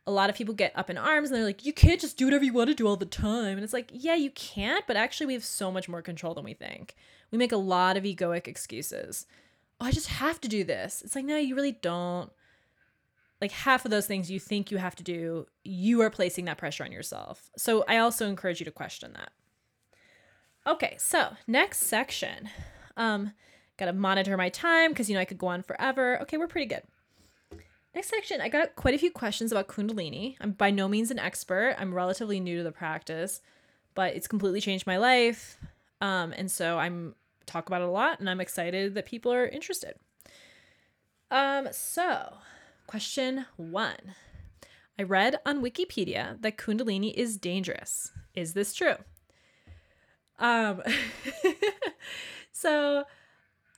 a 0.06 0.12
lot 0.12 0.28
of 0.28 0.36
people 0.36 0.54
get 0.54 0.72
up 0.76 0.90
in 0.90 0.98
arms 0.98 1.30
and 1.30 1.36
they're 1.36 1.46
like, 1.46 1.64
you 1.64 1.72
can't 1.72 2.00
just 2.00 2.16
do 2.16 2.26
whatever 2.26 2.44
you 2.44 2.52
want 2.52 2.68
to 2.68 2.74
do 2.74 2.86
all 2.86 2.96
the 2.96 3.06
time. 3.06 3.56
And 3.56 3.64
it's 3.64 3.72
like, 3.72 3.90
yeah, 3.92 4.14
you 4.14 4.30
can't, 4.30 4.86
but 4.86 4.96
actually, 4.96 5.26
we 5.26 5.32
have 5.32 5.44
so 5.44 5.72
much 5.72 5.88
more 5.88 6.02
control 6.02 6.34
than 6.34 6.44
we 6.44 6.54
think. 6.54 6.94
We 7.30 7.38
make 7.38 7.52
a 7.52 7.56
lot 7.56 7.96
of 7.96 8.04
egoic 8.04 8.46
excuses. 8.46 9.26
Oh, 9.80 9.86
I 9.86 9.90
just 9.90 10.08
have 10.08 10.40
to 10.42 10.48
do 10.48 10.62
this. 10.62 11.02
It's 11.02 11.16
like, 11.16 11.24
no, 11.24 11.36
you 11.36 11.54
really 11.54 11.72
don't. 11.72 12.30
Like 13.44 13.52
half 13.52 13.84
of 13.84 13.90
those 13.90 14.06
things 14.06 14.30
you 14.30 14.40
think 14.40 14.70
you 14.70 14.78
have 14.78 14.96
to 14.96 15.02
do, 15.02 15.44
you 15.64 16.00
are 16.00 16.08
placing 16.08 16.46
that 16.46 16.56
pressure 16.56 16.82
on 16.82 16.90
yourself. 16.90 17.50
So 17.58 17.84
I 17.86 17.98
also 17.98 18.26
encourage 18.26 18.58
you 18.58 18.64
to 18.64 18.70
question 18.70 19.12
that. 19.12 19.32
Okay, 20.66 20.96
so 20.98 21.28
next 21.46 21.80
section. 21.80 22.48
Um, 22.96 23.32
gotta 23.76 23.92
monitor 23.92 24.34
my 24.38 24.48
time 24.48 24.92
because 24.92 25.10
you 25.10 25.14
know 25.14 25.20
I 25.20 25.26
could 25.26 25.36
go 25.36 25.48
on 25.48 25.62
forever. 25.62 26.18
Okay, 26.22 26.38
we're 26.38 26.46
pretty 26.46 26.68
good. 26.68 26.84
Next 27.94 28.08
section, 28.08 28.40
I 28.40 28.48
got 28.48 28.76
quite 28.76 28.94
a 28.94 28.98
few 28.98 29.10
questions 29.10 29.52
about 29.52 29.68
Kundalini. 29.68 30.36
I'm 30.40 30.52
by 30.52 30.70
no 30.70 30.88
means 30.88 31.10
an 31.10 31.18
expert. 31.18 31.76
I'm 31.78 31.92
relatively 31.92 32.40
new 32.40 32.56
to 32.56 32.64
the 32.64 32.72
practice, 32.72 33.42
but 33.94 34.16
it's 34.16 34.26
completely 34.26 34.62
changed 34.62 34.86
my 34.86 34.96
life. 34.96 35.58
Um, 36.00 36.32
and 36.34 36.50
so 36.50 36.78
I'm 36.78 37.14
talk 37.44 37.66
about 37.66 37.82
it 37.82 37.88
a 37.88 37.90
lot, 37.90 38.20
and 38.20 38.30
I'm 38.30 38.40
excited 38.40 38.94
that 38.94 39.04
people 39.04 39.34
are 39.34 39.46
interested. 39.46 39.96
Um, 41.30 41.68
so 41.72 42.38
question 42.86 43.46
one. 43.56 44.14
I 44.98 45.02
read 45.02 45.40
on 45.44 45.62
Wikipedia 45.62 46.40
that 46.42 46.56
Kundalini 46.56 47.12
is 47.14 47.36
dangerous. 47.36 48.12
Is 48.34 48.54
this 48.54 48.74
true? 48.74 48.96
Um, 50.38 50.82
so 52.52 53.04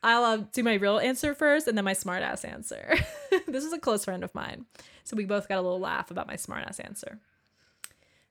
I'll 0.03 0.25
uh, 0.25 0.37
do 0.53 0.63
my 0.63 0.75
real 0.75 0.99
answer 0.99 1.35
first 1.35 1.69
and 1.69 1.77
then 1.77 1.85
my 1.85 1.95
smartass 1.95 2.47
answer. 2.47 2.95
this 3.47 3.65
is 3.65 3.73
a 3.73 3.79
close 3.79 4.05
friend 4.05 4.23
of 4.23 4.35
mine. 4.35 4.67
So 5.05 5.17
we 5.17 5.25
both 5.25 5.49
got 5.49 5.59
a 5.59 5.63
little 5.63 5.81
laugh 5.81 6.11
about 6.11 6.27
my 6.27 6.37
smartass 6.37 6.85
answer. 6.85 7.19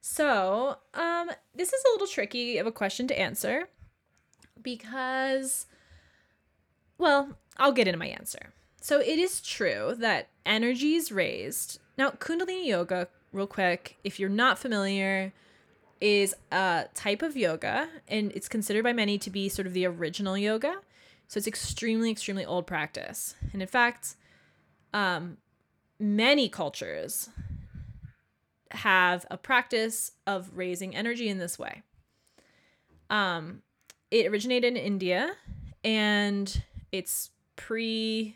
So, 0.01 0.77
um, 0.93 1.31
this 1.55 1.73
is 1.73 1.83
a 1.83 1.91
little 1.93 2.05
tricky 2.05 2.59
of 2.59 2.67
a 2.67 2.71
question 2.71 3.07
to 3.07 3.19
answer 3.19 3.69
because, 4.61 5.65
well, 6.99 7.39
I'll 7.57 7.71
get 7.71 7.88
into 7.88 7.97
my 7.97 8.07
answer. 8.07 8.53
So, 8.79 8.99
it 8.99 9.17
is 9.17 9.41
true 9.41 9.95
that 9.97 10.29
energy 10.45 10.95
is 10.95 11.12
raised. 11.12 11.79
Now, 11.97 12.12
Kundalini 12.12 12.65
Yoga, 12.65 13.08
real 13.31 13.47
quick, 13.47 13.97
if 14.03 14.19
you're 14.19 14.29
not 14.29 14.60
familiar, 14.60 15.34
is 16.01 16.36
a 16.51 16.86
type 16.93 17.21
of 17.21 17.38
yoga 17.38 17.88
and 18.08 18.31
it's 18.34 18.49
considered 18.49 18.84
by 18.84 18.93
many 18.93 19.17
to 19.17 19.29
be 19.29 19.49
sort 19.49 19.65
of 19.65 19.73
the 19.73 19.86
original 19.86 20.38
yoga. 20.38 20.75
So 21.27 21.38
it's 21.38 21.47
extremely, 21.47 22.12
extremely 22.12 22.45
old 22.45 22.67
practice. 22.67 23.36
And 23.53 23.62
in 23.62 23.67
fact, 23.67 24.15
um, 24.93 25.38
many 25.99 26.49
cultures 26.49 27.29
have 28.71 29.25
a 29.31 29.38
practice 29.38 30.12
of 30.27 30.51
raising 30.53 30.95
energy 30.95 31.29
in 31.29 31.39
this 31.39 31.58
way. 31.58 31.81
Um, 33.10 33.62
it 34.12 34.27
originated 34.27 34.75
in 34.75 34.77
India 34.77 35.34
and 35.84 36.63
it's 36.91 37.31
pre, 37.55 38.36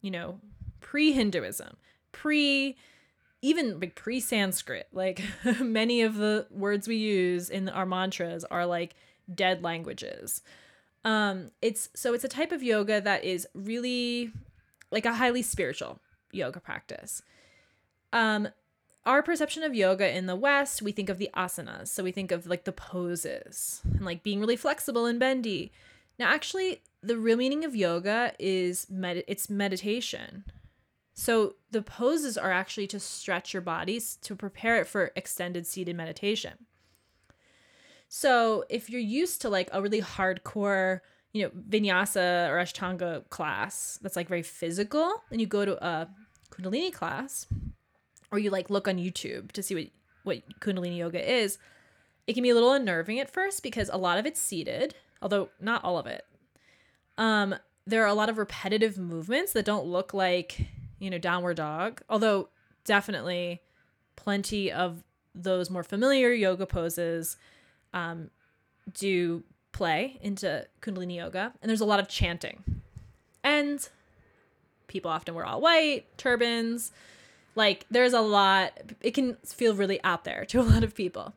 you 0.00 0.10
know, 0.10 0.40
pre 0.88 1.12
Hinduism, 1.12 1.76
pre 2.12 2.74
even 3.42 3.78
like 3.78 3.94
pre 3.94 4.20
Sanskrit. 4.20 4.88
Like 4.90 5.22
many 5.60 6.00
of 6.00 6.16
the 6.16 6.46
words 6.50 6.88
we 6.88 6.96
use 6.96 7.50
in 7.50 7.68
our 7.68 7.84
mantras 7.84 8.42
are 8.44 8.64
like 8.64 8.94
dead 9.32 9.62
languages. 9.62 10.40
Um, 11.04 11.50
it's 11.60 11.90
so 11.94 12.14
it's 12.14 12.24
a 12.24 12.28
type 12.28 12.52
of 12.52 12.62
yoga 12.62 13.02
that 13.02 13.22
is 13.22 13.46
really 13.54 14.32
like 14.90 15.04
a 15.04 15.12
highly 15.12 15.42
spiritual 15.42 16.00
yoga 16.32 16.58
practice. 16.58 17.22
Um, 18.14 18.48
our 19.04 19.22
perception 19.22 19.62
of 19.62 19.74
yoga 19.74 20.16
in 20.16 20.24
the 20.24 20.36
West, 20.36 20.80
we 20.80 20.92
think 20.92 21.10
of 21.10 21.18
the 21.18 21.28
asanas. 21.36 21.88
So 21.88 22.02
we 22.02 22.12
think 22.12 22.32
of 22.32 22.46
like 22.46 22.64
the 22.64 22.72
poses 22.72 23.82
and 23.84 24.06
like 24.06 24.22
being 24.22 24.40
really 24.40 24.56
flexible 24.56 25.04
and 25.04 25.20
bendy. 25.20 25.70
Now, 26.18 26.30
actually, 26.30 26.80
the 27.02 27.18
real 27.18 27.36
meaning 27.36 27.64
of 27.64 27.76
yoga 27.76 28.32
is 28.38 28.86
med- 28.90 29.24
it's 29.28 29.50
meditation. 29.50 30.44
So 31.18 31.56
the 31.72 31.82
poses 31.82 32.38
are 32.38 32.52
actually 32.52 32.86
to 32.86 33.00
stretch 33.00 33.52
your 33.52 33.60
bodies 33.60 34.14
to 34.22 34.36
prepare 34.36 34.80
it 34.80 34.86
for 34.86 35.10
extended 35.16 35.66
seated 35.66 35.96
meditation. 35.96 36.66
So 38.08 38.64
if 38.70 38.88
you're 38.88 39.00
used 39.00 39.42
to 39.42 39.48
like 39.48 39.68
a 39.72 39.82
really 39.82 40.00
hardcore, 40.00 41.00
you 41.32 41.42
know, 41.42 41.50
vinyasa 41.68 42.48
or 42.48 42.58
ashtanga 42.58 43.28
class 43.30 43.98
that's 44.00 44.14
like 44.14 44.28
very 44.28 44.44
physical, 44.44 45.24
and 45.32 45.40
you 45.40 45.48
go 45.48 45.64
to 45.64 45.84
a 45.84 46.08
kundalini 46.52 46.92
class, 46.92 47.48
or 48.30 48.38
you 48.38 48.50
like 48.50 48.70
look 48.70 48.86
on 48.86 48.96
YouTube 48.96 49.50
to 49.52 49.62
see 49.62 49.74
what 49.74 49.86
what 50.22 50.60
kundalini 50.60 50.98
yoga 50.98 51.20
is, 51.28 51.58
it 52.28 52.34
can 52.34 52.44
be 52.44 52.50
a 52.50 52.54
little 52.54 52.72
unnerving 52.72 53.18
at 53.18 53.28
first 53.28 53.64
because 53.64 53.90
a 53.92 53.98
lot 53.98 54.18
of 54.18 54.24
it's 54.24 54.40
seated, 54.40 54.94
although 55.20 55.48
not 55.60 55.82
all 55.82 55.98
of 55.98 56.06
it. 56.06 56.24
Um, 57.16 57.56
there 57.88 58.04
are 58.04 58.08
a 58.08 58.14
lot 58.14 58.28
of 58.28 58.38
repetitive 58.38 58.98
movements 58.98 59.52
that 59.54 59.64
don't 59.64 59.86
look 59.86 60.14
like, 60.14 60.68
you 60.98 61.10
know, 61.10 61.18
downward 61.18 61.56
dog, 61.56 62.02
although 62.08 62.48
definitely 62.84 63.60
plenty 64.16 64.70
of 64.72 65.04
those 65.34 65.70
more 65.70 65.84
familiar 65.84 66.32
yoga 66.32 66.66
poses 66.66 67.36
um, 67.94 68.30
do 68.94 69.42
play 69.72 70.18
into 70.22 70.66
Kundalini 70.80 71.16
yoga, 71.16 71.52
and 71.62 71.68
there's 71.68 71.80
a 71.80 71.86
lot 71.86 72.00
of 72.00 72.08
chanting. 72.08 72.64
And 73.44 73.86
people 74.88 75.10
often 75.10 75.34
wear 75.34 75.46
all 75.46 75.60
white, 75.60 76.06
turbans. 76.18 76.92
Like, 77.54 77.86
there's 77.90 78.12
a 78.12 78.20
lot, 78.20 78.72
it 79.00 79.12
can 79.12 79.36
feel 79.44 79.74
really 79.74 80.02
out 80.02 80.24
there 80.24 80.44
to 80.46 80.60
a 80.60 80.62
lot 80.62 80.82
of 80.82 80.94
people. 80.94 81.34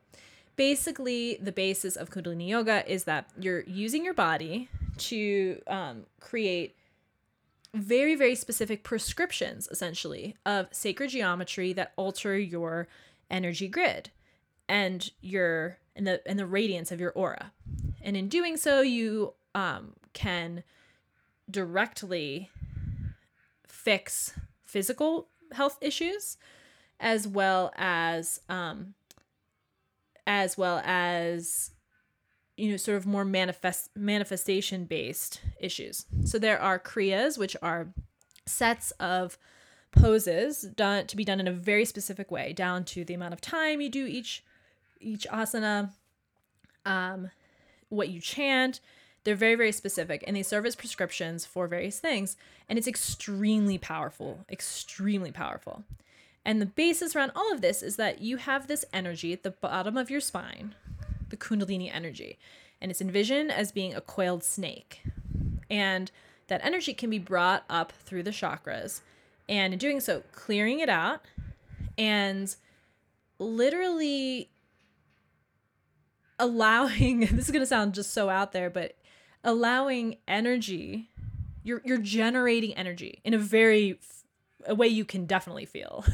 Basically, 0.56 1.38
the 1.40 1.52
basis 1.52 1.96
of 1.96 2.10
Kundalini 2.10 2.48
yoga 2.48 2.90
is 2.90 3.04
that 3.04 3.30
you're 3.38 3.62
using 3.62 4.04
your 4.04 4.14
body 4.14 4.68
to 4.98 5.60
um, 5.66 6.04
create 6.20 6.76
very, 7.74 8.14
very 8.14 8.34
specific 8.34 8.84
prescriptions, 8.84 9.68
essentially, 9.70 10.36
of 10.44 10.68
sacred 10.72 11.10
geometry 11.10 11.72
that 11.72 11.92
alter 11.96 12.38
your 12.38 12.88
energy 13.30 13.68
grid 13.68 14.10
and 14.68 15.10
your 15.20 15.78
and 15.96 16.06
the 16.06 16.26
and 16.26 16.38
the 16.38 16.46
radiance 16.46 16.92
of 16.92 17.00
your 17.00 17.12
aura. 17.12 17.52
And 18.02 18.16
in 18.16 18.28
doing 18.28 18.56
so, 18.56 18.80
you 18.80 19.34
um, 19.54 19.94
can 20.12 20.64
directly 21.50 22.50
fix 23.66 24.34
physical 24.64 25.28
health 25.52 25.78
issues 25.80 26.36
as 27.00 27.26
well 27.26 27.72
as 27.76 28.40
um, 28.48 28.94
as 30.26 30.56
well 30.56 30.80
as 30.84 31.70
you 32.62 32.70
know 32.70 32.76
sort 32.76 32.96
of 32.96 33.06
more 33.06 33.24
manifest 33.24 33.90
manifestation 33.96 34.84
based 34.84 35.40
issues 35.60 36.06
so 36.24 36.38
there 36.38 36.60
are 36.60 36.78
kriyas 36.78 37.36
which 37.36 37.56
are 37.62 37.88
sets 38.46 38.90
of 38.92 39.38
poses 39.90 40.62
done 40.62 41.06
to 41.06 41.16
be 41.16 41.24
done 41.24 41.40
in 41.40 41.48
a 41.48 41.52
very 41.52 41.84
specific 41.84 42.30
way 42.30 42.52
down 42.52 42.84
to 42.84 43.04
the 43.04 43.14
amount 43.14 43.34
of 43.34 43.40
time 43.40 43.80
you 43.80 43.88
do 43.88 44.06
each 44.06 44.44
each 45.02 45.26
asana, 45.30 45.90
um, 46.86 47.30
what 47.88 48.08
you 48.08 48.20
chant. 48.20 48.80
They're 49.24 49.34
very, 49.34 49.54
very 49.54 49.72
specific 49.72 50.24
and 50.26 50.36
they 50.36 50.42
serve 50.42 50.66
as 50.66 50.74
prescriptions 50.74 51.44
for 51.44 51.68
various 51.68 52.00
things. 52.00 52.36
And 52.68 52.78
it's 52.78 52.88
extremely 52.88 53.78
powerful, 53.78 54.44
extremely 54.50 55.30
powerful. 55.30 55.84
And 56.44 56.60
the 56.60 56.66
basis 56.66 57.14
around 57.14 57.30
all 57.36 57.52
of 57.52 57.60
this 57.60 57.82
is 57.82 57.96
that 57.96 58.20
you 58.20 58.38
have 58.38 58.66
this 58.66 58.84
energy 58.92 59.32
at 59.32 59.44
the 59.44 59.52
bottom 59.52 59.96
of 59.96 60.10
your 60.10 60.20
spine, 60.20 60.74
the 61.32 61.36
Kundalini 61.36 61.92
energy, 61.92 62.38
and 62.80 62.92
it's 62.92 63.00
envisioned 63.00 63.50
as 63.50 63.72
being 63.72 63.92
a 63.94 64.00
coiled 64.00 64.44
snake. 64.44 65.02
And 65.68 66.12
that 66.46 66.60
energy 66.62 66.94
can 66.94 67.10
be 67.10 67.18
brought 67.18 67.64
up 67.68 67.92
through 68.04 68.22
the 68.22 68.30
chakras. 68.30 69.00
And 69.48 69.72
in 69.72 69.78
doing 69.80 69.98
so, 69.98 70.22
clearing 70.32 70.78
it 70.78 70.88
out 70.88 71.22
and 71.98 72.54
literally 73.38 74.50
allowing 76.38 77.20
this 77.32 77.46
is 77.46 77.50
going 77.50 77.62
to 77.62 77.66
sound 77.66 77.94
just 77.94 78.12
so 78.12 78.28
out 78.28 78.52
there 78.52 78.70
but 78.70 78.96
allowing 79.44 80.16
energy 80.26 81.08
you're 81.62 81.82
you're 81.84 81.98
generating 81.98 82.74
energy 82.74 83.20
in 83.24 83.34
a 83.34 83.38
very 83.38 83.98
a 84.66 84.74
way 84.74 84.86
you 84.86 85.04
can 85.04 85.26
definitely 85.26 85.64
feel 85.64 86.04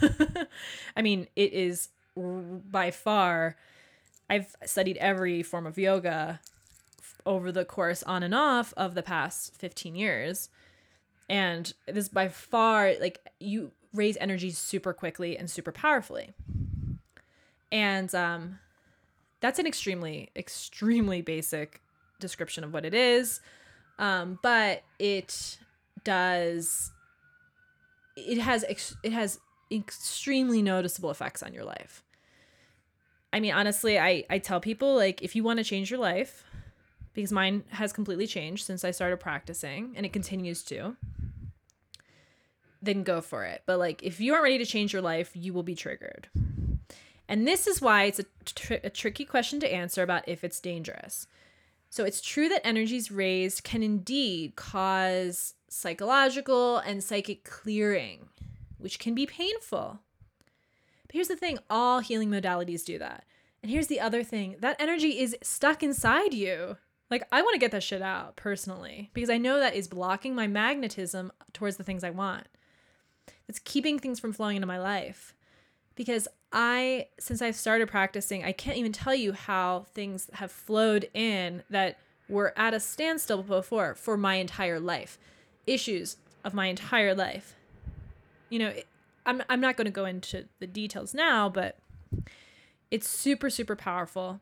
i 0.96 1.02
mean 1.02 1.26
it 1.36 1.52
is 1.52 1.88
by 2.16 2.90
far 2.90 3.56
i've 4.30 4.54
studied 4.64 4.96
every 4.98 5.42
form 5.42 5.66
of 5.66 5.78
yoga 5.78 6.40
over 7.28 7.52
the 7.52 7.64
course 7.64 8.02
on 8.04 8.22
and 8.22 8.34
off 8.34 8.72
of 8.76 8.94
the 8.94 9.02
past 9.02 9.54
15 9.56 9.94
years. 9.94 10.48
And 11.28 11.72
it 11.86 11.96
is 11.96 12.08
by 12.08 12.28
far 12.28 12.94
like 13.00 13.20
you 13.38 13.72
raise 13.92 14.16
energy 14.16 14.50
super 14.50 14.94
quickly 14.94 15.36
and 15.36 15.50
super 15.50 15.70
powerfully. 15.70 16.32
And 17.70 18.12
um 18.14 18.58
that's 19.40 19.58
an 19.58 19.66
extremely 19.66 20.30
extremely 20.34 21.20
basic 21.20 21.82
description 22.18 22.64
of 22.64 22.72
what 22.72 22.84
it 22.84 22.94
is. 22.94 23.40
Um, 23.98 24.38
but 24.42 24.82
it 24.98 25.58
does 26.04 26.92
it 28.16 28.38
has 28.38 28.64
ex- 28.64 28.96
it 29.02 29.12
has 29.12 29.38
extremely 29.70 30.62
noticeable 30.62 31.10
effects 31.10 31.42
on 31.42 31.52
your 31.52 31.64
life 31.64 32.02
i 33.32 33.40
mean 33.40 33.52
honestly 33.52 33.98
i 33.98 34.24
i 34.30 34.38
tell 34.38 34.60
people 34.60 34.94
like 34.94 35.22
if 35.22 35.34
you 35.36 35.42
want 35.42 35.58
to 35.58 35.64
change 35.64 35.90
your 35.90 36.00
life 36.00 36.44
because 37.14 37.32
mine 37.32 37.64
has 37.70 37.92
completely 37.92 38.26
changed 38.26 38.64
since 38.64 38.84
i 38.84 38.90
started 38.90 39.18
practicing 39.18 39.92
and 39.96 40.04
it 40.04 40.12
continues 40.12 40.62
to 40.62 40.96
then 42.80 43.02
go 43.02 43.20
for 43.20 43.44
it 43.44 43.62
but 43.66 43.78
like 43.78 44.02
if 44.02 44.20
you 44.20 44.32
aren't 44.32 44.44
ready 44.44 44.58
to 44.58 44.66
change 44.66 44.92
your 44.92 45.02
life 45.02 45.32
you 45.34 45.52
will 45.52 45.62
be 45.62 45.74
triggered 45.74 46.28
and 47.28 47.46
this 47.46 47.66
is 47.66 47.82
why 47.82 48.04
it's 48.04 48.18
a, 48.18 48.24
tr- 48.44 48.74
a 48.82 48.90
tricky 48.90 49.24
question 49.24 49.60
to 49.60 49.72
answer 49.72 50.02
about 50.02 50.26
if 50.26 50.42
it's 50.42 50.60
dangerous. 50.60 51.26
So 51.90 52.04
it's 52.04 52.22
true 52.22 52.48
that 52.48 52.66
energies 52.66 53.10
raised 53.10 53.64
can 53.64 53.82
indeed 53.82 54.56
cause 54.56 55.54
psychological 55.68 56.78
and 56.78 57.04
psychic 57.04 57.44
clearing, 57.44 58.28
which 58.78 58.98
can 58.98 59.14
be 59.14 59.26
painful. 59.26 60.00
But 61.08 61.14
here's 61.14 61.28
the 61.28 61.36
thing 61.36 61.58
all 61.68 62.00
healing 62.00 62.30
modalities 62.30 62.84
do 62.84 62.98
that. 62.98 63.24
And 63.62 63.72
here's 63.72 63.88
the 63.88 64.00
other 64.00 64.22
thing 64.22 64.56
that 64.60 64.76
energy 64.78 65.18
is 65.18 65.36
stuck 65.42 65.82
inside 65.82 66.32
you. 66.32 66.76
Like, 67.10 67.26
I 67.32 67.40
want 67.40 67.54
to 67.54 67.58
get 67.58 67.70
that 67.70 67.82
shit 67.82 68.02
out 68.02 68.36
personally 68.36 69.10
because 69.14 69.30
I 69.30 69.38
know 69.38 69.58
that 69.58 69.74
is 69.74 69.88
blocking 69.88 70.34
my 70.34 70.46
magnetism 70.46 71.32
towards 71.54 71.78
the 71.78 71.84
things 71.84 72.04
I 72.04 72.10
want. 72.10 72.46
It's 73.48 73.58
keeping 73.58 73.98
things 73.98 74.20
from 74.20 74.34
flowing 74.34 74.56
into 74.56 74.66
my 74.66 74.78
life 74.78 75.34
because 75.94 76.28
I, 76.52 77.08
since 77.18 77.40
I've 77.40 77.56
started 77.56 77.88
practicing, 77.88 78.44
I 78.44 78.52
can't 78.52 78.76
even 78.76 78.92
tell 78.92 79.14
you 79.14 79.32
how 79.32 79.86
things 79.94 80.28
have 80.34 80.52
flowed 80.52 81.08
in 81.14 81.62
that 81.70 81.98
were 82.28 82.52
at 82.56 82.74
a 82.74 82.80
standstill 82.80 83.42
before 83.42 83.94
for 83.94 84.16
my 84.16 84.34
entire 84.34 84.78
life, 84.78 85.18
issues 85.66 86.18
of 86.44 86.54
my 86.54 86.66
entire 86.66 87.14
life. 87.14 87.54
You 88.50 88.58
know, 88.58 88.72
I'm, 89.28 89.42
I'm 89.50 89.60
not 89.60 89.76
going 89.76 89.84
to 89.84 89.90
go 89.90 90.06
into 90.06 90.46
the 90.58 90.66
details 90.66 91.12
now, 91.12 91.50
but 91.50 91.78
it's 92.90 93.06
super, 93.06 93.50
super 93.50 93.76
powerful. 93.76 94.40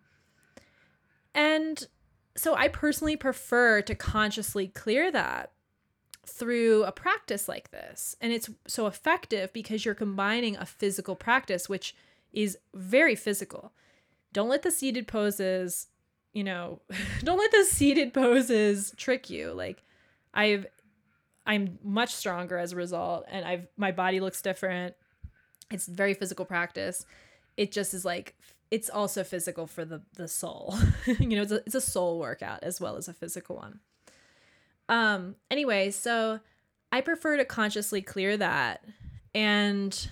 And 1.34 1.88
so 2.36 2.54
I 2.54 2.68
personally 2.68 3.16
prefer 3.16 3.82
to 3.82 3.94
consciously 3.96 4.68
clear 4.68 5.10
that 5.10 5.50
through 6.24 6.84
a 6.84 6.92
practice 6.92 7.48
like 7.48 7.72
this. 7.72 8.14
And 8.20 8.32
it's 8.32 8.48
so 8.68 8.86
effective 8.86 9.52
because 9.52 9.84
you're 9.84 9.94
combining 9.94 10.56
a 10.56 10.64
physical 10.64 11.16
practice, 11.16 11.68
which 11.68 11.96
is 12.32 12.56
very 12.72 13.16
physical. 13.16 13.72
Don't 14.32 14.48
let 14.48 14.62
the 14.62 14.70
seated 14.70 15.08
poses, 15.08 15.88
you 16.32 16.44
know, 16.44 16.80
don't 17.24 17.38
let 17.38 17.50
the 17.50 17.64
seated 17.64 18.14
poses 18.14 18.94
trick 18.96 19.30
you. 19.30 19.52
Like, 19.52 19.82
I've 20.32 20.66
I'm 21.46 21.78
much 21.82 22.14
stronger 22.14 22.58
as 22.58 22.72
a 22.72 22.76
result 22.76 23.24
and 23.28 23.44
I've 23.44 23.68
my 23.76 23.92
body 23.92 24.20
looks 24.20 24.42
different. 24.42 24.94
It's 25.70 25.86
very 25.86 26.14
physical 26.14 26.44
practice. 26.44 27.06
It 27.56 27.72
just 27.72 27.94
is 27.94 28.04
like 28.04 28.34
it's 28.70 28.90
also 28.90 29.22
physical 29.22 29.66
for 29.66 29.84
the 29.84 30.02
the 30.14 30.28
soul. 30.28 30.74
you 31.06 31.36
know, 31.36 31.42
it's 31.42 31.52
a, 31.52 31.56
it's 31.66 31.74
a 31.74 31.80
soul 31.80 32.18
workout 32.18 32.62
as 32.62 32.80
well 32.80 32.96
as 32.96 33.08
a 33.08 33.14
physical 33.14 33.56
one. 33.56 33.80
Um 34.88 35.36
anyway, 35.50 35.90
so 35.90 36.40
I 36.90 37.00
prefer 37.00 37.36
to 37.36 37.44
consciously 37.44 38.02
clear 38.02 38.36
that 38.36 38.84
and 39.34 40.10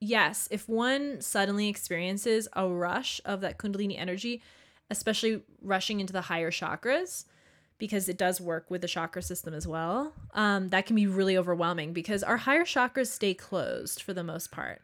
yes, 0.00 0.48
if 0.50 0.68
one 0.68 1.20
suddenly 1.20 1.68
experiences 1.68 2.48
a 2.54 2.66
rush 2.66 3.20
of 3.24 3.40
that 3.42 3.58
kundalini 3.58 3.98
energy, 3.98 4.42
especially 4.90 5.42
rushing 5.60 6.00
into 6.00 6.12
the 6.12 6.22
higher 6.22 6.50
chakras, 6.50 7.24
because 7.82 8.08
it 8.08 8.16
does 8.16 8.40
work 8.40 8.70
with 8.70 8.80
the 8.80 8.86
chakra 8.86 9.20
system 9.20 9.52
as 9.52 9.66
well, 9.66 10.12
um, 10.34 10.68
that 10.68 10.86
can 10.86 10.94
be 10.94 11.08
really 11.08 11.36
overwhelming 11.36 11.92
because 11.92 12.22
our 12.22 12.36
higher 12.36 12.62
chakras 12.62 13.08
stay 13.08 13.34
closed 13.34 14.00
for 14.00 14.14
the 14.14 14.22
most 14.22 14.52
part. 14.52 14.82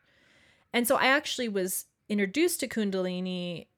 And 0.73 0.89
so 0.89 0.97
I 0.97 1.07
actually 1.07 1.49
was 1.49 1.85
introduced 2.09 2.59
to 2.59 2.67
Kundalini. 2.67 3.69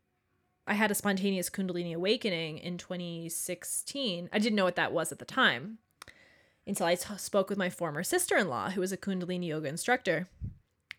I 0.67 0.73
had 0.73 0.91
a 0.91 0.95
spontaneous 0.95 1.51
Kundalini 1.51 1.95
awakening 1.95 2.57
in 2.61 2.79
2016. 2.79 4.31
I 4.33 4.39
didn't 4.39 4.57
know 4.57 4.65
what 4.65 4.77
that 4.77 4.91
was 4.91 5.13
at 5.13 5.19
the 5.19 5.27
time 5.27 5.77
until 6.67 6.87
I 6.87 6.95
t- 6.95 7.19
spoke 7.19 7.51
with 7.51 7.59
my 7.59 7.69
former 7.69 8.03
sister 8.03 8.39
in 8.39 8.49
law, 8.49 8.71
who 8.71 8.81
was 8.81 8.91
a 8.91 8.97
Kundalini 8.97 9.49
yoga 9.49 9.69
instructor. 9.69 10.29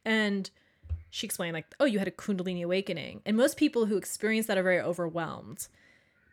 And 0.06 0.48
she 1.10 1.26
explained, 1.26 1.56
like, 1.56 1.74
oh, 1.80 1.86
you 1.86 1.98
had 1.98 2.08
a 2.08 2.12
Kundalini 2.12 2.64
awakening. 2.64 3.24
And 3.26 3.36
most 3.36 3.58
people 3.58 3.88
who 3.88 3.98
experience 3.98 4.46
that 4.46 4.60
are 4.60 4.64
very 4.64 4.80
overwhelmed. 4.80 5.70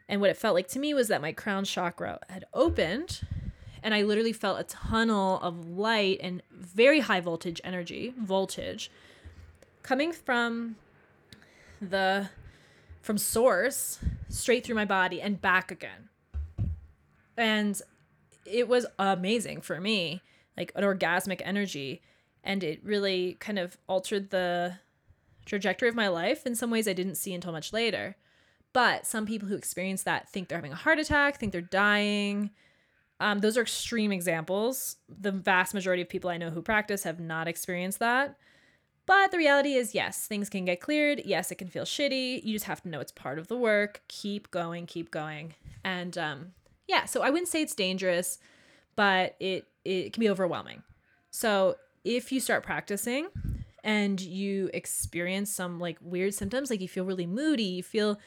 And 0.08 0.20
what 0.20 0.30
it 0.30 0.36
felt 0.36 0.54
like 0.54 0.68
to 0.68 0.78
me 0.78 0.94
was 0.94 1.08
that 1.08 1.20
my 1.20 1.32
crown 1.32 1.64
chakra 1.64 2.18
had 2.28 2.44
opened 2.54 3.20
and 3.82 3.94
I 3.94 4.02
literally 4.02 4.32
felt 4.32 4.58
a 4.58 4.64
tunnel 4.64 5.38
of 5.40 5.68
light 5.68 6.18
and 6.22 6.42
very 6.50 7.00
high 7.00 7.20
voltage 7.20 7.60
energy, 7.62 8.12
voltage, 8.18 8.90
coming 9.82 10.12
from 10.12 10.76
the 11.80 12.28
from 13.02 13.18
source 13.18 14.00
straight 14.28 14.64
through 14.64 14.74
my 14.74 14.84
body 14.84 15.22
and 15.22 15.40
back 15.40 15.70
again. 15.70 16.08
And 17.36 17.80
it 18.44 18.66
was 18.66 18.86
amazing 18.98 19.60
for 19.60 19.80
me, 19.80 20.22
like 20.56 20.72
an 20.74 20.82
orgasmic 20.82 21.40
energy 21.44 22.02
and 22.44 22.64
it 22.64 22.80
really 22.82 23.36
kind 23.40 23.58
of 23.58 23.76
altered 23.88 24.30
the 24.30 24.78
trajectory 25.44 25.88
of 25.88 25.94
my 25.94 26.08
life 26.08 26.46
in 26.46 26.54
some 26.54 26.70
ways 26.70 26.88
I 26.88 26.92
didn't 26.92 27.16
see 27.16 27.34
until 27.34 27.52
much 27.52 27.72
later. 27.72 28.16
But 28.72 29.06
some 29.06 29.26
people 29.26 29.48
who 29.48 29.56
experience 29.56 30.02
that 30.04 30.28
think 30.28 30.48
they're 30.48 30.58
having 30.58 30.72
a 30.72 30.76
heart 30.76 30.98
attack, 30.98 31.38
think 31.38 31.52
they're 31.52 31.60
dying. 31.60 32.50
Um, 33.20 33.40
those 33.40 33.56
are 33.56 33.62
extreme 33.62 34.12
examples. 34.12 34.96
The 35.08 35.32
vast 35.32 35.74
majority 35.74 36.02
of 36.02 36.08
people 36.08 36.30
I 36.30 36.36
know 36.36 36.50
who 36.50 36.62
practice 36.62 37.02
have 37.02 37.18
not 37.18 37.48
experienced 37.48 37.98
that. 37.98 38.36
But 39.06 39.30
the 39.30 39.38
reality 39.38 39.72
is, 39.72 39.94
yes, 39.94 40.26
things 40.26 40.50
can 40.50 40.66
get 40.66 40.80
cleared. 40.80 41.22
Yes, 41.24 41.50
it 41.50 41.54
can 41.54 41.68
feel 41.68 41.84
shitty. 41.84 42.44
You 42.44 42.52
just 42.52 42.66
have 42.66 42.82
to 42.82 42.88
know 42.88 43.00
it's 43.00 43.10
part 43.10 43.38
of 43.38 43.48
the 43.48 43.56
work. 43.56 44.02
Keep 44.08 44.50
going, 44.50 44.84
keep 44.84 45.10
going. 45.10 45.54
And 45.82 46.16
um, 46.18 46.52
yeah, 46.86 47.06
so 47.06 47.22
I 47.22 47.30
wouldn't 47.30 47.48
say 47.48 47.62
it's 47.62 47.74
dangerous, 47.74 48.38
but 48.96 49.34
it 49.40 49.66
it 49.84 50.12
can 50.12 50.20
be 50.20 50.28
overwhelming. 50.28 50.82
So 51.30 51.76
if 52.04 52.30
you 52.30 52.40
start 52.40 52.62
practicing 52.64 53.28
and 53.82 54.20
you 54.20 54.68
experience 54.74 55.50
some 55.50 55.80
like 55.80 55.96
weird 56.02 56.34
symptoms, 56.34 56.68
like 56.68 56.82
you 56.82 56.88
feel 56.88 57.04
really 57.04 57.26
moody, 57.26 57.62
you 57.62 57.82
feel 57.82 58.18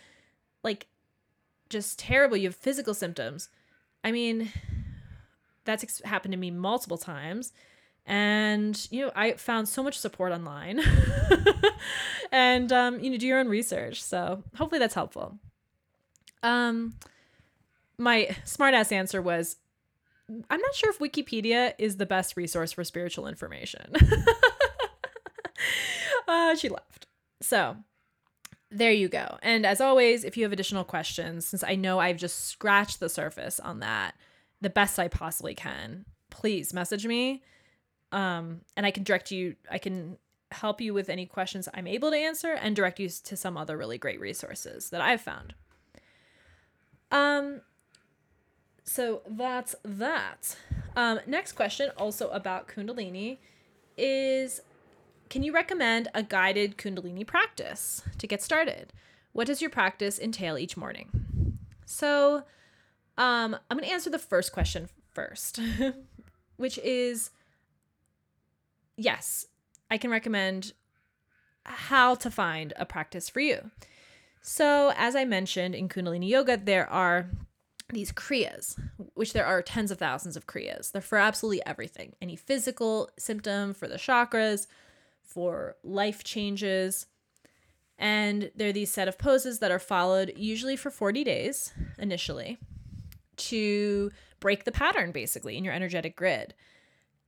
like 0.64 0.88
just 1.70 1.99
terrible, 1.99 2.38
you 2.38 2.47
have 2.47 2.55
physical 2.55 2.93
symptoms. 2.93 3.49
I 4.03 4.12
mean, 4.12 4.51
that's 5.66 5.84
ex- 5.84 6.01
happened 6.03 6.34
to 6.34 6.38
me 6.38 6.51
multiple 6.51 6.97
times. 6.97 7.53
And, 8.05 8.88
you 8.89 9.05
know, 9.05 9.12
I 9.16 9.34
found 9.34 9.70
so 9.70 9.84
much 9.84 9.97
support 9.97 10.32
online. 10.32 10.82
and, 12.32 12.72
um, 12.72 12.99
you 12.99 13.12
know, 13.12 13.18
do 13.18 13.28
your 13.28 13.39
own 13.39 13.47
research. 13.47 14.01
So 14.01 14.43
hopefully 14.55 14.80
that's 14.80 14.95
helpful. 14.95 15.38
Um, 16.43 16.95
my 17.97 18.36
smartass 18.45 18.91
answer 18.91 19.22
was 19.22 19.57
I'm 20.49 20.62
not 20.62 20.76
sure 20.76 20.89
if 20.89 20.99
Wikipedia 20.99 21.74
is 21.78 21.97
the 21.97 22.05
best 22.05 22.38
resource 22.38 22.72
for 22.72 22.84
spiritual 22.84 23.28
information. 23.28 23.93
uh, 26.28 26.55
she 26.55 26.70
left. 26.70 27.07
So 27.41 27.78
there 28.72 28.91
you 28.91 29.09
go. 29.09 29.38
And 29.41 29.65
as 29.65 29.82
always, 29.82 30.24
if 30.24 30.38
you 30.38 30.43
have 30.43 30.53
additional 30.53 30.84
questions, 30.84 31.45
since 31.45 31.63
I 31.63 31.76
know 31.76 31.99
I've 31.99 32.17
just 32.17 32.45
scratched 32.45 32.99
the 32.99 33.09
surface 33.09 33.59
on 33.59 33.80
that 33.80 34.15
the 34.61 34.69
best 34.69 34.99
I 34.99 35.07
possibly 35.07 35.55
can, 35.55 36.05
please 36.30 36.74
message 36.74 37.05
me. 37.05 37.43
Um, 38.11 38.61
and 38.78 38.86
I 38.86 38.91
can 38.91 39.03
direct 39.03 39.32
you, 39.32 39.55
I 39.69 39.78
can 39.78 40.17
help 40.51 40.82
you 40.82 40.93
with 40.93 41.09
any 41.09 41.26
questions 41.26 41.67
I'm 41.74 41.88
able 41.88 42.11
to 42.11 42.17
answer 42.17 42.53
and 42.53 42.76
direct 42.76 42.99
you 42.99 43.09
to 43.09 43.36
some 43.36 43.57
other 43.57 43.78
really 43.78 43.97
great 43.97 44.19
resources 44.19 44.89
that 44.91 45.01
I've 45.01 45.22
found. 45.22 45.55
Um, 47.11 47.61
so 48.84 49.22
that's 49.28 49.76
that. 49.84 50.55
Um, 50.95 51.19
next 51.26 51.53
question, 51.53 51.89
also 51.97 52.30
about 52.30 52.67
Kundalini, 52.67 53.38
is 53.97 54.61
can 55.32 55.43
you 55.43 55.53
recommend 55.53 56.09
a 56.13 56.21
guided 56.21 56.77
Kundalini 56.77 57.25
practice 57.25 58.03
to 58.17 58.27
get 58.27 58.43
started? 58.43 58.91
What 59.32 59.47
does 59.47 59.61
your 59.61 59.69
practice 59.69 60.19
entail 60.19 60.57
each 60.57 60.75
morning? 60.75 61.57
So 61.86 62.43
um, 63.17 63.55
I'm 63.69 63.77
going 63.77 63.88
to 63.88 63.93
answer 63.93 64.09
the 64.09 64.19
first 64.19 64.51
question 64.51 64.89
first, 65.13 65.57
which 66.57 66.77
is 66.79 67.29
yes, 68.97 69.45
I 69.89 69.97
can 69.97 70.11
recommend 70.11 70.73
how 71.63 72.15
to 72.15 72.29
find 72.29 72.73
a 72.75 72.86
practice 72.86 73.29
for 73.29 73.39
you. 73.39 73.71
So, 74.41 74.91
as 74.97 75.15
I 75.15 75.23
mentioned 75.23 75.75
in 75.75 75.88
Kundalini 75.88 76.27
Yoga, 76.27 76.57
there 76.57 76.89
are 76.89 77.29
these 77.89 78.11
kriyas, 78.11 78.77
which 79.13 79.32
there 79.32 79.45
are 79.45 79.61
tens 79.61 79.91
of 79.91 79.99
thousands 79.99 80.36
of 80.36 80.47
kriyas. 80.47 80.91
They're 80.91 81.01
for 81.01 81.19
absolutely 81.19 81.65
everything 81.65 82.15
any 82.21 82.36
physical 82.36 83.09
symptom, 83.17 83.73
for 83.73 83.88
the 83.88 83.95
chakras, 83.95 84.65
for 85.34 85.75
life 85.84 86.23
changes. 86.23 87.07
And 87.97 88.51
there 88.55 88.69
are 88.69 88.73
these 88.73 88.91
set 88.91 89.07
of 89.07 89.17
poses 89.17 89.59
that 89.59 89.71
are 89.71 89.79
followed 89.79 90.34
usually 90.36 90.75
for 90.75 90.89
40 90.89 91.23
days 91.23 91.71
initially 91.97 92.57
to 93.38 94.11
break 94.39 94.63
the 94.63 94.71
pattern 94.71 95.11
basically 95.11 95.57
in 95.57 95.63
your 95.63 95.73
energetic 95.73 96.15
grid. 96.15 96.53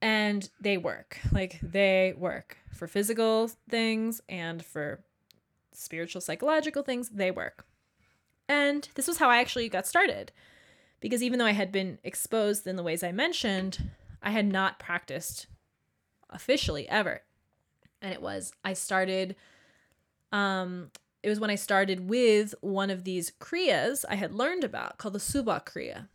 And 0.01 0.49
they 0.59 0.77
work. 0.77 1.19
Like 1.31 1.59
they 1.61 2.13
work 2.17 2.57
for 2.73 2.87
physical 2.87 3.51
things 3.69 4.21
and 4.27 4.65
for 4.65 5.03
spiritual, 5.71 6.21
psychological 6.21 6.83
things, 6.83 7.09
they 7.09 7.31
work. 7.31 7.65
And 8.49 8.89
this 8.95 9.07
was 9.07 9.17
how 9.17 9.29
I 9.29 9.37
actually 9.37 9.69
got 9.69 9.87
started 9.87 10.31
because 10.99 11.21
even 11.21 11.39
though 11.39 11.45
I 11.45 11.51
had 11.51 11.71
been 11.71 11.99
exposed 12.03 12.65
in 12.65 12.75
the 12.75 12.83
ways 12.83 13.03
I 13.03 13.11
mentioned, 13.11 13.91
I 14.21 14.31
had 14.31 14.45
not 14.45 14.79
practiced 14.79 15.47
officially 16.29 16.87
ever. 16.89 17.21
And 18.03 18.13
it 18.13 18.21
was, 18.21 18.51
I 18.65 18.73
started, 18.73 19.37
um, 20.33 20.91
it 21.23 21.29
was 21.29 21.39
when 21.39 21.49
I 21.49 21.55
started 21.55 22.09
with 22.09 22.53
one 22.59 22.89
of 22.89 23.05
these 23.05 23.31
Kriyas 23.39 24.03
I 24.09 24.15
had 24.15 24.33
learned 24.33 24.65
about 24.65 24.97
called 24.97 25.15
the 25.15 25.19
Subagh 25.19 25.65
Kriya. 25.65 26.09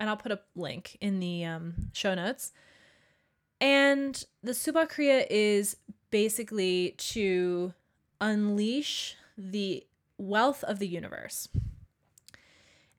And 0.00 0.10
I'll 0.10 0.16
put 0.16 0.32
a 0.32 0.40
link 0.56 0.98
in 1.00 1.20
the 1.20 1.44
um, 1.44 1.90
show 1.92 2.14
notes. 2.14 2.52
And 3.60 4.22
the 4.42 4.52
Subagh 4.52 4.90
Kriya 4.90 5.26
is 5.30 5.76
basically 6.10 6.96
to 6.98 7.72
unleash 8.20 9.16
the 9.36 9.86
wealth 10.18 10.64
of 10.64 10.80
the 10.80 10.88
universe. 10.88 11.48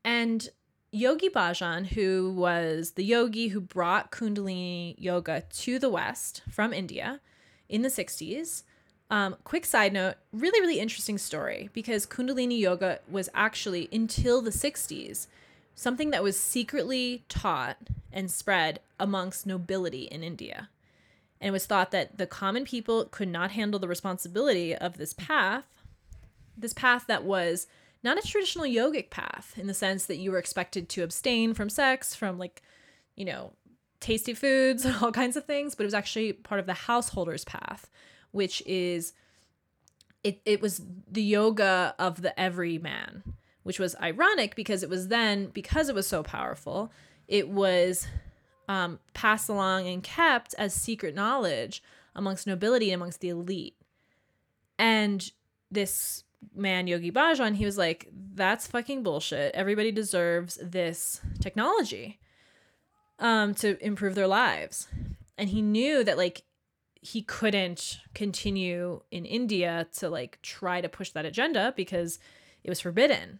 And 0.05 0.49
Yogi 0.91 1.29
Bhajan, 1.29 1.87
who 1.87 2.33
was 2.35 2.91
the 2.91 3.03
yogi 3.03 3.49
who 3.49 3.61
brought 3.61 4.11
Kundalini 4.11 4.95
yoga 4.97 5.43
to 5.51 5.77
the 5.77 5.89
West 5.89 6.41
from 6.49 6.73
India 6.73 7.19
in 7.69 7.83
the 7.83 7.89
60s. 7.89 8.63
Um, 9.11 9.37
quick 9.43 9.65
side 9.65 9.93
note 9.93 10.15
really, 10.31 10.59
really 10.59 10.79
interesting 10.79 11.17
story 11.17 11.69
because 11.73 12.05
Kundalini 12.05 12.59
yoga 12.59 12.99
was 13.09 13.29
actually, 13.33 13.87
until 13.91 14.41
the 14.41 14.51
60s, 14.51 15.27
something 15.73 16.09
that 16.09 16.23
was 16.23 16.37
secretly 16.37 17.23
taught 17.29 17.77
and 18.11 18.29
spread 18.29 18.81
amongst 18.99 19.47
nobility 19.47 20.03
in 20.03 20.23
India. 20.23 20.69
And 21.39 21.49
it 21.49 21.51
was 21.51 21.65
thought 21.65 21.91
that 21.91 22.17
the 22.17 22.27
common 22.27 22.65
people 22.65 23.05
could 23.05 23.29
not 23.29 23.51
handle 23.51 23.79
the 23.79 23.87
responsibility 23.87 24.75
of 24.75 24.97
this 24.97 25.13
path, 25.13 25.63
this 26.57 26.73
path 26.73 27.05
that 27.07 27.23
was 27.23 27.67
not 28.03 28.17
a 28.17 28.27
traditional 28.27 28.65
yogic 28.65 29.09
path 29.09 29.53
in 29.57 29.67
the 29.67 29.73
sense 29.73 30.05
that 30.05 30.17
you 30.17 30.31
were 30.31 30.37
expected 30.37 30.89
to 30.89 31.03
abstain 31.03 31.53
from 31.53 31.69
sex, 31.69 32.13
from 32.13 32.37
like, 32.37 32.61
you 33.15 33.25
know, 33.25 33.53
tasty 33.99 34.33
foods, 34.33 34.85
all 35.01 35.11
kinds 35.11 35.35
of 35.35 35.45
things, 35.45 35.75
but 35.75 35.83
it 35.83 35.87
was 35.87 35.93
actually 35.93 36.33
part 36.33 36.59
of 36.59 36.65
the 36.65 36.73
householder's 36.73 37.45
path, 37.45 37.89
which 38.31 38.61
is 38.65 39.13
it 40.23 40.41
it 40.45 40.61
was 40.61 40.81
the 41.09 41.23
yoga 41.23 41.95
of 41.97 42.21
the 42.21 42.37
everyman, 42.39 43.23
which 43.63 43.79
was 43.79 43.95
ironic 44.01 44.55
because 44.55 44.83
it 44.83 44.89
was 44.89 45.07
then 45.07 45.47
because 45.47 45.89
it 45.89 45.95
was 45.95 46.07
so 46.07 46.23
powerful, 46.23 46.91
it 47.27 47.49
was 47.49 48.07
um, 48.67 48.99
passed 49.13 49.49
along 49.49 49.87
and 49.87 50.03
kept 50.03 50.53
as 50.57 50.73
secret 50.73 51.15
knowledge 51.15 51.81
amongst 52.15 52.47
nobility 52.47 52.91
and 52.91 53.01
amongst 53.01 53.21
the 53.21 53.29
elite. 53.29 53.75
And 54.77 55.29
this 55.71 56.23
man, 56.55 56.87
Yogi 56.87 57.11
Bhajan, 57.11 57.55
he 57.55 57.65
was 57.65 57.77
like, 57.77 58.07
that's 58.33 58.67
fucking 58.67 59.03
bullshit. 59.03 59.53
Everybody 59.55 59.91
deserves 59.91 60.57
this 60.61 61.19
technology 61.41 62.19
um, 63.19 63.53
to 63.55 63.83
improve 63.85 64.15
their 64.15 64.27
lives. 64.27 64.87
And 65.37 65.49
he 65.49 65.61
knew 65.61 66.03
that, 66.03 66.17
like, 66.17 66.43
he 67.01 67.21
couldn't 67.21 67.99
continue 68.13 69.01
in 69.09 69.25
India 69.25 69.87
to 69.93 70.09
like 70.09 70.37
try 70.41 70.81
to 70.81 70.89
push 70.89 71.11
that 71.11 71.25
agenda 71.25 71.73
because 71.75 72.19
it 72.63 72.69
was 72.69 72.81
forbidden. 72.81 73.39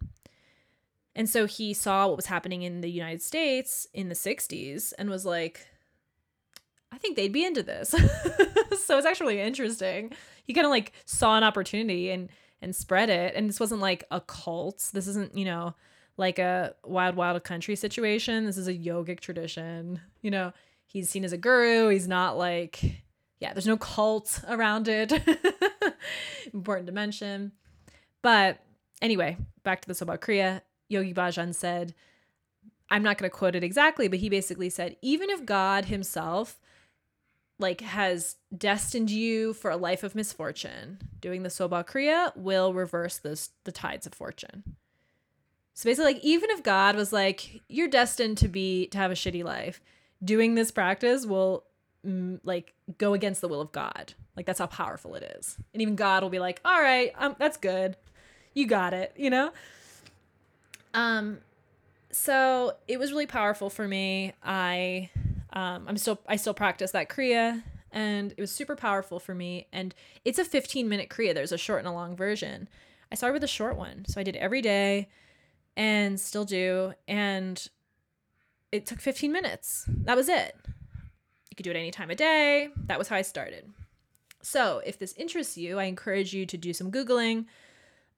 And 1.16 1.30
so 1.30 1.46
he 1.46 1.74
saw 1.74 2.08
what 2.08 2.16
was 2.16 2.28
happening 2.28 2.62
in 2.62 2.82
the 2.82 2.90
United 2.90 3.22
States 3.22 3.88
in 3.94 4.08
the 4.08 4.16
60s 4.16 4.94
and 4.98 5.10
was 5.10 5.26
like, 5.26 5.68
I 6.92 6.98
think 6.98 7.16
they'd 7.16 7.34
be 7.34 7.46
into 7.46 7.62
this. 7.62 7.90
so 8.84 8.98
it's 8.98 9.06
actually 9.06 9.42
interesting. 9.42 10.14
He 10.46 10.54
kind 10.54 10.66
of 10.66 10.72
like 10.72 10.94
saw 11.06 11.36
an 11.36 11.44
opportunity 11.44 12.10
and 12.12 12.30
and 12.62 12.76
spread 12.76 13.10
it. 13.10 13.36
And 13.36 13.50
this 13.50 13.60
wasn't 13.60 13.82
like 13.82 14.04
a 14.12 14.22
cult. 14.22 14.90
This 14.94 15.08
isn't, 15.08 15.38
you 15.38 15.46
know, 15.46 15.76
like 16.20 16.38
a 16.38 16.76
wild 16.84 17.16
wild 17.16 17.44
country 17.44 17.76
situation. 17.76 18.46
This 18.46 18.58
is 18.58 18.68
a 18.68 18.74
yogic 18.74 19.22
tradition. 19.22 20.02
You 20.22 20.32
know, 20.32 20.54
he's 20.86 21.10
seen 21.10 21.24
as 21.24 21.32
a 21.32 21.38
guru. 21.38 21.88
He's 21.90 22.08
not 22.08 22.38
like 22.38 23.04
yeah, 23.40 23.54
there's 23.54 23.66
no 23.66 23.78
cult 23.78 24.42
around 24.48 24.90
it. 24.90 25.14
Important 26.54 26.88
to 26.88 26.94
mention. 26.94 27.54
But 28.22 28.60
anyway, 29.02 29.38
back 29.64 29.82
to 29.82 29.88
the 29.88 29.94
Subagh 29.94 30.20
Kriya. 30.20 30.62
Yogi 30.90 31.14
Bhajan 31.14 31.56
said, 31.56 31.94
I'm 32.90 33.04
not 33.04 33.18
going 33.18 33.30
to 33.30 33.36
quote 33.36 33.56
it 33.56 33.64
exactly, 33.64 34.10
but 34.10 34.20
he 34.20 34.28
basically 34.28 34.70
said, 34.70 34.98
even 35.02 35.30
if 35.30 35.46
God 35.46 35.86
himself 35.86 36.60
like 37.60 37.82
has 37.82 38.38
destined 38.58 39.12
you 39.12 39.54
for 39.54 39.70
a 39.70 39.78
life 39.78 40.04
of 40.04 40.16
misfortune, 40.16 40.98
doing 41.22 41.44
the 41.44 41.50
Subagh 41.50 41.88
Kriya 41.88 42.36
will 42.36 42.74
reverse 42.74 43.18
this 43.18 43.52
the 43.64 43.72
tides 43.72 44.08
of 44.08 44.14
fortune. 44.14 44.76
So 45.80 45.90
basically, 45.90 46.16
like 46.16 46.24
even 46.26 46.50
if 46.50 46.62
God 46.62 46.98
was 46.98 47.14
like, 47.14 47.62
you're 47.70 47.88
destined 47.88 48.38
to 48.40 48.50
be 48.50 48.88
to 48.88 48.98
have 48.98 49.12
a 49.12 49.14
shitty 49.14 49.46
life, 49.46 49.80
doing 50.22 50.56
this 50.56 50.72
practice 50.72 51.26
will 51.26 51.64
mm, 52.06 52.38
like 52.44 52.74
go 52.98 53.14
against 53.14 53.40
the 53.40 53.48
will 53.48 53.62
of 53.62 53.72
God. 53.72 54.14
Like 54.36 54.46
that's 54.46 54.60
how 54.60 54.66
powerful 54.66 55.16
it 55.16 55.38
is. 55.38 55.58
And 55.74 55.82
even 55.82 55.96
God 55.96 56.22
will 56.22 56.30
be 56.30 56.40
like, 56.40 56.60
all 56.66 56.82
right, 56.82 57.14
um, 57.18 57.34
that's 57.40 57.56
good. 57.56 57.96
You 58.54 58.68
got 58.68 58.94
it, 58.94 59.14
you 59.16 59.30
know? 59.30 59.54
Um, 60.94 61.38
so 62.12 62.76
it 62.90 63.00
was 63.00 63.12
really 63.12 63.26
powerful 63.26 63.70
for 63.70 63.88
me. 63.88 64.34
I, 64.44 65.10
um, 65.54 65.86
I'm 65.88 65.96
still, 65.96 66.20
I 66.28 66.36
still 66.36 66.54
practice 66.54 66.92
that 66.92 67.08
Kriya 67.08 67.64
and 67.94 68.34
it 68.36 68.42
was 68.42 68.52
super 68.52 68.76
powerful 68.76 69.18
for 69.18 69.34
me. 69.34 69.68
And 69.72 69.96
it's 70.26 70.40
a 70.40 70.44
15 70.44 70.90
minute 70.90 71.08
Kriya. 71.08 71.34
There's 71.34 71.54
a 71.54 71.58
short 71.58 71.80
and 71.80 71.88
a 71.88 71.94
long 71.94 72.18
version. 72.18 72.68
I 73.14 73.16
started 73.16 73.36
with 73.36 73.46
a 73.46 73.48
short 73.48 73.78
one. 73.78 74.04
So 74.10 74.20
I 74.20 74.26
did 74.26 74.36
every 74.36 74.62
day 74.62 75.08
and 75.80 76.20
still 76.20 76.46
do. 76.46 76.94
And 77.08 77.68
it 78.72 78.86
took 78.86 79.02
15 79.02 79.32
minutes. 79.32 79.86
That 79.88 80.16
was 80.16 80.30
it. 80.30 80.56
You 81.50 81.56
could 81.58 81.64
do 81.64 81.72
it 81.72 81.76
any 81.76 81.90
time 81.90 82.12
of 82.12 82.18
day. 82.18 82.70
That 82.86 83.00
was 83.00 83.08
how 83.08 83.16
I 83.16 83.24
started. 83.24 83.72
So 84.44 84.82
if 84.86 85.00
this 85.00 85.14
interests 85.14 85.58
you, 85.58 85.80
I 85.80 85.86
encourage 85.86 86.34
you 86.34 86.46
to 86.46 86.58
do 86.58 86.74
some 86.74 86.92
Googling 86.92 87.46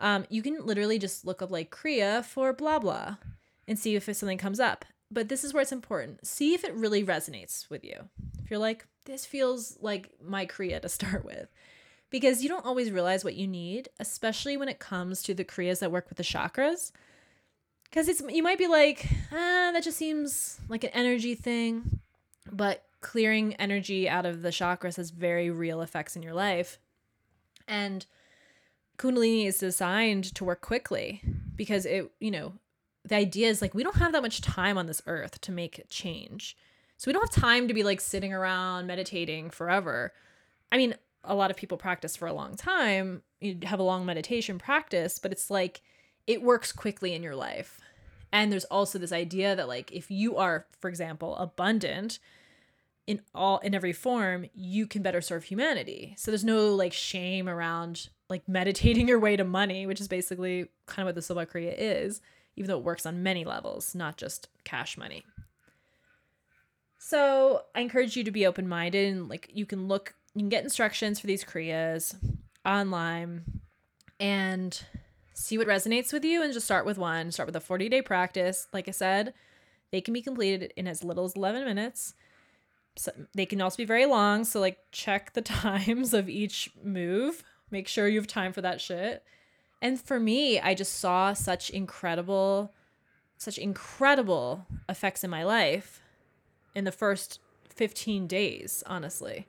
um, 0.02 0.26
you 0.30 0.42
can 0.42 0.66
literally 0.66 0.98
just 0.98 1.26
look 1.26 1.42
up 1.42 1.52
like 1.52 1.70
Kriya 1.70 2.26
for 2.26 2.52
blah 2.52 2.80
blah 2.80 3.18
and 3.68 3.78
see 3.78 3.96
if 3.96 4.04
something 4.04 4.38
comes 4.38 4.60
up. 4.60 4.84
But 5.12 5.30
this 5.30 5.44
is 5.44 5.54
where 5.54 5.62
it's 5.62 5.72
important. 5.72 6.26
See 6.26 6.54
if 6.54 6.64
it 6.64 6.74
really 6.74 7.04
resonates 7.04 7.70
with 7.70 7.86
you. 7.86 8.10
If 8.44 8.50
you're 8.50 8.60
like, 8.60 8.88
this 9.06 9.26
feels 9.26 9.78
like 9.80 10.10
my 10.24 10.46
Kriya 10.46 10.82
to 10.82 10.90
start 10.90 11.24
with. 11.24 11.48
Because 12.10 12.44
you 12.44 12.50
don't 12.50 12.66
always 12.66 12.92
realize 12.92 13.24
what 13.24 13.36
you 13.36 13.48
need, 13.48 13.88
especially 14.00 14.58
when 14.58 14.68
it 14.68 14.80
comes 14.80 15.22
to 15.24 15.34
the 15.34 15.46
Kriyas 15.46 15.80
that 15.80 15.92
work 15.92 16.10
with 16.10 16.18
the 16.18 16.24
chakras. 16.24 16.92
Because 17.92 18.08
it's 18.08 18.24
you 18.30 18.42
might 18.42 18.58
be 18.58 18.68
like, 18.68 19.06
ah, 19.34 19.72
that 19.74 19.84
just 19.84 19.98
seems 19.98 20.60
like 20.70 20.86
an 20.86 20.92
energy 20.94 21.36
thing. 21.36 22.00
But 22.50 22.84
clearing 23.02 23.54
energy 23.56 24.08
out 24.08 24.26
of 24.26 24.42
the 24.42 24.50
chakras 24.50 24.96
has 24.96 25.10
very 25.10 25.50
real 25.50 25.82
effects 25.82 26.16
in 26.16 26.24
your 26.24 26.34
life. 26.34 26.80
And 27.68 28.06
Kundalini 28.98 29.46
is 29.46 29.58
designed 29.58 30.34
to 30.36 30.46
work 30.46 30.62
quickly 30.62 31.22
because 31.56 31.86
it, 31.86 32.10
you 32.20 32.32
know, 32.32 32.54
the 33.04 33.16
idea 33.16 33.50
is 33.50 33.62
like 33.62 33.74
we 33.74 33.84
don't 33.84 33.98
have 33.98 34.14
that 34.14 34.22
much 34.22 34.42
time 34.42 34.78
on 34.78 34.86
this 34.86 35.02
earth 35.06 35.42
to 35.42 35.52
make 35.52 35.84
change. 35.90 36.56
So 36.98 37.10
we 37.10 37.14
don't 37.14 37.24
have 37.24 37.44
time 37.44 37.68
to 37.68 37.74
be 37.74 37.84
like 37.84 38.00
sitting 38.00 38.32
around 38.32 38.88
meditating 38.88 39.50
forever. 39.50 40.14
I 40.72 40.78
mean, 40.78 40.96
a 41.24 41.36
lot 41.36 41.52
of 41.52 41.58
people 41.58 41.78
practice 41.78 42.16
for 42.16 42.28
a 42.28 42.34
long 42.34 42.56
time. 42.56 43.24
You 43.42 43.58
have 43.64 43.80
a 43.80 43.84
long 43.84 44.06
meditation 44.06 44.60
practice, 44.60 45.20
but 45.20 45.32
it's 45.32 45.50
like 45.50 45.82
it 46.28 46.42
works 46.42 46.72
quickly 46.72 47.14
in 47.14 47.24
your 47.24 47.36
life. 47.36 47.80
And 48.32 48.52
there's 48.52 48.66
also 48.66 48.98
this 48.98 49.12
idea 49.12 49.56
that 49.56 49.68
like 49.68 49.92
if 49.92 50.10
you 50.10 50.38
are, 50.38 50.66
for 50.80 50.90
example, 50.90 51.36
abundant, 51.36 52.20
in 53.08 53.22
all 53.34 53.58
in 53.60 53.74
every 53.74 53.94
form 53.94 54.46
you 54.54 54.86
can 54.86 55.02
better 55.02 55.22
serve 55.22 55.44
humanity 55.44 56.14
so 56.18 56.32
there's 56.32 56.44
no 56.44 56.74
like 56.74 56.94
shame 56.94 57.50
around 57.50 58.10
like 58.30 58.48
meditating 58.48 59.08
your 59.08 59.20
way 59.20 59.36
to 59.36 59.44
money 59.44 59.86
which 59.86 60.00
is 60.00 60.08
basically 60.08 60.68
kind 60.86 61.08
of 61.08 61.08
what 61.08 61.16
the 61.16 61.34
Subagh 61.34 61.52
Kriya 61.52 61.74
is 61.78 62.22
even 62.56 62.70
though 62.70 62.78
it 62.78 62.84
works 62.84 63.06
on 63.06 63.24
many 63.24 63.44
levels 63.44 63.96
not 63.96 64.18
just 64.18 64.48
cash 64.64 64.98
money 64.98 65.26
so 66.98 67.64
i 67.76 67.82
encourage 67.82 68.16
you 68.16 68.24
to 68.24 68.32
be 68.32 68.46
open-minded 68.46 69.12
and 69.12 69.30
like 69.30 69.50
you 69.52 69.66
can 69.66 69.88
look 69.88 70.14
you 70.36 70.42
can 70.42 70.50
get 70.50 70.64
instructions 70.64 71.20
for 71.20 71.28
these 71.28 71.44
kriyas 71.44 72.16
online 72.66 73.44
and 74.20 74.86
see 75.34 75.58
what 75.58 75.68
resonates 75.68 76.12
with 76.14 76.26
you 76.26 76.44
and 76.44 76.54
just 76.54 76.66
start 76.66 76.86
with 76.86 76.98
one 76.98 77.32
start 77.32 77.48
with 77.48 77.56
a 77.56 77.62
40 77.62 77.90
day 77.90 78.02
practice 78.02 78.68
like 78.74 78.88
i 78.88 78.92
said 78.92 79.34
they 79.92 80.02
can 80.02 80.14
be 80.14 80.22
completed 80.22 80.74
in 80.76 80.88
as 80.88 81.04
little 81.04 81.26
as 81.26 81.36
11 81.36 81.66
minutes 81.66 82.14
so 82.96 83.12
they 83.34 83.46
can 83.46 83.62
also 83.62 83.78
be 83.78 83.86
very 83.86 84.06
long. 84.06 84.44
So 84.44 84.60
like 84.60 84.78
check 84.92 85.34
the 85.34 85.42
times 85.42 86.14
of 86.14 86.30
each 86.30 86.72
move. 86.84 87.44
Make 87.70 87.88
sure 87.88 88.08
you 88.08 88.20
have 88.20 88.28
time 88.28 88.54
for 88.54 88.62
that 88.62 88.82
shit. 88.82 89.24
And 89.82 90.00
for 90.00 90.20
me, 90.20 90.60
I 90.60 90.74
just 90.74 91.00
saw 91.00 91.34
such 91.34 91.70
incredible, 91.70 92.72
such 93.38 93.58
incredible 93.58 94.68
effects 94.88 95.24
in 95.24 95.30
my 95.30 95.44
life 95.44 96.02
in 96.76 96.84
the 96.84 96.92
first 96.92 97.40
15 97.70 98.28
days, 98.28 98.84
honestly. 98.86 99.48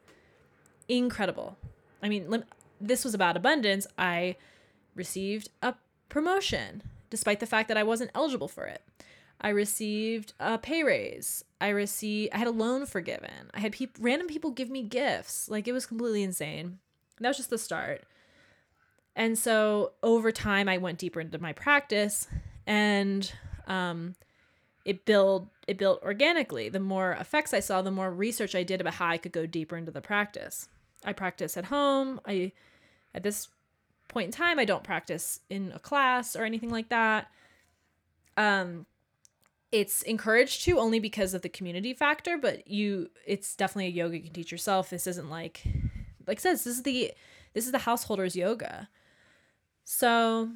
Incredible. 0.89 1.59
I 2.03 2.09
mean, 2.09 2.45
this 2.81 3.05
was 3.05 3.13
about 3.13 3.37
abundance. 3.37 3.87
I 3.99 4.37
received 4.95 5.51
a 5.63 5.75
promotion 6.09 6.83
despite 7.11 7.41
the 7.41 7.47
fact 7.47 7.69
that 7.69 7.77
I 7.77 7.83
wasn't 7.83 8.11
eligible 8.15 8.49
for 8.49 8.65
it. 8.65 8.83
I 9.41 9.49
received 9.49 10.33
a 10.39 10.57
pay 10.57 10.83
raise. 10.83 11.45
I 11.61 11.69
received 11.69 12.33
I 12.33 12.39
had 12.39 12.47
a 12.47 12.53
loan 12.53 12.87
forgiven. 12.87 13.51
I 13.53 13.61
had 13.61 13.73
people 13.73 14.03
random 14.03 14.29
people 14.29 14.51
give 14.51 14.71
me 14.71 14.83
gifts. 14.83 15.49
Like 15.49 15.67
it 15.67 15.73
was 15.73 15.85
completely 15.85 16.23
insane. 16.23 16.79
And 17.17 17.25
that 17.25 17.29
was 17.29 17.37
just 17.37 17.51
the 17.51 17.59
start. 17.59 18.05
And 19.15 19.37
so 19.37 19.93
over 20.03 20.33
time 20.33 20.69
I 20.69 20.79
went 20.79 20.99
deeper 20.99 21.21
into 21.21 21.39
my 21.39 21.53
practice 21.53 22.29
and 22.67 23.31
um 23.67 24.15
it 24.85 25.05
built 25.05 25.49
it 25.67 25.77
built 25.77 26.03
organically. 26.03 26.69
The 26.69 26.81
more 26.81 27.13
effects 27.13 27.53
I 27.53 27.61
saw, 27.61 27.83
the 27.83 27.91
more 27.91 28.13
research 28.13 28.55
I 28.55 28.63
did 28.63 28.81
about 28.81 28.95
how 28.95 29.09
I 29.09 29.19
could 29.19 29.33
go 29.33 29.47
deeper 29.47 29.77
into 29.77 29.91
the 29.91 30.01
practice. 30.01 30.69
I 31.05 31.13
practice 31.13 31.57
at 31.57 31.67
home. 31.67 32.21
I 32.27 32.53
at 33.15 33.23
this 33.23 33.49
point 34.13 34.27
in 34.27 34.33
time 34.33 34.59
I 34.59 34.65
don't 34.65 34.85
practice 34.85 35.41
in 35.51 35.73
a 35.75 35.79
class 35.79 36.37
or 36.37 36.45
anything 36.45 36.71
like 36.71 36.89
that. 36.91 37.29
Um 38.37 38.87
it's 39.71 40.03
encouraged 40.03 40.65
to 40.65 40.79
only 40.79 41.01
because 41.01 41.33
of 41.33 41.41
the 41.41 41.49
community 41.49 41.95
factor, 41.95 42.37
but 42.37 42.69
you 42.69 43.11
it's 43.27 43.57
definitely 43.57 43.87
a 43.87 43.91
yoga 43.91 44.17
you 44.17 44.25
can 44.25 44.33
teach 44.33 44.53
yourself. 44.53 44.91
This 44.91 45.07
isn't 45.07 45.31
like 45.31 45.63
like 46.27 46.39
I 46.39 46.41
says, 46.41 46.65
this 46.65 46.77
is 46.77 46.83
the 46.83 47.13
this 47.55 47.67
is 47.67 47.73
the 47.73 47.79
householder's 47.79 48.37
yoga. 48.37 48.89
So 49.85 50.51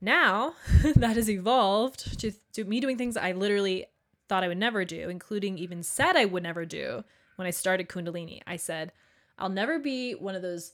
now 0.00 0.54
that 0.96 1.16
has 1.16 1.30
evolved 1.30 2.20
to, 2.20 2.32
to 2.52 2.64
me 2.64 2.80
doing 2.80 2.98
things 2.98 3.16
I 3.16 3.32
literally 3.32 3.86
thought 4.28 4.44
I 4.44 4.48
would 4.48 4.58
never 4.58 4.84
do, 4.84 5.08
including 5.08 5.58
even 5.58 5.82
said 5.82 6.16
I 6.16 6.24
would 6.24 6.42
never 6.42 6.64
do 6.64 7.04
when 7.36 7.46
I 7.46 7.50
started 7.50 7.88
Kundalini. 7.88 8.40
I 8.46 8.56
said, 8.56 8.92
I'll 9.38 9.48
never 9.48 9.78
be 9.78 10.14
one 10.14 10.34
of 10.34 10.42
those 10.42 10.72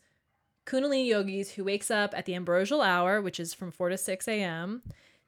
Kundalini 0.66 1.06
yogis 1.06 1.52
who 1.52 1.64
wakes 1.64 1.90
up 1.90 2.14
at 2.16 2.24
the 2.24 2.34
ambrosial 2.34 2.82
hour, 2.82 3.20
which 3.20 3.40
is 3.40 3.52
from 3.54 3.70
4 3.70 3.90
to 3.90 3.98
6 3.98 4.28
a.m., 4.28 4.82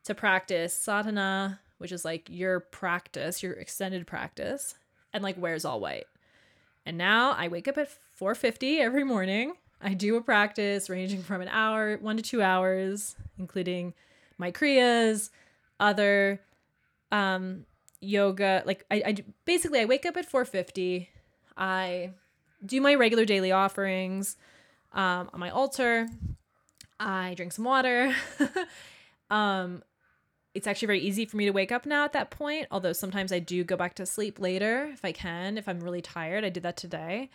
to 0.05 0.14
practice 0.14 0.74
sadhana, 0.74 1.61
which 1.78 1.91
is 1.91 2.05
like 2.05 2.28
your 2.28 2.61
practice, 2.61 3.43
your 3.43 3.55
extended 3.55 4.07
practice, 4.07 4.74
and 5.12 5.24
like 5.24 5.39
wears 5.39 5.64
all 5.64 5.80
white. 5.80 6.07
And 6.87 6.99
now 6.99 7.32
I 7.32 7.49
wake 7.49 7.66
up 7.66 7.78
at 7.78 7.89
4:50 8.20 8.78
every 8.80 9.05
morning. 9.05 9.55
I 9.80 9.95
do 9.95 10.16
a 10.16 10.20
practice 10.20 10.89
ranging 10.89 11.22
from 11.22 11.41
an 11.41 11.49
hour, 11.49 11.97
1 11.97 12.16
to 12.18 12.22
2 12.22 12.43
hours, 12.43 13.16
including 13.39 13.95
my 14.39 14.53
kriyas, 14.53 15.30
other 15.80 16.41
um 17.11 17.64
yoga. 18.01 18.62
Like 18.66 18.85
I, 18.91 19.03
I 19.07 19.16
basically 19.47 19.80
I 19.80 19.87
wake 19.87 20.07
up 20.07 20.16
at 20.16 20.30
4:50. 20.30 21.09
I 21.57 22.11
do 22.64 22.80
my 22.80 22.95
regular 22.95 23.24
daily 23.24 23.53
offerings 23.53 24.37
um, 24.95 25.28
on 25.32 25.40
my 25.40 25.51
altar. 25.51 26.09
I 26.99 27.34
drink 27.34 27.53
some 27.53 27.64
water. 27.64 28.14
um, 29.30 29.82
it's 30.55 30.66
actually 30.66 30.86
very 30.86 31.01
easy 31.01 31.26
for 31.26 31.36
me 31.36 31.45
to 31.47 31.51
wake 31.51 31.72
up 31.72 31.84
now 31.84 32.05
at 32.05 32.12
that 32.12 32.30
point, 32.30 32.68
although 32.70 32.92
sometimes 32.92 33.32
I 33.32 33.40
do 33.40 33.64
go 33.64 33.76
back 33.76 33.95
to 33.97 34.07
sleep 34.07 34.38
later 34.38 34.88
if 34.92 35.05
I 35.05 35.12
can, 35.12 35.59
if 35.59 35.68
I'm 35.68 35.80
really 35.80 36.01
tired. 36.01 36.45
I 36.45 36.49
did 36.49 36.62
that 36.62 36.76
today. 36.76 37.28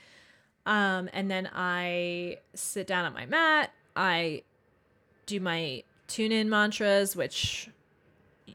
Um, 0.65 1.09
and 1.13 1.29
then 1.29 1.49
I 1.53 2.37
sit 2.53 2.87
down 2.87 3.05
at 3.05 3.13
my 3.13 3.25
mat. 3.25 3.71
I 3.95 4.43
do 5.25 5.39
my 5.39 5.83
tune 6.07 6.31
in 6.31 6.49
mantras, 6.49 7.15
which 7.15 7.69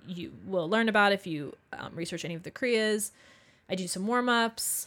you 0.06 0.32
will 0.46 0.68
learn 0.68 0.88
about 0.88 1.12
if 1.12 1.26
you 1.26 1.54
um, 1.72 1.92
research 1.94 2.24
any 2.24 2.34
of 2.34 2.42
the 2.42 2.50
Kriyas. 2.50 3.10
I 3.68 3.74
do 3.74 3.86
some 3.86 4.06
warm 4.06 4.28
ups, 4.28 4.86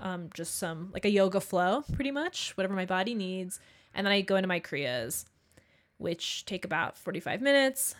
um, 0.00 0.30
just 0.34 0.56
some 0.56 0.90
like 0.92 1.04
a 1.04 1.10
yoga 1.10 1.40
flow, 1.40 1.82
pretty 1.92 2.10
much, 2.10 2.56
whatever 2.56 2.74
my 2.74 2.86
body 2.86 3.14
needs. 3.14 3.60
And 3.94 4.06
then 4.06 4.12
I 4.12 4.20
go 4.20 4.36
into 4.36 4.48
my 4.48 4.60
Kriyas, 4.60 5.24
which 5.98 6.44
take 6.44 6.64
about 6.64 6.96
45 6.96 7.40
minutes. 7.40 7.94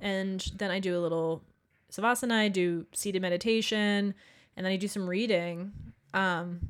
And 0.00 0.40
then 0.56 0.70
I 0.70 0.78
do 0.78 0.98
a 0.98 1.00
little 1.00 1.42
savasana, 1.90 2.32
I 2.32 2.48
do 2.48 2.86
seated 2.92 3.22
meditation, 3.22 4.14
and 4.56 4.66
then 4.66 4.72
I 4.72 4.76
do 4.76 4.88
some 4.88 5.08
reading. 5.08 5.72
Um, 6.14 6.60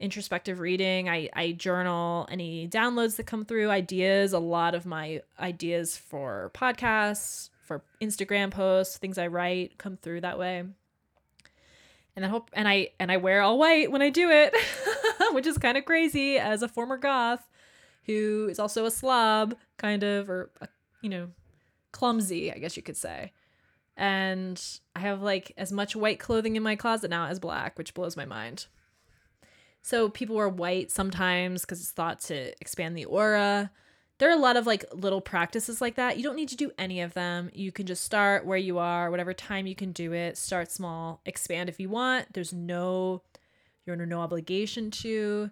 introspective 0.00 0.60
reading. 0.60 1.08
I, 1.08 1.28
I 1.32 1.52
journal 1.52 2.26
any 2.30 2.68
downloads 2.68 3.16
that 3.16 3.26
come 3.26 3.44
through, 3.44 3.70
ideas, 3.70 4.32
a 4.32 4.38
lot 4.38 4.74
of 4.74 4.86
my 4.86 5.22
ideas 5.40 5.96
for 5.96 6.50
podcasts, 6.54 7.50
for 7.62 7.82
Instagram 8.00 8.50
posts, 8.50 8.96
things 8.96 9.18
I 9.18 9.26
write 9.26 9.76
come 9.78 9.96
through 9.96 10.22
that 10.22 10.38
way. 10.38 10.64
And 12.18 12.26
I 12.26 12.30
hope 12.30 12.50
and 12.52 12.66
I 12.66 12.88
and 12.98 13.12
I 13.12 13.16
wear 13.16 13.42
all 13.42 13.60
white 13.60 13.92
when 13.92 14.02
I 14.02 14.10
do 14.10 14.28
it, 14.28 14.52
which 15.34 15.46
is 15.46 15.56
kind 15.56 15.78
of 15.78 15.84
crazy 15.84 16.36
as 16.36 16.62
a 16.62 16.68
former 16.68 16.96
goth 16.96 17.48
who 18.06 18.48
is 18.50 18.58
also 18.58 18.86
a 18.86 18.90
slob, 18.90 19.54
kind 19.76 20.02
of, 20.02 20.28
or 20.28 20.50
a, 20.60 20.66
you 21.00 21.10
know, 21.10 21.28
clumsy, 21.92 22.52
I 22.52 22.58
guess 22.58 22.76
you 22.76 22.82
could 22.82 22.96
say. 22.96 23.30
And 23.96 24.60
I 24.96 24.98
have 24.98 25.22
like 25.22 25.52
as 25.56 25.70
much 25.70 25.94
white 25.94 26.18
clothing 26.18 26.56
in 26.56 26.62
my 26.64 26.74
closet 26.74 27.08
now 27.08 27.26
as 27.26 27.38
black, 27.38 27.78
which 27.78 27.94
blows 27.94 28.16
my 28.16 28.24
mind. 28.24 28.66
So 29.82 30.08
people 30.08 30.34
wear 30.34 30.48
white 30.48 30.90
sometimes 30.90 31.60
because 31.60 31.78
it's 31.78 31.92
thought 31.92 32.18
to 32.22 32.52
expand 32.60 32.98
the 32.98 33.04
aura. 33.04 33.70
There 34.18 34.28
are 34.28 34.36
a 34.36 34.40
lot 34.40 34.56
of 34.56 34.66
like 34.66 34.84
little 34.92 35.20
practices 35.20 35.80
like 35.80 35.94
that. 35.94 36.16
You 36.16 36.24
don't 36.24 36.36
need 36.36 36.48
to 36.48 36.56
do 36.56 36.72
any 36.76 37.00
of 37.00 37.14
them. 37.14 37.50
You 37.54 37.70
can 37.70 37.86
just 37.86 38.04
start 38.04 38.44
where 38.44 38.58
you 38.58 38.78
are, 38.78 39.10
whatever 39.10 39.32
time 39.32 39.66
you 39.66 39.76
can 39.76 39.92
do 39.92 40.12
it. 40.12 40.36
Start 40.36 40.72
small, 40.72 41.20
expand 41.24 41.68
if 41.68 41.78
you 41.78 41.88
want. 41.88 42.32
There's 42.32 42.52
no 42.52 43.22
you're 43.88 43.94
under 43.94 44.06
no 44.06 44.20
obligation 44.20 44.90
to. 44.90 45.50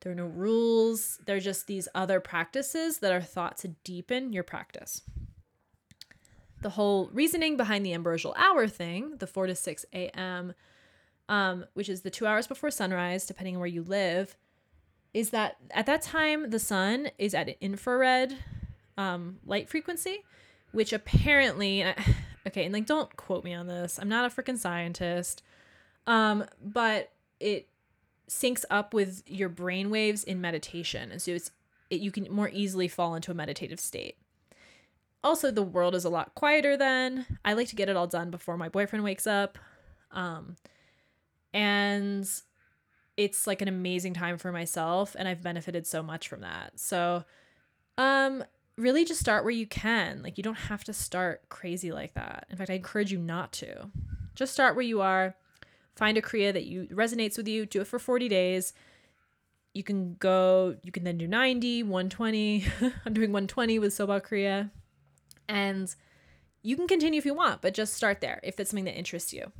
There 0.00 0.10
are 0.10 0.16
no 0.16 0.26
rules. 0.26 1.20
They're 1.24 1.40
just 1.40 1.66
these 1.66 1.88
other 1.94 2.18
practices 2.18 2.98
that 2.98 3.12
are 3.12 3.22
thought 3.22 3.58
to 3.58 3.68
deepen 3.84 4.32
your 4.32 4.42
practice. 4.42 5.02
The 6.62 6.70
whole 6.70 7.08
reasoning 7.12 7.56
behind 7.56 7.86
the 7.86 7.94
ambrosial 7.94 8.34
hour 8.36 8.66
thing, 8.66 9.18
the 9.18 9.26
4 9.26 9.46
to 9.46 9.54
6 9.54 9.86
a.m., 9.92 10.54
um, 11.28 11.64
which 11.74 11.88
is 11.88 12.02
the 12.02 12.10
two 12.10 12.26
hours 12.26 12.46
before 12.48 12.70
sunrise, 12.70 13.24
depending 13.24 13.54
on 13.54 13.60
where 13.60 13.68
you 13.68 13.82
live, 13.82 14.36
is 15.16 15.30
that 15.30 15.56
at 15.70 15.86
that 15.86 16.02
time 16.02 16.50
the 16.50 16.58
sun 16.58 17.08
is 17.16 17.32
at 17.32 17.48
an 17.48 17.54
infrared 17.62 18.36
um, 18.98 19.38
light 19.46 19.66
frequency, 19.66 20.22
which 20.72 20.92
apparently, 20.92 21.82
okay, 22.46 22.66
and 22.66 22.74
like 22.74 22.84
don't 22.84 23.16
quote 23.16 23.42
me 23.42 23.54
on 23.54 23.66
this. 23.66 23.98
I'm 23.98 24.10
not 24.10 24.30
a 24.30 24.34
freaking 24.34 24.58
scientist, 24.58 25.42
um, 26.06 26.44
but 26.62 27.12
it 27.40 27.66
syncs 28.28 28.66
up 28.68 28.92
with 28.92 29.22
your 29.26 29.48
brain 29.48 29.88
waves 29.88 30.22
in 30.22 30.38
meditation, 30.42 31.10
and 31.10 31.22
so 31.22 31.30
it's 31.30 31.50
it, 31.88 32.00
you 32.00 32.10
can 32.10 32.30
more 32.30 32.50
easily 32.52 32.86
fall 32.86 33.14
into 33.14 33.30
a 33.30 33.34
meditative 33.34 33.80
state. 33.80 34.18
Also, 35.24 35.50
the 35.50 35.62
world 35.62 35.94
is 35.94 36.04
a 36.04 36.10
lot 36.10 36.34
quieter 36.34 36.76
then. 36.76 37.24
I 37.42 37.54
like 37.54 37.68
to 37.68 37.76
get 37.76 37.88
it 37.88 37.96
all 37.96 38.06
done 38.06 38.30
before 38.30 38.58
my 38.58 38.68
boyfriend 38.68 39.02
wakes 39.02 39.26
up. 39.26 39.56
Um, 40.10 40.56
and 41.54 42.28
it's 43.16 43.46
like 43.46 43.62
an 43.62 43.68
amazing 43.68 44.14
time 44.14 44.38
for 44.38 44.52
myself 44.52 45.16
and 45.18 45.26
I've 45.26 45.42
benefited 45.42 45.86
so 45.86 46.02
much 46.02 46.28
from 46.28 46.40
that. 46.40 46.78
So 46.78 47.24
um 47.98 48.44
really 48.76 49.04
just 49.04 49.20
start 49.20 49.44
where 49.44 49.52
you 49.52 49.66
can. 49.66 50.22
Like 50.22 50.36
you 50.36 50.44
don't 50.44 50.54
have 50.54 50.84
to 50.84 50.92
start 50.92 51.48
crazy 51.48 51.92
like 51.92 52.14
that. 52.14 52.46
In 52.50 52.56
fact, 52.56 52.70
I 52.70 52.74
encourage 52.74 53.12
you 53.12 53.18
not 53.18 53.52
to. 53.54 53.90
Just 54.34 54.52
start 54.52 54.76
where 54.76 54.84
you 54.84 55.00
are. 55.00 55.34
Find 55.94 56.18
a 56.18 56.22
kriya 56.22 56.52
that 56.52 56.66
you 56.66 56.86
resonates 56.92 57.38
with 57.38 57.48
you. 57.48 57.64
Do 57.64 57.80
it 57.80 57.86
for 57.86 57.98
40 57.98 58.28
days. 58.28 58.74
You 59.72 59.82
can 59.82 60.14
go, 60.14 60.76
you 60.82 60.92
can 60.92 61.04
then 61.04 61.18
do 61.18 61.26
90, 61.26 61.82
120. 61.84 62.64
I'm 63.06 63.14
doing 63.14 63.32
120 63.32 63.78
with 63.78 63.92
Subagh 63.92 64.26
Kriya. 64.26 64.70
And 65.48 65.94
you 66.62 66.76
can 66.76 66.86
continue 66.86 67.18
if 67.18 67.26
you 67.26 67.34
want, 67.34 67.62
but 67.62 67.74
just 67.74 67.94
start 67.94 68.20
there 68.20 68.40
if 68.42 68.58
it's 68.58 68.70
something 68.70 68.84
that 68.86 68.98
interests 68.98 69.32
you. 69.32 69.52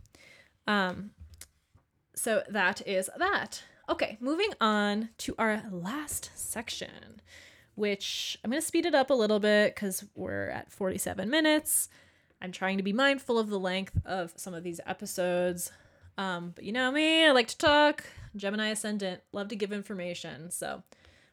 Um, 0.67 1.11
so 2.17 2.43
that 2.49 2.87
is 2.87 3.09
that. 3.19 3.63
Okay, 3.89 4.17
moving 4.21 4.51
on 4.61 5.11
to 5.19 5.35
our 5.39 5.63
last 5.71 6.31
section, 6.35 7.21
which 7.77 8.37
I'm 8.43 8.51
going 8.51 8.61
to 8.61 8.67
speed 8.67 8.87
it 8.87 8.95
up 8.95 9.11
a 9.11 9.15
little 9.15 9.39
bit 9.39 9.75
because 9.75 10.05
we're 10.17 10.49
at 10.49 10.73
47 10.73 11.31
minutes. 11.31 11.89
I'm 12.43 12.51
trying 12.51 12.79
to 12.79 12.83
be 12.83 12.93
mindful 12.93 13.39
of 13.39 13.49
the 13.49 13.61
length 13.61 13.99
of 14.05 14.33
some 14.37 14.55
of 14.55 14.65
these 14.65 14.81
episodes. 14.87 15.71
Um, 16.19 16.53
but 16.55 16.65
you 16.65 16.73
know 16.73 16.91
me, 16.91 17.27
I 17.27 17.31
like 17.31 17.49
to 17.49 17.59
talk. 17.59 18.05
Gemini 18.35 18.69
Ascendant, 18.69 19.23
love 19.33 19.49
to 19.49 19.57
give 19.57 19.73
information. 19.73 20.51
So 20.51 20.83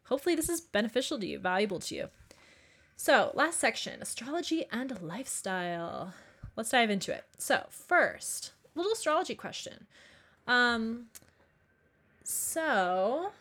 hopefully 0.06 0.36
this 0.36 0.50
is 0.50 0.62
beneficial 0.62 1.20
to 1.20 1.26
you, 1.26 1.40
valuable 1.40 1.80
to 1.80 1.96
you. 1.96 2.10
So, 2.96 3.32
last 3.34 3.60
section 3.60 4.02
astrology 4.02 4.66
and 4.72 5.02
lifestyle. 5.02 6.14
Let's 6.56 6.70
dive 6.70 6.92
into 6.92 7.12
it. 7.12 7.26
So, 7.38 7.66
first, 7.70 8.52
little 8.76 8.94
astrology 8.94 9.36
question. 9.36 9.88
Um, 10.48 11.06
so 12.24 13.32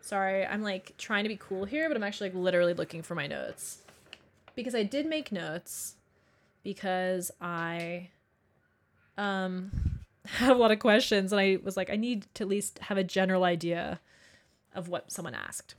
sorry, 0.00 0.44
I'm 0.44 0.62
like 0.62 0.94
trying 0.98 1.24
to 1.24 1.28
be 1.28 1.36
cool 1.36 1.64
here, 1.64 1.88
but 1.88 1.96
I'm 1.96 2.02
actually 2.02 2.30
like 2.30 2.38
literally 2.38 2.74
looking 2.74 3.02
for 3.02 3.14
my 3.14 3.26
notes 3.26 3.82
because 4.54 4.74
I 4.74 4.82
did 4.82 5.06
make 5.06 5.30
notes 5.32 5.94
because 6.62 7.30
I 7.40 8.10
um 9.16 9.70
have 10.26 10.56
a 10.56 10.58
lot 10.58 10.70
of 10.70 10.78
questions 10.78 11.32
and 11.32 11.40
I 11.40 11.58
was 11.62 11.76
like 11.76 11.90
I 11.90 11.96
need 11.96 12.26
to 12.34 12.44
at 12.44 12.48
least 12.48 12.78
have 12.80 12.98
a 12.98 13.04
general 13.04 13.44
idea 13.44 14.00
of 14.74 14.88
what 14.88 15.12
someone 15.12 15.34
asked. 15.34 15.74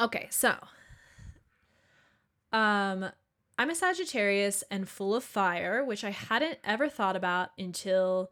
Okay, 0.00 0.26
so 0.30 0.56
um 2.52 3.06
I'm 3.56 3.70
a 3.70 3.74
Sagittarius 3.74 4.64
and 4.70 4.88
full 4.88 5.14
of 5.14 5.22
fire, 5.22 5.84
which 5.84 6.02
I 6.02 6.10
hadn't 6.10 6.58
ever 6.64 6.88
thought 6.88 7.14
about 7.14 7.50
until 7.56 8.30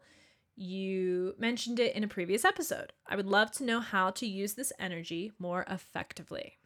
you 0.55 1.35
mentioned 1.37 1.79
it 1.79 1.95
in 1.95 2.03
a 2.03 2.07
previous 2.07 2.45
episode. 2.45 2.93
I 3.07 3.15
would 3.15 3.25
love 3.25 3.51
to 3.53 3.63
know 3.63 3.79
how 3.79 4.11
to 4.11 4.27
use 4.27 4.53
this 4.53 4.71
energy 4.79 5.31
more 5.39 5.65
effectively. 5.69 6.57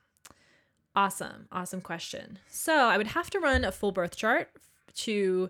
Awesome, 0.96 1.48
awesome 1.52 1.82
question. 1.82 2.40
So, 2.50 2.76
I 2.76 2.98
would 2.98 3.08
have 3.08 3.30
to 3.30 3.40
run 3.40 3.64
a 3.64 3.72
full 3.72 3.92
birth 3.92 4.16
chart 4.16 4.50
to 4.96 5.50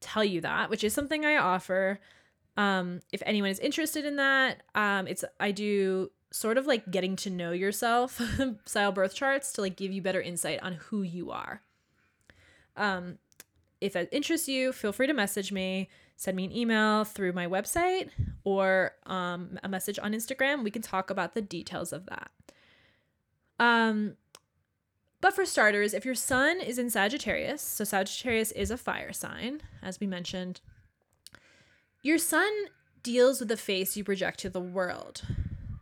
tell 0.00 0.24
you 0.24 0.40
that, 0.40 0.68
which 0.68 0.82
is 0.82 0.92
something 0.92 1.24
I 1.24 1.36
offer. 1.36 2.00
Um, 2.56 3.00
if 3.12 3.22
anyone 3.24 3.50
is 3.50 3.60
interested 3.60 4.04
in 4.04 4.16
that, 4.16 4.62
um, 4.74 5.06
it's 5.06 5.24
I 5.38 5.52
do 5.52 6.10
sort 6.32 6.58
of 6.58 6.66
like 6.66 6.90
getting 6.90 7.16
to 7.16 7.30
know 7.30 7.52
yourself 7.52 8.20
style 8.64 8.92
birth 8.92 9.14
charts 9.14 9.52
to 9.52 9.60
like 9.60 9.76
give 9.76 9.92
you 9.92 10.02
better 10.02 10.20
insight 10.20 10.62
on 10.62 10.74
who 10.74 11.02
you 11.02 11.30
are. 11.30 11.62
Um, 12.76 13.18
if 13.80 13.94
that 13.94 14.08
interests 14.12 14.48
you, 14.48 14.72
feel 14.72 14.92
free 14.92 15.06
to 15.06 15.12
message 15.12 15.52
me 15.52 15.88
send 16.20 16.36
me 16.36 16.44
an 16.44 16.54
email 16.54 17.04
through 17.04 17.32
my 17.32 17.46
website 17.46 18.10
or 18.44 18.92
um, 19.06 19.58
a 19.64 19.68
message 19.70 19.98
on 19.98 20.12
Instagram. 20.12 20.62
We 20.62 20.70
can 20.70 20.82
talk 20.82 21.08
about 21.08 21.32
the 21.32 21.40
details 21.40 21.94
of 21.94 22.04
that. 22.06 22.30
Um, 23.58 24.16
but 25.22 25.34
for 25.34 25.46
starters, 25.46 25.94
if 25.94 26.04
your 26.04 26.14
sun 26.14 26.60
is 26.60 26.78
in 26.78 26.90
Sagittarius, 26.90 27.62
so 27.62 27.84
Sagittarius 27.84 28.52
is 28.52 28.70
a 28.70 28.76
fire 28.76 29.14
sign, 29.14 29.62
as 29.82 29.98
we 29.98 30.06
mentioned, 30.06 30.60
your 32.02 32.18
sun 32.18 32.50
deals 33.02 33.40
with 33.40 33.48
the 33.48 33.56
face 33.56 33.96
you 33.96 34.04
project 34.04 34.40
to 34.40 34.50
the 34.50 34.60
world. 34.60 35.22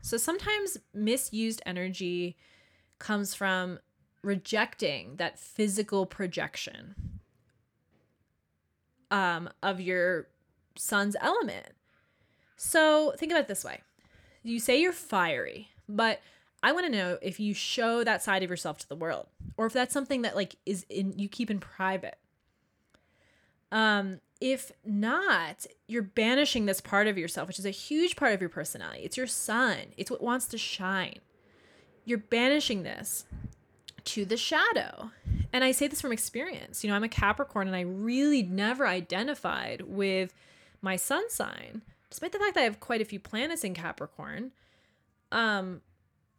So 0.03 0.16
sometimes 0.16 0.78
misused 0.95 1.62
energy 1.66 2.36
comes 3.01 3.34
from 3.34 3.80
rejecting 4.22 5.16
that 5.16 5.41
physical 5.41 6.07
projection 6.07 7.08
um, 9.11 9.49
of 9.63 9.81
your 9.81 10.29
sun's 10.77 11.17
element. 11.21 11.67
So 12.57 13.13
think 13.17 13.33
about 13.33 13.43
it 13.43 13.49
this 13.49 13.65
way 13.65 13.81
you 14.43 14.59
say 14.59 14.81
you're 14.81 14.93
fiery, 14.93 15.69
but 15.89 16.21
I 16.63 16.73
want 16.73 16.87
to 16.87 16.93
know 16.93 17.19
if 17.23 17.39
you 17.39 17.55
show 17.55 18.03
that 18.03 18.23
side 18.23 18.43
of 18.43 18.51
yourself 18.51 18.79
to 18.79 18.89
the 18.89 18.97
world 18.97 19.27
or 19.57 19.67
if 19.67 19.73
that's 19.73 19.93
something 19.93 20.23
that 20.23 20.35
like 20.35 20.57
is 20.67 20.85
in 20.89 21.19
you 21.19 21.29
keep 21.29 21.51
in 21.51 21.61
private. 21.61 22.19
Um 23.71 24.21
if 24.41 24.71
not, 24.85 25.67
you're 25.89 26.03
banishing 26.03 26.67
this 26.67 26.81
part 26.81 27.09
of 27.09 27.19
yourself, 27.19 27.49
which 27.49 27.59
is 27.59 27.67
a 27.67 27.71
huge 27.71 28.15
part 28.15 28.33
of 28.33 28.41
your 28.41 28.49
personality. 28.49 29.03
It's 29.03 29.17
your 29.17 29.27
sun, 29.27 29.79
it's 29.97 30.11
what 30.11 30.23
wants 30.23 30.47
to 30.47 30.59
shine. 30.59 31.19
You're 32.05 32.19
banishing 32.19 32.85
this 32.85 33.27
to 34.05 34.25
the 34.25 34.37
shadow. 34.37 35.11
And 35.53 35.65
I 35.65 35.73
say 35.73 35.87
this 35.87 36.01
from 36.01 36.13
experience. 36.13 36.85
You 36.85 36.91
know, 36.91 36.97
I'm 36.97 37.05
a 37.05 37.09
Capricorn 37.09 37.67
and 37.67 37.77
I 37.77 37.81
really 37.81 38.43
never 38.43 38.87
identified 38.87 39.83
with 39.83 40.35
my 40.83 40.97
sun 40.97 41.31
sign, 41.31 41.83
despite 42.11 42.33
the 42.33 42.39
fact 42.39 42.55
that 42.55 42.61
I 42.61 42.65
have 42.65 42.81
quite 42.81 43.01
a 43.01 43.07
few 43.07 43.19
planets 43.19 43.65
in 43.65 43.75
Capricorn. 43.75 44.53
Um, 45.33 45.81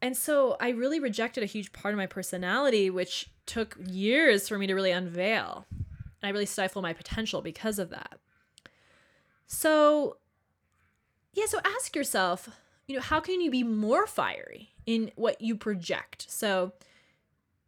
and 0.02 0.16
so 0.16 0.56
I 0.60 0.70
really 0.70 1.00
rejected 1.00 1.44
a 1.44 1.48
huge 1.48 1.74
part 1.74 1.94
of 1.94 1.98
my 1.98 2.06
personality, 2.06 2.90
which 2.90 3.30
took 3.46 3.76
years 3.86 4.48
for 4.48 4.58
me 4.58 4.68
to 4.68 4.74
really 4.74 4.92
unveil. 4.92 5.66
And 5.72 6.28
I 6.28 6.30
really 6.30 6.46
stifled 6.46 6.84
my 6.84 6.94
potential 6.94 7.42
because 7.42 7.80
of 7.80 7.90
that. 7.90 8.20
So, 9.48 10.18
yeah, 11.34 11.46
so 11.48 11.60
ask 11.66 11.96
yourself, 11.96 12.50
you 12.88 12.96
know, 12.96 13.02
how 13.02 13.20
can 13.20 13.42
you 13.42 13.52
be 13.52 13.64
more 13.64 14.06
fiery 14.08 14.70
in 14.86 15.12
what 15.16 15.42
you 15.42 15.56
project? 15.56 16.28
So, 16.30 16.74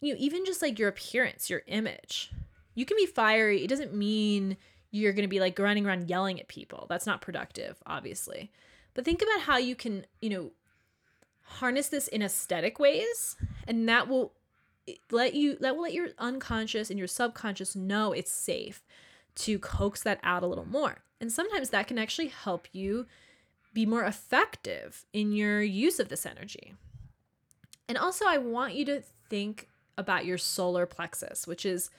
you 0.01 0.13
know, 0.13 0.19
even 0.19 0.45
just 0.45 0.61
like 0.61 0.79
your 0.79 0.89
appearance, 0.89 1.49
your 1.49 1.61
image. 1.67 2.31
You 2.73 2.85
can 2.85 2.97
be 2.97 3.05
fiery. 3.05 3.63
It 3.63 3.67
doesn't 3.67 3.93
mean 3.93 4.57
you're 4.89 5.13
going 5.13 5.23
to 5.23 5.29
be 5.29 5.39
like 5.39 5.57
running 5.57 5.85
around 5.85 6.09
yelling 6.09 6.39
at 6.39 6.47
people. 6.47 6.87
That's 6.89 7.05
not 7.05 7.21
productive, 7.21 7.77
obviously. 7.85 8.51
But 8.93 9.05
think 9.05 9.21
about 9.21 9.41
how 9.41 9.57
you 9.57 9.75
can, 9.75 10.05
you 10.21 10.29
know, 10.29 10.51
harness 11.43 11.89
this 11.89 12.07
in 12.07 12.21
aesthetic 12.21 12.79
ways 12.79 13.35
and 13.67 13.87
that 13.87 14.07
will 14.07 14.31
eh, 14.87 14.93
let 15.11 15.33
you 15.33 15.57
that 15.59 15.75
will 15.75 15.83
let 15.83 15.93
your 15.93 16.09
unconscious 16.17 16.89
and 16.89 16.97
your 16.97 17.09
subconscious 17.09 17.75
know 17.75 18.13
it's 18.13 18.31
safe 18.31 18.83
to 19.35 19.59
coax 19.59 20.01
that 20.03 20.19
out 20.23 20.43
a 20.43 20.47
little 20.47 20.67
more. 20.67 21.03
And 21.19 21.31
sometimes 21.31 21.69
that 21.69 21.87
can 21.87 21.99
actually 21.99 22.29
help 22.29 22.67
you 22.71 23.05
be 23.73 23.85
more 23.85 24.03
effective 24.03 25.05
in 25.13 25.31
your 25.31 25.61
use 25.61 25.99
of 25.99 26.09
this 26.09 26.25
energy. 26.25 26.73
And 27.87 27.97
also 27.97 28.25
I 28.25 28.37
want 28.37 28.73
you 28.73 28.85
to 28.85 29.03
think 29.29 29.67
about 29.97 30.25
your 30.25 30.37
solar 30.37 30.85
plexus, 30.85 31.47
which 31.47 31.65
is 31.65 31.89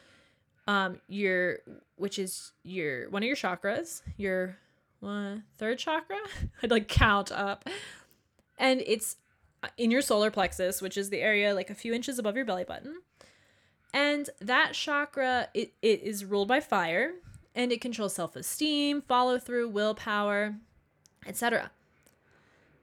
um 0.69 1.01
your 1.09 1.59
which 1.97 2.19
is 2.19 2.53
your 2.63 3.09
one 3.11 3.23
of 3.23 3.27
your 3.27 3.37
chakras, 3.37 4.03
your 4.17 4.57
one 5.01 5.45
third 5.59 5.79
chakra. 5.79 6.19
I'd 6.63 6.71
like 6.71 6.89
count 6.89 7.33
up. 7.33 7.69
And 8.59 8.83
it's 8.87 9.17
in 9.77 9.91
your 9.91 10.03
solar 10.03 10.31
plexus, 10.31 10.81
which 10.81 10.97
is 10.97 11.11
the 11.11 11.21
area 11.21 11.55
like 11.55 11.71
a 11.71 11.75
few 11.75 11.93
inches 11.93 12.19
above 12.19 12.37
your 12.37 12.45
belly 12.45 12.65
button. 12.65 13.01
And 13.95 14.31
that 14.41 14.73
chakra 14.73 15.49
it, 15.55 15.73
it 15.83 16.03
is 16.03 16.25
ruled 16.25 16.49
by 16.49 16.61
fire 16.61 17.15
and 17.55 17.71
it 17.71 17.81
controls 17.81 18.15
self-esteem, 18.15 19.03
follow 19.03 19.39
through, 19.39 19.69
willpower, 19.69 20.55
etc. 21.27 21.71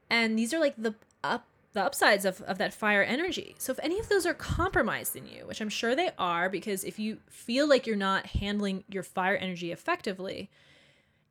And 0.08 0.38
these 0.38 0.54
are 0.54 0.60
like 0.60 0.74
the 0.76 0.94
up 1.22 1.46
the 1.72 1.82
upsides 1.82 2.24
of, 2.24 2.40
of 2.42 2.58
that 2.58 2.74
fire 2.74 3.02
energy. 3.02 3.54
So 3.58 3.72
if 3.72 3.78
any 3.82 3.98
of 3.98 4.08
those 4.08 4.26
are 4.26 4.34
compromised 4.34 5.14
in 5.14 5.26
you, 5.26 5.46
which 5.46 5.60
I'm 5.60 5.68
sure 5.68 5.94
they 5.94 6.10
are, 6.18 6.48
because 6.48 6.82
if 6.82 6.98
you 6.98 7.18
feel 7.28 7.68
like 7.68 7.86
you're 7.86 7.96
not 7.96 8.26
handling 8.26 8.84
your 8.88 9.04
fire 9.04 9.36
energy 9.36 9.70
effectively, 9.70 10.50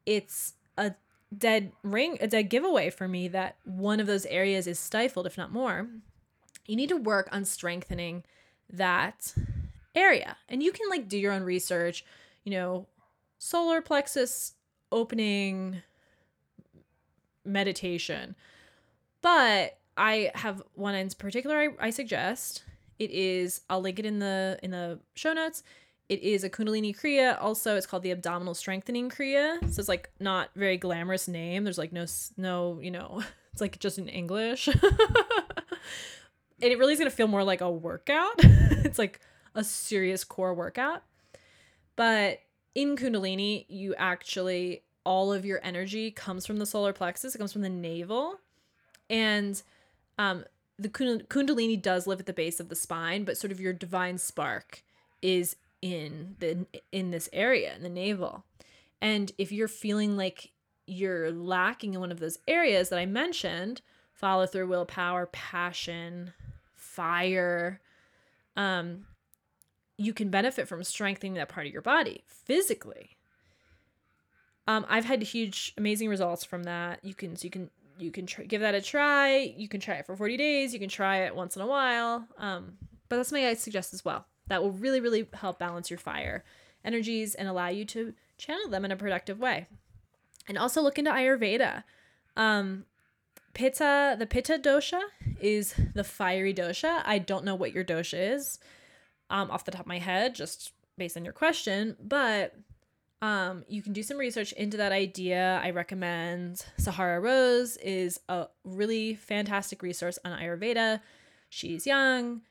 it's 0.06 0.54
a 0.78 0.94
dead 1.38 1.74
ring, 1.84 2.18
a 2.22 2.28
dead 2.28 2.50
giveaway 2.50 2.90
for 2.90 3.08
me 3.08 3.28
that 3.28 3.58
one 3.66 4.00
of 4.00 4.08
those 4.08 4.26
areas 4.28 4.66
is 4.66 4.80
stifled, 4.80 5.26
if 5.26 5.38
not 5.38 5.52
more. 5.52 5.88
You 6.66 6.76
need 6.76 6.90
to 6.90 6.98
work 6.98 7.28
on 7.32 7.44
strengthening 7.46 8.24
that 8.72 9.34
area. 9.96 10.38
And 10.48 10.64
you 10.64 10.72
can 10.72 10.90
like 10.90 11.10
do 11.10 11.18
your 11.18 11.34
own 11.34 11.44
research, 11.44 12.06
you 12.46 12.52
know, 12.52 12.88
solar 13.40 13.82
plexus 13.82 14.54
opening 14.92 15.82
meditation. 17.44 18.36
But 19.22 19.79
I 20.00 20.32
have 20.34 20.64
one 20.76 20.96
in 20.96 21.10
particular 21.10 21.58
I, 21.58 21.88
I 21.88 21.90
suggest. 21.90 22.64
It 22.98 23.12
is 23.12 23.62
I'll 23.70 23.82
link 23.82 24.00
it 24.00 24.06
in 24.06 24.20
the 24.20 24.58
in 24.64 24.72
the 24.72 25.00
show 25.14 25.34
notes. 25.34 25.62
It 26.08 26.24
is 26.24 26.44
a 26.44 26.50
Kundalini 26.50 26.98
Kriya. 26.98 27.38
Also, 27.40 27.76
it's 27.76 27.86
called 27.86 28.02
the 28.02 28.12
Abdominal 28.12 28.56
Strengthening 28.56 29.10
Kriya. 29.10 29.60
So 29.72 29.80
it's 29.80 29.90
like 29.90 30.10
not 30.20 30.50
very 30.56 30.78
glamorous 30.78 31.28
name. 31.28 31.66
There's 31.66 31.78
like 31.78 31.92
no 31.92 32.06
no 32.38 32.80
you 32.82 32.92
know 32.92 33.22
it's 33.52 33.62
like 33.62 33.78
just 33.80 34.00
in 34.00 34.08
English. 34.08 34.68
and 34.68 34.78
it 36.62 36.80
really 36.80 36.94
is 36.94 37.00
gonna 37.00 37.12
feel 37.12 37.28
more 37.28 37.44
like 37.44 37.62
a 37.62 37.70
workout. 37.70 38.36
it's 38.38 38.98
like 38.98 39.20
a 39.54 39.66
serious 39.66 40.24
core 40.24 40.54
workout. 40.54 41.04
But 41.98 42.40
in 42.74 42.96
Kundalini, 42.96 43.66
you 43.68 43.96
actually 43.96 44.84
all 45.06 45.34
of 45.34 45.46
your 45.46 45.60
energy 45.62 46.10
comes 46.10 46.46
from 46.46 46.58
the 46.58 46.66
solar 46.66 46.94
plexus. 46.94 47.36
It 47.36 47.38
comes 47.38 47.52
from 47.52 47.64
the 47.64 47.70
navel, 47.70 48.40
and 49.10 49.62
um, 50.20 50.44
the 50.78 50.90
kundalini 50.90 51.82
does 51.82 52.06
live 52.06 52.20
at 52.20 52.26
the 52.26 52.34
base 52.34 52.60
of 52.60 52.70
the 52.70 52.76
spine, 52.76 53.24
but 53.24 53.38
sort 53.38 53.52
of 53.52 53.60
your 53.60 53.74
divine 53.74 54.18
spark 54.18 54.84
is 55.22 55.56
in 55.82 56.36
the 56.40 56.66
in 56.92 57.12
this 57.12 57.30
area 57.34 57.74
in 57.74 57.84
the 57.84 57.90
navel. 57.90 58.44
And 59.02 59.32
if 59.38 59.52
you're 59.52 59.70
feeling 59.70 60.18
like 60.18 60.52
you're 60.86 61.32
lacking 61.32 61.94
in 61.94 62.02
one 62.02 62.12
of 62.12 62.20
those 62.20 62.38
areas 62.48 62.90
that 62.90 63.00
I 63.00 63.06
mentioned, 63.06 63.82
follow 64.14 64.46
through, 64.46 64.68
willpower, 64.68 65.26
passion, 65.28 66.34
fire, 66.76 67.80
um, 68.58 69.06
you 69.98 70.14
can 70.14 70.30
benefit 70.30 70.68
from 70.68 70.84
strengthening 70.84 71.36
that 71.36 71.50
part 71.50 71.66
of 71.66 71.72
your 71.74 71.82
body 71.82 72.24
physically. 72.28 73.12
Um, 74.68 74.86
I've 74.90 75.06
had 75.06 75.24
huge, 75.24 75.74
amazing 75.78 76.10
results 76.10 76.44
from 76.44 76.64
that. 76.64 77.04
You 77.04 77.14
can, 77.14 77.36
so 77.36 77.46
you 77.46 77.50
can 77.50 77.70
you 78.00 78.12
can 78.12 78.26
try, 78.26 78.46
give 78.46 78.62
that 78.62 78.76
a 78.76 78.82
try. 78.82 79.54
You 79.58 79.68
can 79.68 79.80
try 79.80 79.96
it 79.96 80.06
for 80.06 80.16
40 80.16 80.38
days. 80.38 80.74
You 80.74 80.80
can 80.80 80.90
try 80.90 81.18
it 81.24 81.36
once 81.36 81.56
in 81.56 81.62
a 81.62 81.68
while. 81.68 82.28
Um, 82.38 82.78
but 83.08 83.18
that's 83.18 83.30
something 83.30 83.46
I 83.46 83.54
suggest 83.56 83.94
as 83.94 84.06
well. 84.06 84.26
That 84.48 84.62
will 84.64 84.72
really, 84.72 85.00
really 85.00 85.28
help 85.34 85.60
balance 85.60 85.90
your 85.90 86.00
fire 86.00 86.44
energies 86.84 87.36
and 87.36 87.48
allow 87.48 87.68
you 87.68 87.86
to 87.86 88.14
channel 88.38 88.70
them 88.70 88.86
in 88.86 88.92
a 88.92 88.96
productive 88.96 89.40
way. 89.40 89.68
And 90.48 90.58
also 90.58 90.82
look 90.82 90.98
into 90.98 91.12
Ayurveda. 91.12 91.84
Um, 92.36 92.86
Pitta, 93.54 94.16
the 94.18 94.26
Pitta 94.26 94.58
dosha 94.58 95.02
is 95.42 95.76
the 95.94 96.04
fiery 96.04 96.54
dosha. 96.54 97.02
I 97.06 97.20
don't 97.20 97.46
know 97.46 97.56
what 97.56 97.74
your 97.74 97.84
dosha 97.84 98.34
is 98.34 98.60
um, 99.30 99.52
off 99.52 99.66
the 99.66 99.72
top 99.72 99.82
of 99.82 99.88
my 99.88 100.00
head, 100.00 100.36
just 100.36 100.72
based 100.98 101.18
on 101.18 101.24
your 101.24 101.34
question, 101.34 101.96
but 102.02 102.56
um, 103.22 103.66
you 103.68 103.82
can 103.82 103.92
do 103.92 104.02
some 104.02 104.18
research 104.18 104.54
into 104.54 104.78
that 104.78 104.94
idea. 104.94 105.60
I 105.62 105.72
recommend 105.72 106.66
Sahara 106.78 107.20
Rose 107.20 107.76
is 107.78 108.20
a 108.30 108.48
really 108.64 109.16
fantastic 109.16 109.84
resource 109.84 110.18
on 110.24 110.40
Ayurveda. 110.40 111.02
She's 111.50 111.86
young, 111.86 112.42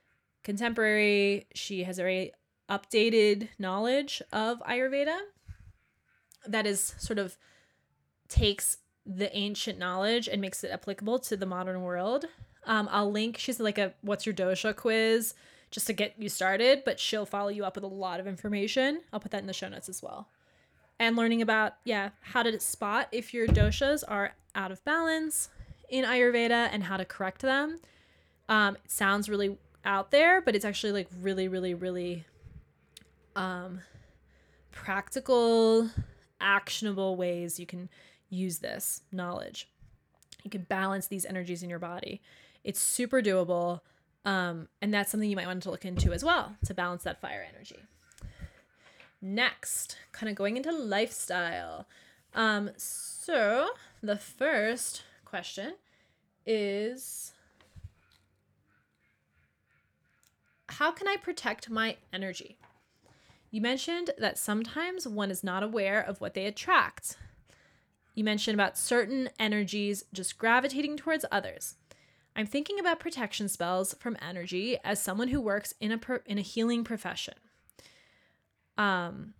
contemporary. 0.44 1.46
She 1.54 1.84
has 1.84 1.98
a 1.98 2.02
very 2.02 2.32
updated 2.68 3.48
knowledge 3.58 4.20
of 4.30 4.60
Ayurveda 4.60 5.16
that 6.46 6.66
is 6.66 6.94
sort 6.98 7.18
of 7.18 7.38
takes 8.28 8.76
the 9.06 9.34
ancient 9.34 9.78
knowledge 9.78 10.28
and 10.28 10.42
makes 10.42 10.62
it 10.64 10.70
applicable 10.70 11.18
to 11.20 11.36
the 11.36 11.46
modern 11.46 11.80
world. 11.80 12.26
Um, 12.66 12.90
I'll 12.92 13.10
link. 13.10 13.38
She's 13.38 13.58
like 13.58 13.78
a 13.78 13.94
"What's 14.02 14.26
your 14.26 14.34
dosha?" 14.34 14.76
quiz 14.76 15.32
just 15.70 15.86
to 15.86 15.94
get 15.94 16.14
you 16.18 16.28
started, 16.28 16.82
but 16.84 17.00
she'll 17.00 17.24
follow 17.24 17.48
you 17.48 17.64
up 17.64 17.74
with 17.74 17.84
a 17.84 17.88
lot 17.88 18.20
of 18.20 18.26
information. 18.26 19.00
I'll 19.12 19.20
put 19.20 19.30
that 19.30 19.40
in 19.40 19.46
the 19.46 19.54
show 19.54 19.68
notes 19.68 19.88
as 19.88 20.02
well 20.02 20.28
and 20.99 21.16
learning 21.16 21.42
about 21.42 21.74
yeah 21.84 22.11
how 22.20 22.42
to 22.42 22.59
spot 22.61 23.09
if 23.12 23.32
your 23.32 23.46
doshas 23.46 24.03
are 24.07 24.34
out 24.55 24.72
of 24.72 24.84
balance 24.84 25.49
in 25.88 26.05
ayurveda 26.05 26.68
and 26.72 26.84
how 26.84 26.96
to 26.96 27.05
correct 27.05 27.42
them. 27.42 27.80
Um, 28.49 28.76
it 28.76 28.90
sounds 28.90 29.28
really 29.28 29.59
out 29.84 30.11
there 30.11 30.40
but 30.40 30.55
it's 30.57 30.64
actually 30.64 30.92
like 30.92 31.09
really 31.20 31.49
really 31.49 31.74
really 31.74 32.24
um, 33.36 33.80
practical 34.72 35.88
actionable 36.40 37.16
ways 37.16 37.59
you 37.59 37.66
can 37.66 37.88
use 38.30 38.59
this 38.59 39.03
knowledge. 39.12 39.68
You 40.44 40.51
can 40.51 40.62
balance 40.62 41.07
these 41.07 41.24
energies 41.24 41.62
in 41.62 41.70
your 41.70 41.78
body. 41.78 42.20
It's 42.64 42.80
super 42.80 43.22
doable 43.22 43.80
um, 44.24 44.68
and 44.82 44.92
that's 44.92 45.11
something 45.11 45.30
you 45.30 45.36
might 45.36 45.46
want 45.46 45.62
to 45.62 45.70
look 45.70 45.84
into 45.84 46.12
as 46.12 46.24
well 46.24 46.57
to 46.66 46.74
balance 46.74 47.05
that 47.05 47.20
fire 47.20 47.46
energy 47.55 47.78
Next, 49.20 49.96
kind 50.12 50.30
of 50.30 50.36
going 50.36 50.56
into 50.56 50.72
lifestyle. 50.72 51.86
Um, 52.34 52.70
so 52.76 53.68
the 54.02 54.16
first 54.16 55.02
question 55.24 55.74
is 56.46 57.32
How 60.68 60.92
can 60.92 61.08
I 61.08 61.16
protect 61.16 61.70
my 61.70 61.96
energy? 62.12 62.56
You 63.50 63.60
mentioned 63.60 64.10
that 64.18 64.38
sometimes 64.38 65.08
one 65.08 65.30
is 65.30 65.42
not 65.42 65.62
aware 65.62 66.00
of 66.00 66.20
what 66.20 66.34
they 66.34 66.46
attract. 66.46 67.16
You 68.14 68.22
mentioned 68.22 68.54
about 68.54 68.76
certain 68.76 69.30
energies 69.38 70.04
just 70.12 70.38
gravitating 70.38 70.98
towards 70.98 71.24
others. 71.32 71.76
I'm 72.36 72.46
thinking 72.46 72.78
about 72.78 73.00
protection 73.00 73.48
spells 73.48 73.94
from 73.98 74.16
energy 74.20 74.78
as 74.84 75.00
someone 75.00 75.28
who 75.28 75.40
works 75.40 75.74
in 75.80 75.90
a 75.92 76.00
in 76.26 76.38
a 76.38 76.42
healing 76.42 76.84
profession. 76.84 77.34
Um, 78.79 79.35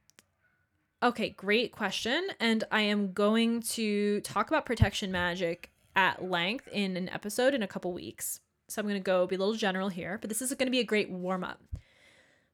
Okay, 1.03 1.31
great 1.31 1.71
question. 1.71 2.27
And 2.41 2.65
I 2.73 2.81
am 2.83 3.13
going 3.13 3.63
to 3.63 4.21
talk 4.23 4.49
about 4.49 4.67
protection 4.67 5.13
magic 5.13 5.71
at 5.95 6.25
length 6.25 6.69
in 6.73 6.97
an 6.97 7.09
episode 7.11 7.55
in 7.55 7.63
a 7.63 7.69
couple 7.69 7.93
weeks. 7.93 8.41
So 8.69 8.81
I'm 8.81 8.87
going 8.87 9.01
to 9.01 9.05
go 9.05 9.27
be 9.27 9.37
a 9.37 9.39
little 9.39 9.55
general 9.55 9.91
here, 9.91 10.19
but 10.21 10.29
this 10.29 10.43
is 10.43 10.53
going 10.55 10.67
to 10.67 10.73
be 10.73 10.81
a 10.81 10.85
great 10.85 11.09
warm 11.09 11.45
up 11.45 11.61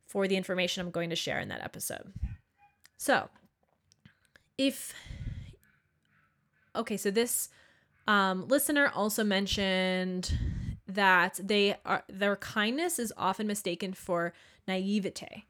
for 0.07 0.28
the 0.28 0.37
information 0.37 0.82
I'm 0.82 0.91
going 0.91 1.11
to 1.11 1.16
share 1.16 1.41
in 1.41 1.49
that 1.49 1.62
episode. 1.62 2.12
So, 2.99 3.30
if 4.59 4.93
okay, 6.76 6.97
so 6.97 7.11
this 7.11 7.49
um, 8.07 8.47
listener 8.47 8.93
also 8.95 9.24
mentioned 9.24 10.39
that 10.87 11.41
they 11.43 11.76
are 11.85 12.05
their 12.09 12.37
kindness 12.37 12.99
is 12.99 13.12
often 13.16 13.47
mistaken 13.47 13.95
for 13.95 14.35
naivete 14.68 15.47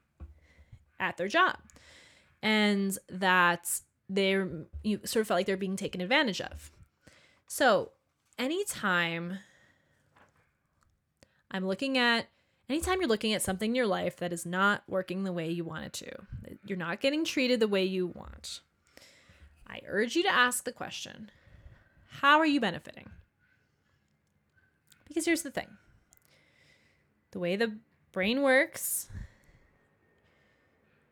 at 0.99 1.17
their 1.17 1.27
job, 1.27 1.57
and 2.41 2.97
that 3.09 3.81
they're 4.09 4.49
you 4.83 4.99
sort 5.05 5.21
of 5.21 5.27
felt 5.27 5.37
like 5.37 5.45
they're 5.45 5.57
being 5.57 5.77
taken 5.77 6.01
advantage 6.01 6.41
of. 6.41 6.71
So, 7.47 7.91
anytime 8.37 9.39
I'm 11.51 11.67
looking 11.67 11.97
at 11.97 12.27
anytime 12.69 12.99
you're 12.99 13.09
looking 13.09 13.33
at 13.33 13.41
something 13.41 13.71
in 13.71 13.75
your 13.75 13.87
life 13.87 14.17
that 14.17 14.33
is 14.33 14.45
not 14.45 14.83
working 14.87 15.23
the 15.23 15.33
way 15.33 15.49
you 15.49 15.63
want 15.63 15.85
it 15.85 15.93
to, 15.93 16.11
you're 16.65 16.77
not 16.77 17.01
getting 17.01 17.23
treated 17.23 17.59
the 17.59 17.67
way 17.67 17.83
you 17.83 18.07
want, 18.07 18.61
I 19.67 19.81
urge 19.87 20.15
you 20.15 20.23
to 20.23 20.33
ask 20.33 20.63
the 20.63 20.71
question 20.71 21.31
How 22.21 22.39
are 22.39 22.45
you 22.45 22.59
benefiting? 22.59 23.09
Because 25.07 25.25
here's 25.25 25.43
the 25.43 25.51
thing 25.51 25.77
the 27.31 27.39
way 27.39 27.55
the 27.55 27.77
brain 28.11 28.41
works, 28.41 29.09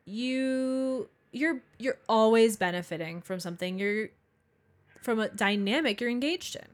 you 0.05 1.09
you're 1.31 1.61
you're 1.79 1.97
always 2.07 2.57
benefiting 2.57 3.21
from 3.21 3.39
something 3.39 3.79
you're 3.79 4.09
from 5.01 5.19
a 5.19 5.29
dynamic 5.29 5.99
you're 5.99 6.09
engaged 6.09 6.55
in 6.55 6.67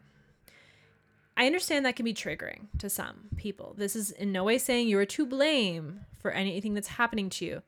I 1.40 1.46
understand 1.46 1.86
that 1.86 1.96
can 1.96 2.04
be 2.04 2.14
triggering 2.14 2.68
to 2.80 2.90
some 2.90 3.30
people. 3.38 3.74
This 3.78 3.96
is 3.96 4.12
in 4.12 4.34
no 4.34 4.44
way 4.44 4.58
saying 4.58 4.90
you 4.90 5.00
are 5.00 5.06
to 5.06 5.26
blame 5.26 6.02
for 6.20 6.32
anything 6.32 6.74
that's 6.74 6.90
happening 6.90 7.30
to 7.30 7.46
you. 7.46 7.62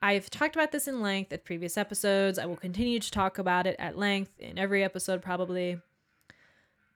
I've 0.00 0.30
talked 0.30 0.54
about 0.54 0.70
this 0.70 0.86
in 0.86 1.02
length 1.02 1.32
at 1.32 1.44
previous 1.44 1.76
episodes. 1.76 2.38
I 2.38 2.46
will 2.46 2.54
continue 2.54 3.00
to 3.00 3.10
talk 3.10 3.38
about 3.38 3.66
it 3.66 3.74
at 3.80 3.98
length 3.98 4.38
in 4.38 4.56
every 4.56 4.84
episode, 4.84 5.20
probably. 5.20 5.80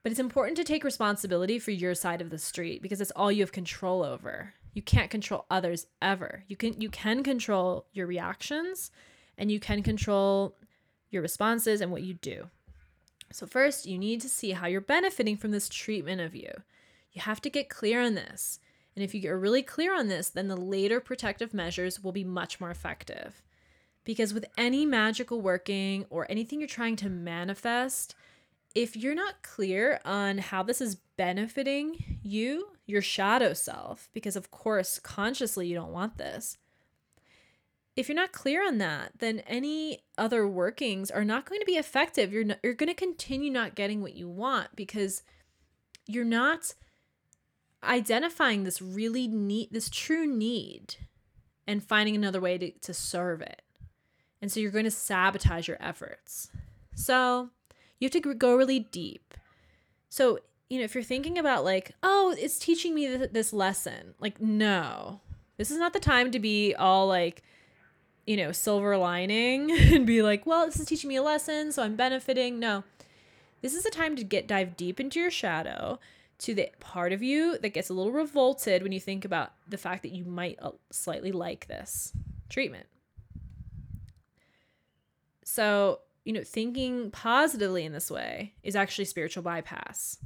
But 0.05 0.13
it's 0.13 0.21
important 0.21 0.57
to 0.59 0.65
take 0.65 0.85
responsibility 0.85 1.59
for 1.59 1.73
your 1.73 1.97
side 1.97 2.21
of 2.21 2.31
the 2.31 2.39
street 2.39 2.83
because 2.83 3.01
it's 3.01 3.11
all 3.17 3.33
you 3.33 3.43
have 3.43 3.51
control 3.51 4.05
over. 4.05 4.55
You 4.73 4.83
can't 4.83 5.11
control 5.11 5.47
others 5.51 5.87
ever. 6.01 6.45
You 6.49 6.57
can 6.57 6.81
you 6.81 6.91
can 6.91 7.23
control 7.23 7.87
your 7.93 8.07
reactions 8.07 8.91
and 9.37 9.51
you 9.51 9.59
can 9.59 9.83
control 9.83 10.57
your 11.11 11.23
responses 11.23 11.81
and 11.81 11.91
what 11.91 12.03
you 12.03 12.15
do. 12.15 12.49
So, 13.33 13.47
first, 13.47 13.87
you 13.87 13.99
need 13.99 14.21
to 14.23 14.29
see 14.29 14.53
how 14.53 14.67
you're 14.67 14.81
benefiting 14.81 15.37
from 15.37 15.51
this 15.51 15.69
treatment 15.69 16.21
of 16.21 16.35
you. 16.35 16.51
You 17.13 17.23
have 17.23 17.41
to 17.43 17.51
get 17.51 17.69
clear 17.69 18.01
on 18.01 18.15
this. 18.15 18.59
And 18.97 19.05
if 19.05 19.15
you 19.15 19.21
get 19.21 19.31
really 19.31 19.63
clear 19.63 19.97
on 19.97 20.09
this, 20.09 20.29
then 20.29 20.49
the 20.49 20.57
later 20.57 21.01
protective 21.01 21.55
measures 21.55 22.03
will 22.03 22.13
be 22.13 22.25
much 22.25 22.61
more 22.61 22.71
effective. 22.71 23.43
Because 24.05 24.35
with 24.35 24.47
any 24.59 24.85
magical 24.85 25.41
working 25.41 26.07
or 26.11 26.27
anything 26.29 26.59
you're 26.59 26.69
trying 26.69 26.97
to 26.97 27.09
manifest, 27.09 28.15
if 28.75 28.97
you're 28.97 29.15
not 29.15 29.43
clear 29.43 30.01
on 30.05 30.39
how 30.39 30.63
this 30.63 30.81
is 30.81 30.97
benefiting 31.17 32.19
you, 32.23 32.69
your 32.91 33.03
shadow 33.03 33.53
self, 33.53 34.09
because 34.13 34.37
of 34.37 34.51
course, 34.51 34.99
consciously 34.99 35.67
you 35.67 35.75
don't 35.75 35.93
want 35.93 36.19
this, 36.19 36.59
if 37.97 38.09
you're 38.09 38.17
not 38.17 38.33
clear 38.33 38.67
on 38.67 38.79
that, 38.79 39.13
then 39.19 39.41
any 39.41 40.05
other 40.17 40.47
workings 40.47 41.11
are 41.11 41.25
not 41.25 41.45
going 41.45 41.61
to 41.61 41.67
be 41.67 41.77
effective. 41.77 42.33
You're 42.33 42.45
not, 42.45 42.59
you're 42.63 42.75
going 42.75 42.89
to 42.89 42.95
continue 42.95 43.51
not 43.51 43.75
getting 43.75 44.01
what 44.01 44.15
you 44.15 44.29
want 44.29 44.75
because 44.77 45.23
you're 46.07 46.25
not 46.25 46.75
identifying 47.83 48.65
this 48.65 48.81
really 48.81 49.27
need 49.27 49.69
this 49.71 49.89
true 49.89 50.27
need 50.27 50.97
and 51.67 51.83
finding 51.83 52.15
another 52.15 52.41
way 52.41 52.59
to, 52.59 52.71
to 52.71 52.95
serve 52.95 53.41
it. 53.41 53.63
And 54.41 54.51
so 54.51 54.61
you're 54.61 54.71
going 54.71 54.85
to 54.85 54.91
sabotage 54.91 55.69
your 55.69 55.77
efforts. 55.81 56.51
So 56.95 57.51
you 57.99 58.07
have 58.07 58.23
to 58.23 58.35
go 58.35 58.57
really 58.57 58.81
deep. 58.81 59.35
So, 60.09 60.41
you 60.71 60.79
know, 60.79 60.85
if 60.85 60.95
you're 60.95 61.05
thinking 61.05 61.37
about 61.37 61.65
like, 61.65 61.91
oh, 62.03 62.35
it's 62.39 62.59
teaching 62.59 62.95
me 62.95 63.09
th- 63.09 63.33
this 63.33 63.53
lesson, 63.53 64.15
like, 64.21 64.41
no, 64.41 65.21
this 65.59 65.71
is 65.71 65.79
not 65.79 65.93
the 65.93 66.01
time 66.01 66.31
to 66.31 66.39
be 66.39 66.75
all 66.77 67.09
like, 67.09 67.43
you 68.25 68.37
know, 68.37 68.53
silver 68.53 68.97
lining 68.97 69.73
and 69.93 70.07
be 70.07 70.23
like, 70.23 70.47
well, 70.47 70.65
this 70.65 70.79
is 70.79 70.87
teaching 70.87 71.09
me 71.09 71.17
a 71.17 71.23
lesson, 71.23 71.73
so 71.73 71.83
I'm 71.83 71.97
benefiting. 71.97 72.61
No. 72.61 72.85
This 73.63 73.75
is 73.75 73.85
a 73.85 73.91
time 73.91 74.17
to 74.17 74.25
get 74.25 74.47
dive 74.47 74.77
deep 74.77 75.01
into 75.01 75.21
your 75.21 75.31
shadow, 75.31 75.99
to 76.39 76.55
the 76.55 76.71
part 76.79 77.13
of 77.13 77.23
you 77.23 77.59
that 77.59 77.71
gets 77.71 77.91
a 77.91 77.93
little 77.93 78.13
revolted 78.13 78.83
when 78.83 78.93
you 78.93 79.01
think 79.01 79.25
about 79.25 79.53
the 79.69 79.77
fact 79.77 80.03
that 80.05 80.13
you 80.13 80.25
might 80.25 80.59
uh, 80.63 80.71
slightly 80.91 81.33
like 81.33 81.67
this 81.67 82.13
treatment. 82.49 82.87
So, 85.45 85.99
you 86.25 86.33
know, 86.33 86.45
thinking 86.45 87.11
positively 87.11 87.85
in 87.85 87.93
this 87.93 88.09
way 88.09 88.55
is 88.63 88.77
actually 88.77 89.07
spiritual 89.07 89.43
bypass 89.43 90.17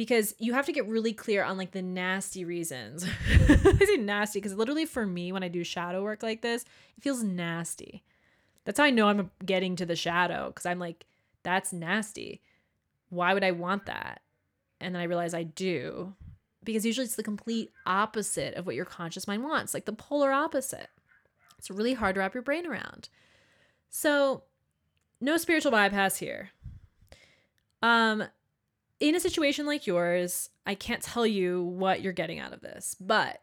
because 0.00 0.34
you 0.38 0.54
have 0.54 0.64
to 0.64 0.72
get 0.72 0.88
really 0.88 1.12
clear 1.12 1.44
on 1.44 1.58
like 1.58 1.72
the 1.72 1.82
nasty 1.82 2.42
reasons. 2.42 3.04
I 3.50 3.84
say 3.84 3.98
nasty 3.98 4.38
because 4.38 4.54
literally 4.54 4.86
for 4.86 5.04
me, 5.04 5.30
when 5.30 5.42
I 5.42 5.48
do 5.48 5.62
shadow 5.62 6.02
work 6.02 6.22
like 6.22 6.40
this, 6.40 6.64
it 6.96 7.02
feels 7.02 7.22
nasty. 7.22 8.02
That's 8.64 8.78
how 8.78 8.86
I 8.86 8.90
know 8.92 9.08
I'm 9.08 9.30
getting 9.44 9.76
to 9.76 9.84
the 9.84 9.94
shadow 9.94 10.46
because 10.46 10.64
I'm 10.64 10.78
like, 10.78 11.04
that's 11.42 11.70
nasty. 11.70 12.40
Why 13.10 13.34
would 13.34 13.44
I 13.44 13.50
want 13.50 13.84
that? 13.84 14.22
And 14.80 14.94
then 14.94 15.02
I 15.02 15.04
realize 15.04 15.34
I 15.34 15.42
do 15.42 16.14
because 16.64 16.86
usually 16.86 17.04
it's 17.04 17.16
the 17.16 17.22
complete 17.22 17.70
opposite 17.84 18.54
of 18.54 18.64
what 18.64 18.76
your 18.76 18.86
conscious 18.86 19.28
mind 19.28 19.44
wants, 19.44 19.74
like 19.74 19.84
the 19.84 19.92
polar 19.92 20.32
opposite. 20.32 20.88
It's 21.58 21.70
really 21.70 21.92
hard 21.92 22.14
to 22.14 22.20
wrap 22.20 22.32
your 22.32 22.42
brain 22.42 22.66
around. 22.66 23.10
So, 23.90 24.44
no 25.20 25.36
spiritual 25.36 25.72
bypass 25.72 26.16
here. 26.16 26.52
Um, 27.82 28.24
in 29.00 29.14
a 29.14 29.20
situation 29.20 29.66
like 29.66 29.86
yours, 29.86 30.50
I 30.66 30.74
can't 30.74 31.02
tell 31.02 31.26
you 31.26 31.62
what 31.64 32.02
you're 32.02 32.12
getting 32.12 32.38
out 32.38 32.52
of 32.52 32.60
this, 32.60 32.94
but 33.00 33.40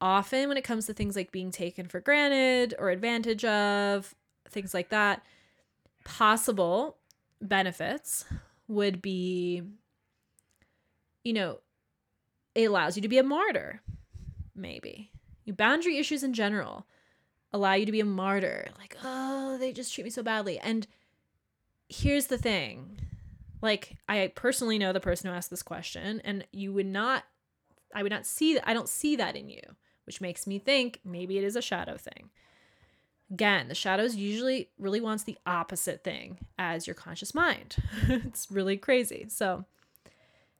often 0.00 0.48
when 0.48 0.56
it 0.56 0.64
comes 0.64 0.86
to 0.86 0.92
things 0.92 1.14
like 1.14 1.30
being 1.30 1.52
taken 1.52 1.86
for 1.86 2.00
granted 2.00 2.74
or 2.78 2.90
advantage 2.90 3.44
of, 3.44 4.14
things 4.50 4.74
like 4.74 4.90
that, 4.90 5.22
possible 6.04 6.98
benefits 7.40 8.24
would 8.68 9.00
be, 9.00 9.62
you 11.24 11.32
know, 11.32 11.60
it 12.54 12.64
allows 12.64 12.96
you 12.96 13.02
to 13.02 13.08
be 13.08 13.18
a 13.18 13.22
martyr, 13.22 13.80
maybe. 14.54 15.10
Your 15.44 15.56
Boundary 15.56 15.98
issues 15.98 16.22
in 16.22 16.34
general 16.34 16.86
allow 17.52 17.74
you 17.74 17.86
to 17.86 17.92
be 17.92 18.00
a 18.00 18.04
martyr. 18.04 18.68
Like, 18.78 18.96
oh, 19.02 19.56
they 19.58 19.72
just 19.72 19.94
treat 19.94 20.04
me 20.04 20.10
so 20.10 20.22
badly. 20.22 20.58
And 20.58 20.86
here's 21.88 22.26
the 22.26 22.38
thing 22.38 22.98
like 23.62 23.96
I 24.08 24.30
personally 24.34 24.78
know 24.78 24.92
the 24.92 25.00
person 25.00 25.30
who 25.30 25.36
asked 25.36 25.50
this 25.50 25.62
question 25.62 26.20
and 26.24 26.44
you 26.52 26.72
would 26.72 26.86
not 26.86 27.24
I 27.94 28.02
would 28.02 28.12
not 28.12 28.26
see 28.26 28.58
I 28.60 28.74
don't 28.74 28.88
see 28.88 29.16
that 29.16 29.36
in 29.36 29.48
you, 29.48 29.62
which 30.04 30.20
makes 30.20 30.46
me 30.46 30.58
think 30.58 31.00
maybe 31.04 31.38
it 31.38 31.44
is 31.44 31.56
a 31.56 31.62
shadow 31.62 31.96
thing. 31.96 32.30
Again, 33.30 33.68
the 33.68 33.74
shadows 33.74 34.14
usually 34.14 34.68
really 34.78 35.00
wants 35.00 35.22
the 35.22 35.38
opposite 35.46 36.04
thing 36.04 36.38
as 36.58 36.86
your 36.86 36.94
conscious 36.94 37.34
mind. 37.34 37.76
it's 38.08 38.50
really 38.50 38.76
crazy. 38.76 39.26
So 39.28 39.64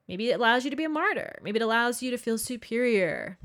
maybe 0.09 0.31
it 0.31 0.41
allows 0.41 0.65
you 0.65 0.71
to 0.71 0.77
be 0.77 0.85
a 0.85 0.89
martyr. 0.89 1.39
Maybe 1.43 1.59
it 1.59 1.63
allows 1.63 2.03
you 2.03 2.11
to 2.11 2.17
feel 2.17 2.39
superior 2.39 3.39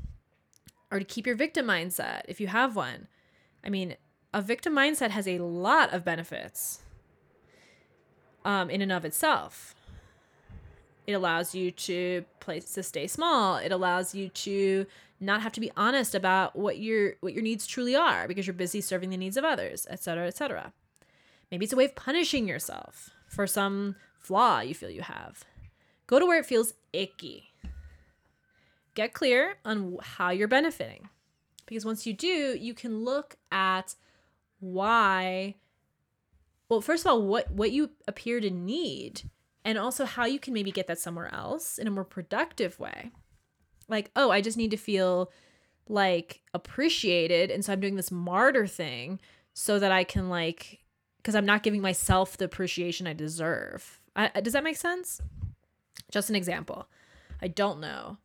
or 0.90 0.98
to 0.98 1.04
keep 1.04 1.26
your 1.26 1.36
victim 1.36 1.66
mindset 1.66 2.22
if 2.26 2.40
you 2.40 2.46
have 2.46 2.74
one. 2.74 3.08
I 3.62 3.68
mean, 3.68 3.96
a 4.32 4.40
victim 4.40 4.74
mindset 4.74 5.10
has 5.10 5.28
a 5.28 5.38
lot 5.40 5.92
of 5.92 6.04
benefits 6.04 6.80
um, 8.44 8.70
in 8.70 8.82
and 8.82 8.92
of 8.92 9.04
itself. 9.04 9.74
It 11.06 11.12
allows 11.12 11.54
you 11.54 11.70
to 11.70 12.24
place 12.40 12.72
to 12.72 12.82
stay 12.82 13.06
small. 13.06 13.56
It 13.56 13.72
allows 13.72 14.14
you 14.14 14.28
to 14.28 14.86
not 15.20 15.42
have 15.42 15.52
to 15.52 15.60
be 15.60 15.72
honest 15.76 16.14
about 16.14 16.54
what 16.54 16.78
your 16.78 17.14
what 17.20 17.32
your 17.32 17.42
needs 17.42 17.66
truly 17.66 17.96
are 17.96 18.28
because 18.28 18.46
you're 18.46 18.54
busy 18.54 18.80
serving 18.80 19.10
the 19.10 19.16
needs 19.16 19.36
of 19.36 19.44
others, 19.44 19.86
etc., 19.90 20.26
etc. 20.26 20.72
Maybe 21.50 21.64
it's 21.64 21.72
a 21.72 21.76
way 21.76 21.86
of 21.86 21.96
punishing 21.96 22.46
yourself 22.46 23.10
for 23.26 23.46
some 23.46 23.96
flaw 24.18 24.60
you 24.60 24.74
feel 24.74 24.90
you 24.90 25.02
have. 25.02 25.44
Go 26.06 26.18
to 26.18 26.26
where 26.26 26.38
it 26.38 26.46
feels 26.46 26.74
icky. 26.92 27.52
Get 28.94 29.12
clear 29.12 29.56
on 29.64 29.98
how 30.02 30.30
you're 30.30 30.48
benefiting. 30.48 31.08
Because 31.66 31.84
once 31.84 32.06
you 32.06 32.12
do, 32.12 32.56
you 32.58 32.74
can 32.74 33.04
look 33.04 33.36
at 33.52 33.94
why 34.60 35.54
well 36.68 36.80
first 36.80 37.04
of 37.04 37.10
all 37.10 37.22
what 37.22 37.50
what 37.50 37.70
you 37.70 37.90
appear 38.06 38.40
to 38.40 38.50
need 38.50 39.22
and 39.64 39.78
also 39.78 40.04
how 40.04 40.24
you 40.24 40.38
can 40.38 40.54
maybe 40.54 40.70
get 40.70 40.86
that 40.86 40.98
somewhere 40.98 41.32
else 41.34 41.78
in 41.78 41.86
a 41.86 41.90
more 41.90 42.04
productive 42.04 42.78
way 42.78 43.10
like 43.88 44.10
oh 44.16 44.30
i 44.30 44.40
just 44.40 44.56
need 44.56 44.70
to 44.70 44.76
feel 44.76 45.30
like 45.88 46.42
appreciated 46.54 47.50
and 47.50 47.64
so 47.64 47.72
i'm 47.72 47.80
doing 47.80 47.96
this 47.96 48.10
martyr 48.10 48.66
thing 48.66 49.18
so 49.58 49.80
that 49.80 49.90
I 49.90 50.04
can 50.04 50.28
like 50.28 50.78
because 51.16 51.34
I'm 51.34 51.44
not 51.44 51.64
giving 51.64 51.82
myself 51.82 52.36
the 52.36 52.44
appreciation 52.44 53.08
I 53.08 53.12
deserve. 53.12 54.00
I, 54.14 54.28
does 54.40 54.52
that 54.52 54.62
make 54.62 54.76
sense? 54.76 55.20
Just 56.12 56.30
an 56.30 56.36
example. 56.36 56.88
I 57.42 57.48
don't 57.48 57.80
know. 57.80 58.18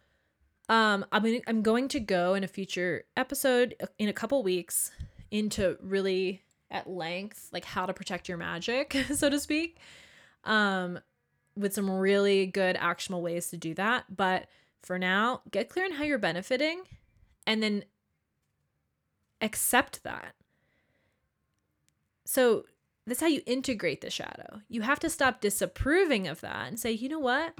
Um, 0.70 1.04
I'm 1.12 1.24
mean, 1.24 1.42
I'm 1.48 1.64
going 1.64 1.88
to 1.88 2.00
go 2.00 2.36
in 2.36 2.44
a 2.44 2.48
future 2.48 3.06
episode 3.18 3.74
uh, 3.82 3.88
in 3.98 4.10
a 4.10 4.14
couple 4.14 4.44
weeks 4.44 4.92
into 5.32 5.76
really 5.82 6.44
at 6.74 6.90
length 6.90 7.50
like 7.54 7.64
how 7.64 7.86
to 7.86 7.94
protect 7.94 8.28
your 8.28 8.38
magic, 8.38 8.98
so 9.14 9.30
to 9.30 9.40
speak. 9.40 9.78
Um, 10.44 11.00
with 11.56 11.74
some 11.74 11.90
really 11.90 12.48
good 12.48 12.76
actionable 12.78 13.22
ways 13.22 13.50
to 13.50 13.58
do 13.58 13.74
that. 13.76 14.06
But 14.14 14.48
for 14.82 14.98
now, 14.98 15.42
get 15.52 15.70
clear 15.70 15.86
on 15.86 15.92
how 15.92 16.04
you're 16.04 16.18
benefiting 16.18 16.84
and 17.46 17.62
then 17.62 17.86
accept 19.40 20.04
that. 20.04 20.34
So 22.26 22.66
that's 23.06 23.22
how 23.22 23.28
you 23.28 23.42
integrate 23.46 24.02
the 24.02 24.10
shadow. 24.10 24.62
You 24.68 24.82
have 24.82 25.00
to 25.02 25.10
stop 25.10 25.42
disapproving 25.42 26.28
of 26.28 26.42
that 26.42 26.68
and 26.68 26.80
say, 26.80 26.92
you 26.92 27.10
know 27.10 27.20
what? 27.20 27.54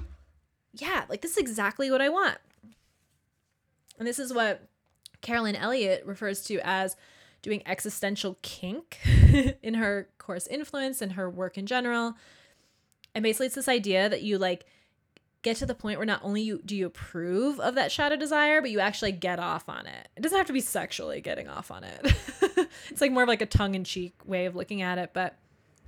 Yeah, 0.72 1.04
like 1.08 1.20
this 1.20 1.32
is 1.32 1.38
exactly 1.38 1.90
what 1.90 2.00
I 2.00 2.08
want. 2.08 2.38
And 3.98 4.08
this 4.08 4.18
is 4.18 4.32
what 4.32 4.66
Carolyn 5.20 5.54
Elliott 5.54 6.04
refers 6.04 6.42
to 6.44 6.58
as 6.64 6.96
doing 7.44 7.62
existential 7.66 8.38
kink 8.40 8.98
in 9.62 9.74
her 9.74 10.08
course 10.18 10.46
Influence 10.46 11.02
and 11.02 11.12
her 11.12 11.28
work 11.28 11.58
in 11.58 11.66
general. 11.66 12.14
And 13.14 13.22
basically, 13.22 13.46
it's 13.46 13.54
this 13.54 13.68
idea 13.68 14.08
that 14.08 14.22
you 14.22 14.38
like 14.38 14.64
get 15.42 15.58
to 15.58 15.66
the 15.66 15.74
point 15.74 15.98
where 15.98 16.06
not 16.06 16.20
only 16.24 16.40
you 16.40 16.62
do 16.64 16.74
you 16.74 16.86
approve 16.86 17.60
of 17.60 17.74
that 17.74 17.92
shadow 17.92 18.16
desire, 18.16 18.62
but 18.62 18.70
you 18.70 18.80
actually 18.80 19.12
get 19.12 19.38
off 19.38 19.68
on 19.68 19.86
it. 19.86 20.08
It 20.16 20.22
doesn't 20.22 20.36
have 20.36 20.46
to 20.46 20.54
be 20.54 20.60
sexually 20.60 21.20
getting 21.20 21.46
off 21.46 21.70
on 21.70 21.84
it. 21.84 22.00
it's 22.88 23.02
like 23.02 23.12
more 23.12 23.22
of 23.22 23.28
like 23.28 23.42
a 23.42 23.46
tongue 23.46 23.74
in 23.74 23.84
cheek 23.84 24.14
way 24.24 24.46
of 24.46 24.56
looking 24.56 24.80
at 24.80 24.96
it, 24.96 25.10
but 25.12 25.36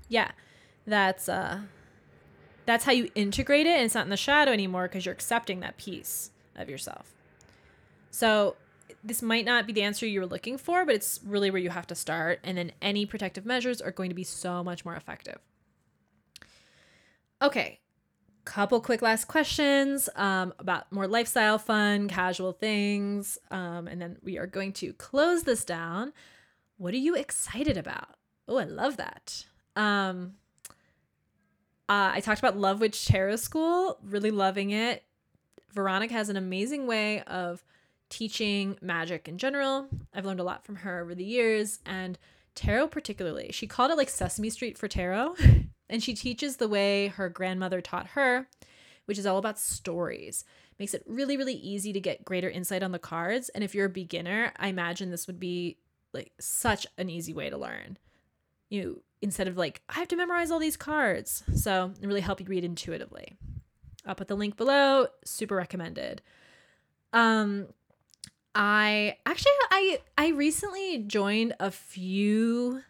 yeah, 0.08 0.30
that's 0.86 1.28
uh 1.28 1.60
that's 2.66 2.84
how 2.84 2.92
you 2.92 3.10
integrate 3.14 3.66
it 3.66 3.76
and 3.76 3.86
it's 3.86 3.94
not 3.94 4.04
in 4.04 4.10
the 4.10 4.16
shadow 4.16 4.52
anymore 4.52 4.88
because 4.88 5.06
you're 5.06 5.14
accepting 5.14 5.60
that 5.60 5.78
piece 5.78 6.30
of 6.54 6.68
yourself. 6.68 7.14
So 8.10 8.56
this 9.06 9.22
might 9.22 9.44
not 9.44 9.66
be 9.66 9.72
the 9.72 9.82
answer 9.82 10.06
you 10.06 10.20
were 10.20 10.26
looking 10.26 10.58
for, 10.58 10.84
but 10.84 10.94
it's 10.94 11.20
really 11.24 11.50
where 11.50 11.60
you 11.60 11.70
have 11.70 11.86
to 11.88 11.94
start. 11.94 12.40
And 12.42 12.58
then 12.58 12.72
any 12.82 13.06
protective 13.06 13.46
measures 13.46 13.80
are 13.80 13.90
going 13.90 14.10
to 14.10 14.14
be 14.14 14.24
so 14.24 14.64
much 14.64 14.84
more 14.84 14.96
effective. 14.96 15.38
Okay, 17.40 17.80
couple 18.46 18.80
quick 18.80 19.02
last 19.02 19.26
questions 19.26 20.08
um, 20.14 20.54
about 20.60 20.90
more 20.92 21.08
lifestyle 21.08 21.58
fun 21.58 22.08
casual 22.08 22.52
things 22.52 23.38
um, 23.50 23.88
and 23.88 24.00
then 24.00 24.16
we 24.22 24.38
are 24.38 24.46
going 24.46 24.72
to 24.72 24.92
close 24.94 25.42
this 25.42 25.64
down. 25.64 26.12
What 26.78 26.94
are 26.94 26.98
you 26.98 27.16
excited 27.16 27.76
about? 27.76 28.14
Oh 28.48 28.56
i 28.56 28.64
love 28.64 28.96
that. 28.96 29.44
Um, 29.74 30.34
uh, 31.88 32.14
i 32.14 32.20
talked 32.20 32.38
about 32.38 32.56
love 32.56 32.80
witch 32.80 33.06
tarot 33.06 33.36
school 33.36 33.98
really 34.02 34.30
loving 34.30 34.70
it. 34.70 35.02
Veronica 35.74 36.14
has 36.14 36.28
an 36.28 36.36
amazing 36.36 36.86
way 36.86 37.22
of 37.22 37.64
teaching 38.08 38.76
magic 38.80 39.28
in 39.28 39.38
general 39.38 39.88
i've 40.14 40.24
learned 40.24 40.40
a 40.40 40.44
lot 40.44 40.64
from 40.64 40.76
her 40.76 41.00
over 41.00 41.14
the 41.14 41.24
years 41.24 41.80
and 41.84 42.18
tarot 42.54 42.86
particularly 42.88 43.50
she 43.52 43.66
called 43.66 43.90
it 43.90 43.96
like 43.96 44.08
sesame 44.08 44.48
street 44.48 44.78
for 44.78 44.88
tarot 44.88 45.34
And 45.88 46.02
she 46.02 46.14
teaches 46.14 46.56
the 46.56 46.68
way 46.68 47.08
her 47.08 47.28
grandmother 47.28 47.80
taught 47.80 48.08
her, 48.08 48.48
which 49.04 49.18
is 49.18 49.26
all 49.26 49.38
about 49.38 49.58
stories. 49.58 50.44
Makes 50.78 50.94
it 50.94 51.04
really, 51.06 51.36
really 51.36 51.54
easy 51.54 51.92
to 51.92 52.00
get 52.00 52.24
greater 52.24 52.50
insight 52.50 52.82
on 52.82 52.92
the 52.92 52.98
cards. 52.98 53.48
And 53.50 53.62
if 53.62 53.74
you're 53.74 53.86
a 53.86 53.90
beginner, 53.90 54.52
I 54.56 54.68
imagine 54.68 55.10
this 55.10 55.26
would 55.26 55.40
be 55.40 55.78
like 56.12 56.32
such 56.40 56.86
an 56.98 57.08
easy 57.08 57.32
way 57.32 57.50
to 57.50 57.56
learn. 57.56 57.98
You 58.68 59.02
instead 59.22 59.48
of 59.48 59.56
like, 59.56 59.80
I 59.88 59.94
have 59.94 60.08
to 60.08 60.16
memorize 60.16 60.50
all 60.50 60.58
these 60.58 60.76
cards. 60.76 61.42
So 61.54 61.92
it 62.00 62.06
really 62.06 62.20
help 62.20 62.40
you 62.40 62.46
read 62.46 62.64
intuitively. 62.64 63.36
I'll 64.04 64.14
put 64.14 64.28
the 64.28 64.36
link 64.36 64.56
below. 64.56 65.06
Super 65.24 65.56
recommended. 65.56 66.20
Um 67.12 67.68
I 68.58 69.18
actually 69.26 69.52
I 69.70 69.98
I 70.16 70.28
recently 70.28 71.04
joined 71.06 71.54
a 71.60 71.70
few 71.70 72.80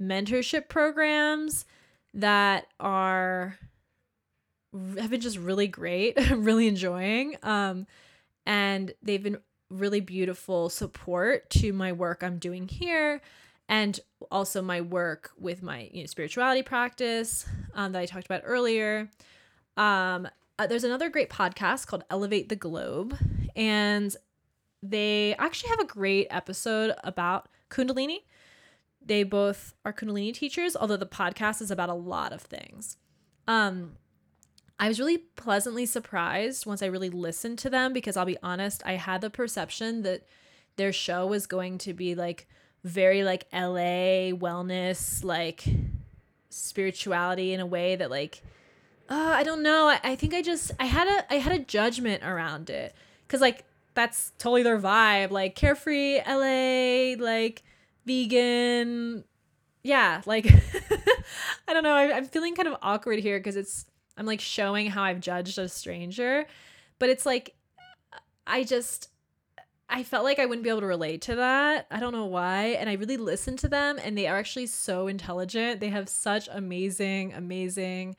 mentorship 0.00 0.68
programs 0.68 1.64
that 2.14 2.68
are 2.78 3.58
have 4.98 5.10
been 5.10 5.20
just 5.20 5.38
really 5.38 5.66
great. 5.66 6.16
Really 6.36 6.68
enjoying. 6.68 7.36
Um, 7.42 7.88
and 8.46 8.92
they've 9.02 9.22
been 9.22 9.38
really 9.68 10.00
beautiful 10.00 10.68
support 10.68 11.50
to 11.50 11.72
my 11.72 11.92
work 11.92 12.22
I'm 12.22 12.38
doing 12.38 12.68
here 12.68 13.20
and 13.68 13.98
also 14.30 14.62
my 14.62 14.80
work 14.80 15.32
with 15.36 15.60
my 15.60 15.90
you 15.92 16.02
know, 16.02 16.06
spirituality 16.06 16.62
practice 16.62 17.46
um, 17.74 17.90
that 17.92 18.00
I 18.00 18.06
talked 18.06 18.26
about 18.26 18.42
earlier. 18.44 19.10
Um, 19.76 20.28
uh, 20.58 20.68
there's 20.68 20.84
another 20.84 21.08
great 21.10 21.30
podcast 21.30 21.88
called 21.88 22.04
Elevate 22.10 22.48
the 22.48 22.56
Globe, 22.56 23.18
and 23.56 24.16
they 24.90 25.34
actually 25.38 25.70
have 25.70 25.80
a 25.80 25.86
great 25.86 26.26
episode 26.30 26.94
about 27.04 27.48
Kundalini 27.70 28.18
they 29.06 29.22
both 29.22 29.72
are 29.84 29.92
Kundalini 29.92 30.34
teachers, 30.34 30.76
although 30.76 30.96
the 30.96 31.06
podcast 31.06 31.62
is 31.62 31.70
about 31.70 31.88
a 31.88 31.94
lot 31.94 32.32
of 32.32 32.42
things. 32.42 32.96
Um, 33.46 33.92
I 34.78 34.88
was 34.88 34.98
really 34.98 35.18
pleasantly 35.18 35.86
surprised 35.86 36.66
once 36.66 36.82
I 36.82 36.86
really 36.86 37.08
listened 37.08 37.58
to 37.60 37.70
them 37.70 37.92
because 37.92 38.16
I'll 38.16 38.26
be 38.26 38.36
honest, 38.42 38.82
I 38.84 38.94
had 38.94 39.20
the 39.20 39.30
perception 39.30 40.02
that 40.02 40.26
their 40.74 40.92
show 40.92 41.26
was 41.26 41.46
going 41.46 41.78
to 41.78 41.94
be 41.94 42.14
like 42.14 42.48
very 42.82 43.22
like 43.22 43.46
LA 43.52 44.34
wellness, 44.34 45.22
like 45.22 45.64
spirituality 46.50 47.52
in 47.52 47.60
a 47.60 47.66
way 47.66 47.96
that 47.96 48.10
like 48.10 48.42
uh, 49.08 49.34
I 49.36 49.44
don't 49.44 49.62
know. 49.62 49.86
I, 49.86 50.00
I 50.02 50.16
think 50.16 50.34
I 50.34 50.42
just 50.42 50.72
I 50.80 50.86
had 50.86 51.06
a 51.06 51.32
I 51.32 51.36
had 51.36 51.52
a 51.52 51.60
judgment 51.60 52.24
around 52.24 52.70
it 52.70 52.92
because 53.26 53.40
like 53.40 53.64
that's 53.96 54.32
totally 54.38 54.62
their 54.62 54.78
vibe, 54.78 55.32
like 55.32 55.56
carefree 55.56 56.20
LA, 56.24 57.16
like 57.18 57.64
vegan. 58.04 59.24
Yeah, 59.82 60.22
like 60.26 60.46
I 61.68 61.72
don't 61.72 61.82
know. 61.82 61.94
I'm 61.94 62.26
feeling 62.26 62.54
kind 62.54 62.68
of 62.68 62.76
awkward 62.82 63.18
here 63.18 63.38
because 63.38 63.56
it's 63.56 63.86
I'm 64.16 64.26
like 64.26 64.40
showing 64.40 64.88
how 64.88 65.02
I've 65.02 65.20
judged 65.20 65.58
a 65.58 65.68
stranger, 65.68 66.46
but 66.98 67.08
it's 67.08 67.26
like 67.26 67.56
I 68.46 68.62
just 68.62 69.08
I 69.88 70.02
felt 70.02 70.24
like 70.24 70.38
I 70.38 70.46
wouldn't 70.46 70.64
be 70.64 70.70
able 70.70 70.80
to 70.80 70.86
relate 70.86 71.22
to 71.22 71.36
that. 71.36 71.86
I 71.90 72.00
don't 72.00 72.12
know 72.12 72.26
why. 72.26 72.76
And 72.78 72.90
I 72.90 72.94
really 72.94 73.16
listened 73.16 73.58
to 73.60 73.68
them, 73.68 73.98
and 74.02 74.16
they 74.16 74.26
are 74.26 74.36
actually 74.36 74.66
so 74.66 75.06
intelligent. 75.06 75.80
They 75.80 75.88
have 75.88 76.08
such 76.08 76.48
amazing, 76.52 77.32
amazing 77.32 78.16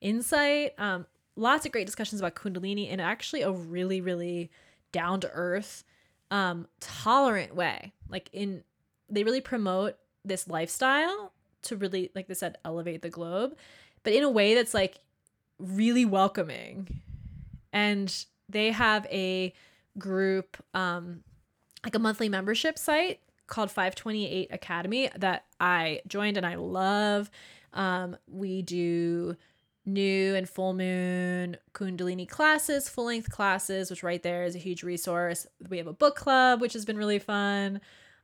insight. 0.00 0.72
Um, 0.78 1.06
lots 1.36 1.66
of 1.66 1.72
great 1.72 1.86
discussions 1.86 2.20
about 2.20 2.34
Kundalini 2.34 2.90
and 2.90 3.00
actually 3.00 3.42
a 3.42 3.50
really, 3.50 4.00
really 4.00 4.50
down 4.94 5.20
to 5.20 5.30
earth, 5.32 5.84
um, 6.30 6.68
tolerant 6.80 7.54
way. 7.54 7.92
Like 8.08 8.30
in 8.32 8.62
they 9.10 9.24
really 9.24 9.40
promote 9.40 9.96
this 10.24 10.48
lifestyle 10.48 11.32
to 11.62 11.76
really 11.76 12.10
like 12.14 12.26
they 12.28 12.34
said 12.34 12.56
elevate 12.64 13.02
the 13.02 13.10
globe 13.10 13.54
but 14.02 14.12
in 14.12 14.22
a 14.22 14.30
way 14.30 14.54
that's 14.54 14.74
like 14.74 14.98
really 15.58 16.04
welcoming 16.04 17.00
and 17.72 18.26
they 18.48 18.70
have 18.70 19.06
a 19.06 19.52
group 19.98 20.56
um 20.74 21.22
like 21.84 21.94
a 21.94 21.98
monthly 21.98 22.28
membership 22.28 22.78
site 22.78 23.20
called 23.46 23.70
528 23.70 24.48
academy 24.50 25.10
that 25.16 25.44
i 25.60 26.00
joined 26.06 26.36
and 26.36 26.46
i 26.46 26.54
love 26.54 27.30
um 27.74 28.16
we 28.26 28.62
do 28.62 29.36
new 29.86 30.34
and 30.34 30.48
full 30.48 30.72
moon 30.72 31.56
kundalini 31.74 32.26
classes 32.26 32.88
full 32.88 33.04
length 33.04 33.30
classes 33.30 33.90
which 33.90 34.02
right 34.02 34.22
there 34.22 34.44
is 34.44 34.54
a 34.54 34.58
huge 34.58 34.82
resource. 34.82 35.46
We 35.68 35.78
have 35.78 35.86
a 35.86 35.92
book 35.92 36.16
club 36.16 36.60
which 36.60 36.72
has 36.72 36.84
been 36.84 36.96
really 36.96 37.18
fun 37.18 37.80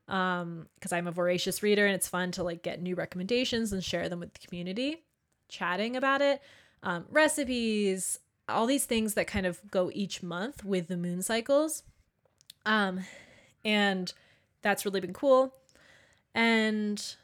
um 0.09 0.67
because 0.75 0.93
i'm 0.93 1.07
a 1.07 1.13
voracious 1.13 1.63
reader 1.63 1.87
and 1.87 1.95
it's 1.95 2.09
fun 2.09 2.33
to 2.33 2.43
like 2.43 2.63
get 2.63 2.83
new 2.83 2.95
recommendations 2.95 3.73
and 3.73 3.85
share 3.85 4.09
them 4.09 4.21
with 4.21 4.33
the 4.33 4.47
community 4.47 5.05
chatting 5.49 5.97
about 5.97 6.23
it 6.23 6.41
um, 6.83 7.05
recipes 7.11 8.19
all 8.51 8.67
these 8.67 8.85
things 8.85 9.15
that 9.15 9.27
kind 9.27 9.47
of 9.47 9.61
go 9.71 9.91
each 9.95 10.23
month 10.23 10.65
with 10.65 10.89
the 10.89 10.97
moon 10.97 11.23
cycles. 11.23 11.83
Um 12.67 13.01
and 13.65 14.13
that's 14.63 14.85
really 14.85 15.01
been 15.01 15.13
cool. 15.13 15.55
And 16.35 17.15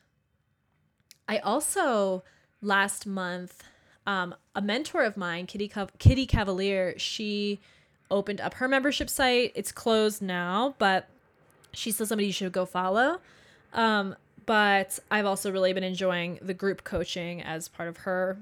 i 1.29 1.39
also 1.39 2.23
last 2.61 3.07
month 3.07 3.65
um 4.07 4.35
a 4.55 4.63
mentor 4.63 5.05
of 5.05 5.17
mine 5.17 5.47
kitty 5.47 5.71
kitty 5.99 6.27
cavalier 6.27 6.99
she 6.99 7.59
opened 8.11 8.41
up 8.41 8.55
her 8.55 8.69
membership 8.69 9.11
site 9.11 9.53
it's 9.55 9.73
closed 9.73 10.23
now 10.23 10.75
but 10.79 11.09
she's 11.77 11.95
still 11.95 12.07
somebody 12.07 12.27
you 12.27 12.33
should 12.33 12.53
go 12.53 12.67
follow. 12.67 13.21
Um, 13.73 14.17
but 14.47 14.99
I've 15.11 15.27
also 15.27 15.53
really 15.53 15.73
been 15.73 15.85
enjoying 15.85 16.39
the 16.41 16.55
group 16.55 16.85
coaching 16.85 17.43
as 17.43 17.69
part 17.69 17.89
of 17.89 17.99
her 17.99 18.39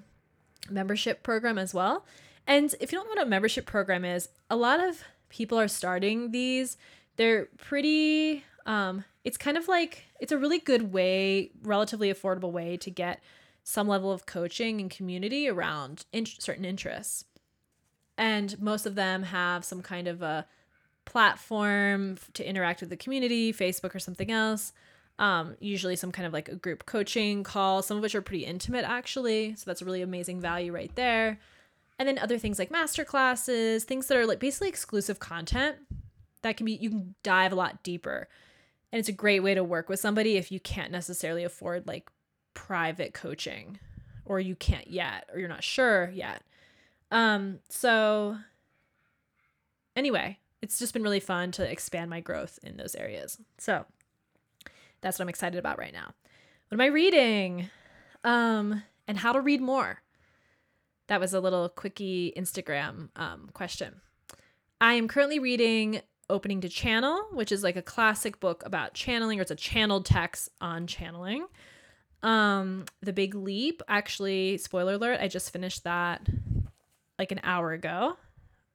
membership 0.71 1.23
program 1.23 1.59
as 1.59 1.75
well. 1.75 2.05
And 2.47 2.75
if 2.81 2.93
you 2.93 2.99
don't 2.99 3.07
know 3.07 3.21
what 3.21 3.27
a 3.27 3.31
membership 3.31 3.67
program 3.67 4.05
is, 4.05 4.29
a 4.51 4.57
lot 4.57 4.81
of 4.81 5.03
people 5.29 5.59
are 5.59 5.69
starting 5.69 6.31
these. 6.31 6.77
They're 7.17 7.47
pretty 7.59 8.45
um, 8.67 9.05
it's 9.25 9.37
kind 9.37 9.57
of 9.57 9.69
like 9.69 10.05
it's 10.21 10.33
a 10.33 10.39
really 10.39 10.59
good 10.59 10.93
way, 10.93 11.51
relatively 11.63 12.13
affordable 12.13 12.53
way 12.53 12.77
to 12.79 12.91
get 12.91 13.21
some 13.65 13.89
level 13.89 14.13
of 14.13 14.27
coaching 14.27 14.81
and 14.81 14.91
community 14.91 15.49
around 15.49 16.05
in- 16.13 16.27
certain 16.27 16.65
interests. 16.65 17.25
And 18.17 18.61
most 18.61 18.87
of 18.87 18.95
them 18.95 19.25
have 19.25 19.65
some 19.65 19.83
kind 19.83 20.07
of 20.07 20.23
a 20.23 20.47
platform 21.07 22.19
to 22.35 22.49
interact 22.49 22.81
with 22.81 22.91
the 22.91 22.97
community, 22.97 23.53
Facebook 23.53 23.95
or 23.95 23.99
something 23.99 24.31
else. 24.31 24.73
Um, 25.19 25.57
usually 25.61 25.97
some 25.97 26.13
kind 26.13 26.27
of 26.27 26.33
like 26.33 26.49
a 26.49 26.57
group 26.57 26.87
coaching 26.87 27.43
call, 27.43 27.83
some 27.83 27.97
of 27.97 28.03
which 28.03 28.15
are 28.15 28.23
pretty 28.23 28.45
intimate 28.45 28.85
actually. 28.85 29.55
So 29.57 29.65
that's 29.67 29.83
a 29.83 29.85
really 29.85 30.03
amazing 30.03 30.41
value 30.41 30.73
right 30.73 30.95
there. 30.95 31.39
And 31.99 32.09
then 32.09 32.19
other 32.19 32.39
things 32.39 32.59
like 32.59 32.71
master 32.71 33.05
classes, 33.05 33.85
things 33.85 34.09
that 34.09 34.19
are 34.19 34.27
like 34.27 34.41
basically 34.41 34.69
exclusive 34.69 35.21
content 35.21 35.77
that 36.43 36.57
can 36.57 36.67
be 36.67 36.73
you 36.73 36.91
can 36.91 37.15
dive 37.23 37.53
a 37.53 37.57
lot 37.57 37.83
deeper. 37.83 38.29
And 38.93 39.01
it's 39.01 39.09
a 39.09 39.13
great 39.13 39.41
way 39.41 39.55
to 39.55 39.65
work 39.65 39.89
with 39.89 40.01
somebody 40.01 40.37
if 40.37 40.53
you 40.53 40.61
can't 40.61 40.93
necessarily 40.93 41.45
afford 41.45 41.87
like 41.87 42.11
private 42.55 43.13
coaching 43.15 43.79
or 44.25 44.41
you 44.41 44.55
can't 44.55 44.89
yet 44.89 45.29
or 45.33 45.39
you're 45.39 45.49
not 45.49 45.65
sure 45.65 46.11
yet. 46.15 46.43
Um 47.11 47.59
so 47.69 48.39
anyway, 49.97 50.39
it's 50.63 50.79
just 50.79 50.93
been 50.95 51.03
really 51.03 51.21
fun 51.21 51.53
to 51.53 51.71
expand 51.71 52.11
my 52.11 52.21
growth 52.21 52.59
in 52.63 52.77
those 52.77 52.95
areas. 52.95 53.39
So 53.59 53.85
that's 55.01 55.19
what 55.19 55.25
I'm 55.25 55.29
excited 55.29 55.59
about 55.59 55.79
right 55.79 55.93
now. 55.93 56.15
What 56.69 56.77
am 56.77 56.81
I 56.81 56.87
reading? 56.87 57.69
Um, 58.25 58.83
and 59.07 59.19
how 59.19 59.33
to 59.33 59.41
read 59.41 59.61
more. 59.61 60.01
That 61.09 61.21
was 61.21 61.35
a 61.35 61.41
little 61.41 61.69
quickie 61.69 62.33
Instagram 62.37 63.11
um, 63.17 63.51
question. 63.53 64.01
I 64.81 64.95
am 64.95 65.07
currently 65.07 65.39
reading 65.39 66.01
Opening 66.31 66.63
to 66.63 66.71
Channel, 66.71 67.27
which 67.33 67.53
is 67.53 67.63
like 67.63 67.77
a 67.77 67.83
classic 67.83 68.41
book 68.41 68.63
about 68.65 68.95
channeling, 68.95 69.39
or 69.39 69.43
it's 69.43 69.51
a 69.51 69.57
channeled 69.57 70.07
text 70.07 70.49
on 70.63 70.87
channeling. 70.87 71.47
Um, 72.25 72.87
The 73.03 73.13
Big 73.13 73.35
Leap, 73.35 73.83
actually, 73.87 74.57
spoiler 74.57 74.95
alert, 74.95 75.21
I 75.21 75.29
just 75.29 75.53
finished 75.53 75.85
that 75.85 76.27
like 77.19 77.31
an 77.31 77.41
hour 77.45 77.73
ago. 77.73 78.17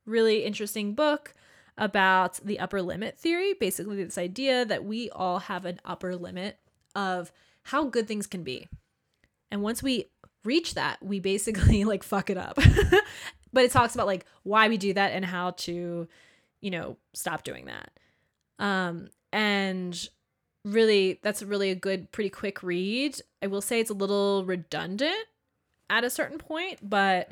Really 0.05 0.45
interesting 0.45 0.93
book 0.93 1.33
about 1.77 2.39
the 2.45 2.59
upper 2.59 2.81
limit 2.81 3.17
theory. 3.17 3.53
Basically, 3.53 4.03
this 4.03 4.17
idea 4.17 4.65
that 4.65 4.85
we 4.85 5.09
all 5.09 5.39
have 5.39 5.65
an 5.65 5.79
upper 5.83 6.15
limit 6.15 6.59
of 6.95 7.31
how 7.63 7.85
good 7.85 8.07
things 8.07 8.27
can 8.27 8.43
be. 8.43 8.67
And 9.49 9.63
once 9.63 9.81
we 9.81 10.05
reach 10.45 10.75
that, 10.75 11.03
we 11.03 11.19
basically 11.19 11.83
like 11.85 12.03
fuck 12.03 12.29
it 12.29 12.37
up. 12.37 12.55
but 13.53 13.65
it 13.65 13.71
talks 13.71 13.95
about 13.95 14.07
like 14.07 14.25
why 14.43 14.69
we 14.69 14.77
do 14.77 14.93
that 14.93 15.13
and 15.13 15.25
how 15.25 15.51
to, 15.51 16.07
you 16.61 16.71
know, 16.71 16.97
stop 17.13 17.43
doing 17.43 17.65
that. 17.65 17.91
Um, 18.59 19.09
and 19.31 20.07
really, 20.65 21.19
that's 21.21 21.41
really 21.43 21.71
a 21.71 21.75
good, 21.75 22.11
pretty 22.11 22.29
quick 22.29 22.63
read. 22.63 23.19
I 23.41 23.47
will 23.47 23.61
say 23.61 23.79
it's 23.79 23.89
a 23.89 23.95
little 23.95 24.45
redundant 24.45 25.25
at 25.89 26.03
a 26.03 26.09
certain 26.09 26.37
point, 26.37 26.79
but 26.87 27.31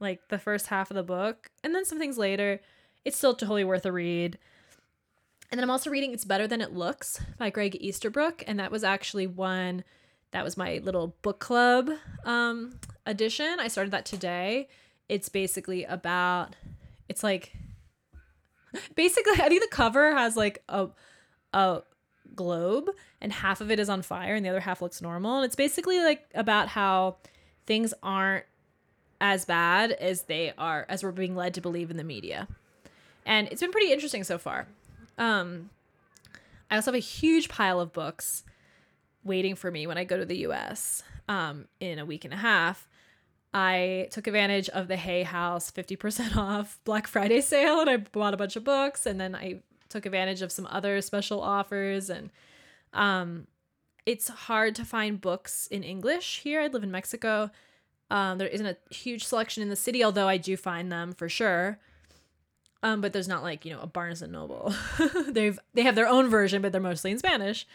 like 0.00 0.28
the 0.28 0.38
first 0.38 0.68
half 0.68 0.90
of 0.90 0.94
the 0.94 1.02
book 1.02 1.50
and 1.64 1.74
then 1.74 1.84
some 1.84 1.98
things 1.98 2.16
later 2.16 2.60
it's 3.04 3.16
still 3.16 3.34
totally 3.34 3.64
worth 3.64 3.86
a 3.86 3.92
read. 3.92 4.38
And 5.50 5.58
then 5.58 5.64
I'm 5.64 5.70
also 5.70 5.88
reading 5.88 6.12
It's 6.12 6.26
Better 6.26 6.46
Than 6.46 6.60
It 6.60 6.74
Looks 6.74 7.22
by 7.38 7.48
Greg 7.48 7.76
Easterbrook. 7.80 8.44
And 8.46 8.60
that 8.60 8.70
was 8.70 8.84
actually 8.84 9.26
one 9.26 9.82
that 10.32 10.44
was 10.44 10.58
my 10.58 10.78
little 10.84 11.16
book 11.22 11.38
club 11.38 11.90
um, 12.24 12.78
edition. 13.06 13.56
I 13.58 13.68
started 13.68 13.92
that 13.92 14.04
today. 14.04 14.68
It's 15.08 15.30
basically 15.30 15.84
about, 15.84 16.54
it's 17.08 17.22
like, 17.22 17.54
basically, 18.94 19.40
I 19.40 19.48
think 19.48 19.62
the 19.62 19.74
cover 19.74 20.14
has 20.14 20.36
like 20.36 20.62
a, 20.68 20.88
a 21.54 21.80
globe 22.34 22.90
and 23.20 23.32
half 23.32 23.60
of 23.60 23.70
it 23.70 23.78
is 23.78 23.88
on 23.88 24.02
fire 24.02 24.34
and 24.34 24.44
the 24.44 24.50
other 24.50 24.60
half 24.60 24.82
looks 24.82 25.02
normal. 25.02 25.36
And 25.36 25.44
it's 25.44 25.56
basically 25.56 26.00
like 26.00 26.28
about 26.34 26.68
how 26.68 27.16
things 27.66 27.92
aren't 28.02 28.44
as 29.20 29.44
bad 29.44 29.92
as 29.92 30.22
they 30.22 30.52
are, 30.56 30.86
as 30.88 31.02
we're 31.02 31.12
being 31.12 31.34
led 31.34 31.54
to 31.54 31.60
believe 31.60 31.90
in 31.90 31.96
the 31.96 32.04
media 32.04 32.46
and 33.28 33.46
it's 33.48 33.60
been 33.60 33.70
pretty 33.70 33.92
interesting 33.92 34.24
so 34.24 34.38
far. 34.38 34.66
Um, 35.18 35.70
I 36.70 36.76
also 36.76 36.90
have 36.90 36.96
a 36.96 36.98
huge 36.98 37.48
pile 37.48 37.78
of 37.78 37.92
books 37.92 38.42
waiting 39.22 39.54
for 39.54 39.70
me 39.70 39.86
when 39.86 39.98
I 39.98 40.04
go 40.04 40.16
to 40.16 40.24
the 40.24 40.38
US 40.48 41.02
um, 41.28 41.66
in 41.78 41.98
a 41.98 42.06
week 42.06 42.24
and 42.24 42.32
a 42.32 42.38
half. 42.38 42.88
I 43.52 44.08
took 44.10 44.26
advantage 44.26 44.68
of 44.70 44.88
the 44.88 44.96
Hay 44.96 45.22
House 45.22 45.70
50% 45.70 46.36
off 46.38 46.78
Black 46.84 47.06
Friday 47.06 47.42
sale 47.42 47.80
and 47.80 47.90
I 47.90 47.98
bought 47.98 48.34
a 48.34 48.38
bunch 48.38 48.56
of 48.56 48.64
books 48.64 49.04
and 49.04 49.20
then 49.20 49.34
I 49.34 49.60
took 49.88 50.06
advantage 50.06 50.42
of 50.42 50.52
some 50.52 50.66
other 50.70 51.00
special 51.00 51.40
offers 51.40 52.10
and 52.10 52.30
um, 52.92 53.46
it's 54.06 54.28
hard 54.28 54.74
to 54.76 54.84
find 54.84 55.20
books 55.20 55.66
in 55.66 55.82
English 55.82 56.40
here. 56.42 56.62
I 56.62 56.68
live 56.68 56.82
in 56.82 56.90
Mexico. 56.90 57.50
Um, 58.10 58.38
there 58.38 58.48
isn't 58.48 58.66
a 58.66 58.76
huge 58.94 59.24
selection 59.24 59.62
in 59.62 59.68
the 59.68 59.76
city, 59.76 60.02
although 60.02 60.28
I 60.28 60.38
do 60.38 60.56
find 60.56 60.90
them 60.90 61.12
for 61.12 61.28
sure. 61.28 61.78
Um, 62.82 63.00
but 63.00 63.12
there's 63.12 63.28
not 63.28 63.42
like 63.42 63.64
you 63.64 63.72
know 63.72 63.80
a 63.80 63.86
Barnes 63.86 64.22
and 64.22 64.32
Noble. 64.32 64.72
They've 65.28 65.58
they 65.74 65.82
have 65.82 65.94
their 65.94 66.08
own 66.08 66.28
version, 66.28 66.62
but 66.62 66.72
they're 66.72 66.80
mostly 66.80 67.10
in 67.10 67.18
Spanish. 67.18 67.66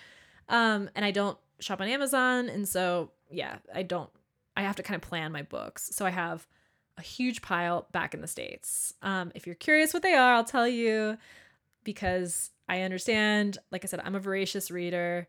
Um, 0.50 0.90
and 0.96 1.06
I 1.06 1.12
don't 1.12 1.38
shop 1.60 1.82
on 1.82 1.88
Amazon, 1.88 2.50
and 2.50 2.68
so 2.68 3.12
yeah, 3.30 3.58
I 3.74 3.84
don't. 3.84 4.10
I 4.56 4.62
have 4.62 4.76
to 4.78 4.84
kind 4.84 4.96
of 4.96 5.08
plan 5.08 5.32
my 5.32 5.42
books. 5.42 5.90
So 5.94 6.06
I 6.06 6.10
have 6.10 6.48
a 6.98 7.02
huge 7.02 7.42
pile 7.42 7.88
back 7.92 8.14
in 8.14 8.22
the 8.22 8.28
states. 8.28 8.94
Um, 9.02 9.32
if 9.36 9.46
you're 9.46 9.56
curious 9.56 9.94
what 9.94 10.04
they 10.04 10.14
are, 10.14 10.34
I'll 10.34 10.44
tell 10.44 10.68
you 10.68 11.18
because 11.84 12.52
I 12.68 12.82
understand. 12.82 13.58
Like 13.72 13.84
I 13.84 13.88
said, 13.88 14.02
I'm 14.04 14.16
a 14.16 14.20
voracious 14.20 14.72
reader 14.72 15.28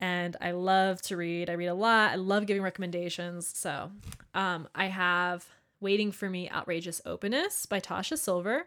and 0.00 0.36
I 0.40 0.50
love 0.50 1.00
to 1.02 1.16
read. 1.16 1.48
I 1.48 1.54
read 1.54 1.68
a 1.68 1.74
lot. 1.74 2.12
I 2.12 2.16
love 2.16 2.46
giving 2.46 2.62
recommendations. 2.62 3.50
So 3.56 3.90
um, 4.34 4.68
I 4.74 4.86
have 4.86 5.46
Waiting 5.80 6.12
for 6.12 6.28
Me 6.28 6.50
Outrageous 6.50 7.00
Openness 7.06 7.66
by 7.66 7.80
Tosha 7.80 8.18
Silver. 8.18 8.66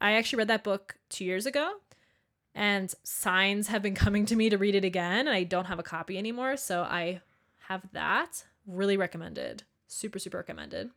I 0.00 0.12
actually 0.12 0.38
read 0.38 0.48
that 0.48 0.64
book 0.64 0.96
two 1.08 1.24
years 1.24 1.46
ago, 1.46 1.74
and 2.54 2.92
signs 3.02 3.68
have 3.68 3.82
been 3.82 3.94
coming 4.04 4.26
to 4.26 4.36
me 4.36 4.48
to 4.50 4.58
read 4.58 4.74
it 4.74 4.84
again, 4.84 5.26
and 5.26 5.36
I 5.36 5.44
don't 5.44 5.66
have 5.66 5.78
a 5.78 5.84
copy 5.84 6.18
anymore. 6.18 6.56
So 6.56 6.82
I 6.82 7.20
have 7.68 7.82
that. 7.92 8.44
Really 8.66 8.96
recommended. 8.96 9.64
Super, 9.86 10.18
super 10.18 10.38
recommended. 10.38 10.90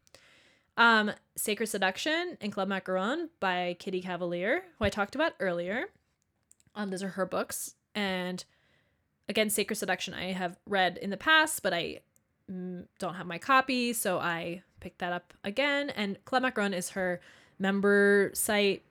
Um, 0.77 1.11
Sacred 1.35 1.67
Seduction 1.67 2.37
and 2.39 2.51
Club 2.51 2.69
Macaron 2.69 3.29
by 3.39 3.75
Kitty 3.79 4.01
Cavalier, 4.01 4.63
who 4.77 4.85
I 4.85 4.89
talked 4.89 5.15
about 5.15 5.33
earlier. 5.39 5.85
Um, 6.75 6.91
those 6.91 7.01
are 7.01 7.09
her 7.09 7.25
books. 7.25 7.73
And 7.95 8.45
again, 9.27 9.49
Sacred 9.49 9.75
Seduction 9.75 10.13
I 10.13 10.33
have 10.33 10.57
read 10.67 10.97
in 10.97 11.09
the 11.09 11.17
past, 11.17 11.63
but 11.63 11.73
I 11.73 12.01
mm, 12.49 12.85
don't 12.99 13.15
have 13.15 13.25
my 13.25 13.39
copy, 13.39 13.91
so 13.93 14.19
I 14.19 14.61
picked 14.79 14.99
that 14.99 15.11
up 15.11 15.33
again. 15.43 15.89
And 15.89 16.23
Club 16.25 16.43
Macaron 16.43 16.75
is 16.75 16.91
her 16.91 17.19
member 17.59 18.29
site 18.35 18.83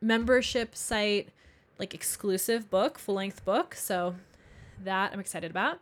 membership 0.00 0.74
site 0.74 1.28
like 1.78 1.94
exclusive 1.94 2.70
book, 2.70 2.98
full 2.98 3.16
length 3.16 3.44
book. 3.44 3.74
So 3.74 4.14
that 4.82 5.12
I'm 5.12 5.20
excited 5.20 5.50
about. 5.50 5.80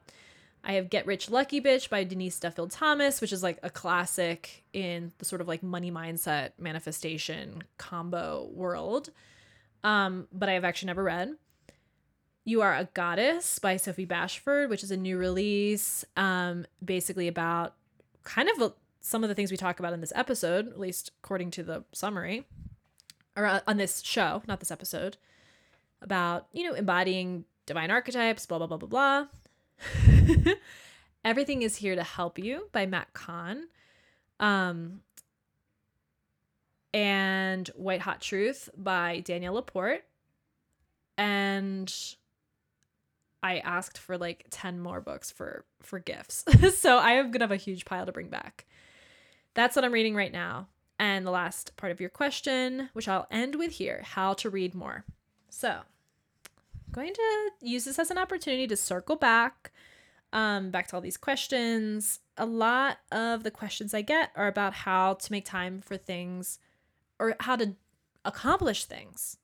I 0.64 0.74
have 0.74 0.90
Get 0.90 1.06
Rich 1.06 1.28
Lucky 1.30 1.60
Bitch 1.60 1.89
by 1.90 2.05
Denise 2.05 2.39
Duffield 2.39 2.70
Thomas, 2.70 3.20
which 3.20 3.32
is 3.32 3.43
like 3.43 3.59
a 3.62 3.70
classic 3.70 4.64
in 4.72 5.12
the 5.18 5.24
sort 5.24 5.40
of 5.40 5.48
like 5.48 5.62
money 5.62 5.90
mindset 5.90 6.51
manifestation 6.59 7.64
combo 7.78 8.48
world. 8.52 9.10
Um, 9.82 10.28
but 10.32 10.48
I 10.48 10.52
have 10.52 10.64
actually 10.64 10.86
never 10.86 11.02
read. 11.02 11.34
You 12.44 12.62
Are 12.62 12.74
a 12.74 12.89
Goddess 12.94 13.59
by 13.59 13.76
Sophie 13.76 14.06
Bashford, 14.06 14.68
which 14.68 14.84
is 14.84 14.90
a 14.90 14.97
new 14.97 15.18
release, 15.18 16.05
um, 16.16 16.66
basically 16.84 17.28
about 17.28 17.74
kind 18.22 18.48
of 18.48 18.60
a, 18.62 18.72
some 19.01 19.24
of 19.24 19.28
the 19.28 19.34
things 19.34 19.51
we 19.51 19.56
talk 19.56 19.80
about 19.80 19.93
in 19.93 20.01
this 20.01 20.12
episode, 20.14 20.68
at 20.68 20.78
least 20.78 21.10
according 21.22 21.51
to 21.52 21.62
the 21.64 21.84
summary 21.93 22.47
or 23.36 23.47
uh, 23.47 23.60
on 23.66 23.76
this 23.76 24.01
show, 24.02 24.43
not 24.47 24.60
this 24.60 24.70
episode, 24.70 25.16
about, 26.01 26.47
you 26.52 26.64
know, 26.64 26.74
embodying 26.74 27.44
divine 27.66 27.90
archetypes, 27.90 28.47
blah, 28.47 28.59
blah, 28.59 28.66
blah, 28.66 28.76
blah, 28.76 28.89
blah. 28.89 29.26
Everything 31.24 31.62
is 31.62 31.76
Here 31.76 31.94
to 31.94 32.02
Help 32.02 32.38
You 32.38 32.68
by 32.72 32.86
Matt 32.86 33.12
Kahn. 33.12 33.68
Um, 34.40 35.00
and 36.94 37.68
White 37.68 38.00
Hot 38.00 38.20
Truth 38.20 38.68
by 38.76 39.20
Danielle 39.20 39.54
Laporte. 39.54 40.04
And 41.16 41.92
I 43.42 43.59
asked 43.59 43.98
for 43.98 44.16
like 44.16 44.46
10 44.50 44.80
more 44.80 45.00
books 45.00 45.30
for 45.30 45.64
for 45.80 45.98
gifts. 45.98 46.44
so 46.76 46.98
I 46.98 47.12
am 47.12 47.26
going 47.26 47.40
to 47.40 47.44
have 47.44 47.52
a 47.52 47.56
huge 47.56 47.84
pile 47.84 48.06
to 48.06 48.12
bring 48.12 48.28
back. 48.28 48.66
That's 49.54 49.76
what 49.76 49.84
I'm 49.84 49.92
reading 49.92 50.14
right 50.14 50.32
now. 50.32 50.68
And 50.98 51.26
the 51.26 51.32
last 51.32 51.76
part 51.76 51.90
of 51.90 52.00
your 52.00 52.10
question, 52.10 52.90
which 52.92 53.09
I'll 53.09 53.26
end 53.30 53.56
with 53.56 53.72
here 53.72 54.02
how 54.04 54.34
to 54.34 54.50
read 54.50 54.74
more. 54.74 55.04
So, 55.48 55.68
I'm 55.68 56.92
going 56.92 57.12
to 57.12 57.50
use 57.60 57.84
this 57.84 57.98
as 57.98 58.10
an 58.10 58.18
opportunity 58.18 58.66
to 58.68 58.76
circle 58.76 59.16
back 59.16 59.72
um, 60.32 60.70
back 60.70 60.88
to 60.88 60.96
all 60.96 61.02
these 61.02 61.16
questions. 61.16 62.20
A 62.36 62.46
lot 62.46 62.98
of 63.10 63.42
the 63.42 63.50
questions 63.50 63.92
I 63.94 64.02
get 64.02 64.30
are 64.34 64.48
about 64.48 64.72
how 64.72 65.14
to 65.14 65.32
make 65.32 65.44
time 65.44 65.80
for 65.80 65.96
things 65.96 66.59
or 67.18 67.36
how 67.40 67.56
to 67.56 67.74
accomplish 68.24 68.84
things. 68.84 69.36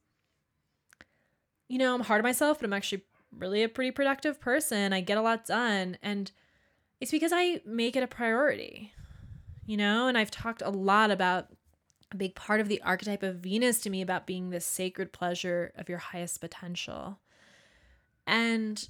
You 1.68 1.78
know, 1.78 1.94
I'm 1.94 2.02
hard 2.02 2.20
on 2.20 2.24
myself, 2.24 2.58
but 2.58 2.64
I'm 2.64 2.72
actually 2.72 3.02
really 3.36 3.62
a 3.62 3.68
pretty 3.68 3.90
productive 3.90 4.40
person. 4.40 4.92
I 4.92 5.00
get 5.00 5.18
a 5.18 5.22
lot 5.22 5.44
done. 5.44 5.98
And 6.02 6.30
it's 7.00 7.10
because 7.10 7.32
I 7.34 7.60
make 7.66 7.94
it 7.94 8.02
a 8.02 8.08
priority, 8.08 8.92
you 9.66 9.76
know? 9.76 10.08
And 10.08 10.16
I've 10.16 10.30
talked 10.30 10.62
a 10.62 10.70
lot 10.70 11.10
about 11.10 11.48
a 12.10 12.16
big 12.16 12.34
part 12.34 12.60
of 12.60 12.68
the 12.68 12.80
archetype 12.82 13.22
of 13.22 13.36
Venus 13.36 13.80
to 13.82 13.90
me 13.90 14.00
about 14.00 14.26
being 14.26 14.48
this 14.48 14.64
sacred 14.64 15.12
pleasure 15.12 15.72
of 15.76 15.90
your 15.90 15.98
highest 15.98 16.40
potential. 16.40 17.18
And 18.26 18.88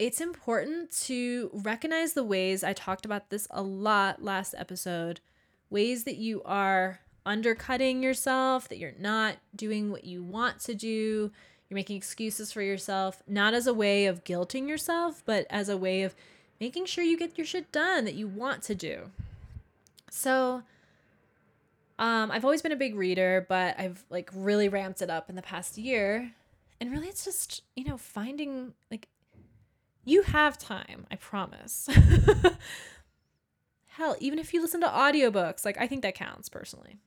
it's 0.00 0.20
important 0.22 0.90
to 0.90 1.50
recognize 1.52 2.14
the 2.14 2.24
ways 2.24 2.64
I 2.64 2.72
talked 2.72 3.04
about 3.04 3.28
this 3.28 3.46
a 3.50 3.60
lot 3.60 4.24
last 4.24 4.54
episode 4.56 5.20
ways 5.68 6.04
that 6.04 6.16
you 6.16 6.42
are 6.44 7.00
undercutting 7.26 8.02
yourself, 8.02 8.66
that 8.70 8.78
you're 8.78 8.94
not 8.98 9.36
doing 9.54 9.92
what 9.92 10.04
you 10.04 10.22
want 10.22 10.58
to 10.60 10.74
do, 10.74 11.30
you're 11.68 11.76
making 11.76 11.98
excuses 11.98 12.50
for 12.50 12.62
yourself, 12.62 13.22
not 13.28 13.52
as 13.52 13.66
a 13.66 13.74
way 13.74 14.06
of 14.06 14.24
guilting 14.24 14.66
yourself, 14.66 15.22
but 15.26 15.46
as 15.50 15.68
a 15.68 15.76
way 15.76 16.02
of 16.02 16.16
making 16.58 16.86
sure 16.86 17.04
you 17.04 17.18
get 17.18 17.36
your 17.36 17.46
shit 17.46 17.70
done 17.70 18.06
that 18.06 18.14
you 18.14 18.26
want 18.26 18.62
to 18.62 18.74
do. 18.74 19.10
So, 20.10 20.62
um, 21.98 22.30
I've 22.30 22.44
always 22.44 22.62
been 22.62 22.72
a 22.72 22.76
big 22.76 22.96
reader, 22.96 23.44
but 23.50 23.78
I've 23.78 24.02
like 24.08 24.30
really 24.34 24.70
ramped 24.70 25.02
it 25.02 25.10
up 25.10 25.28
in 25.28 25.36
the 25.36 25.42
past 25.42 25.76
year. 25.76 26.32
And 26.80 26.90
really, 26.90 27.08
it's 27.08 27.26
just, 27.26 27.62
you 27.76 27.84
know, 27.84 27.98
finding 27.98 28.72
like 28.90 29.06
you 30.04 30.22
have 30.22 30.58
time, 30.58 31.06
I 31.10 31.16
promise. 31.16 31.88
Hell, 33.86 34.16
even 34.20 34.38
if 34.38 34.54
you 34.54 34.62
listen 34.62 34.80
to 34.80 34.86
audiobooks, 34.86 35.64
like 35.64 35.78
I 35.78 35.86
think 35.86 36.02
that 36.02 36.14
counts 36.14 36.48
personally. 36.48 37.00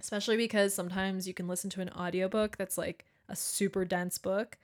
Especially 0.00 0.36
because 0.36 0.74
sometimes 0.74 1.26
you 1.26 1.34
can 1.34 1.48
listen 1.48 1.70
to 1.70 1.80
an 1.80 1.90
audiobook 1.90 2.56
that's 2.56 2.78
like 2.78 3.06
a 3.28 3.36
super 3.36 3.84
dense 3.84 4.18
book 4.18 4.58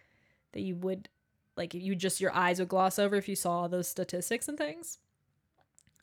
that 0.52 0.60
you 0.60 0.76
would 0.76 1.08
like 1.56 1.74
you 1.74 1.94
just 1.94 2.20
your 2.20 2.34
eyes 2.34 2.58
would 2.58 2.68
gloss 2.68 2.98
over 2.98 3.16
if 3.16 3.28
you 3.28 3.36
saw 3.36 3.66
those 3.66 3.88
statistics 3.88 4.48
and 4.48 4.56
things. 4.56 4.98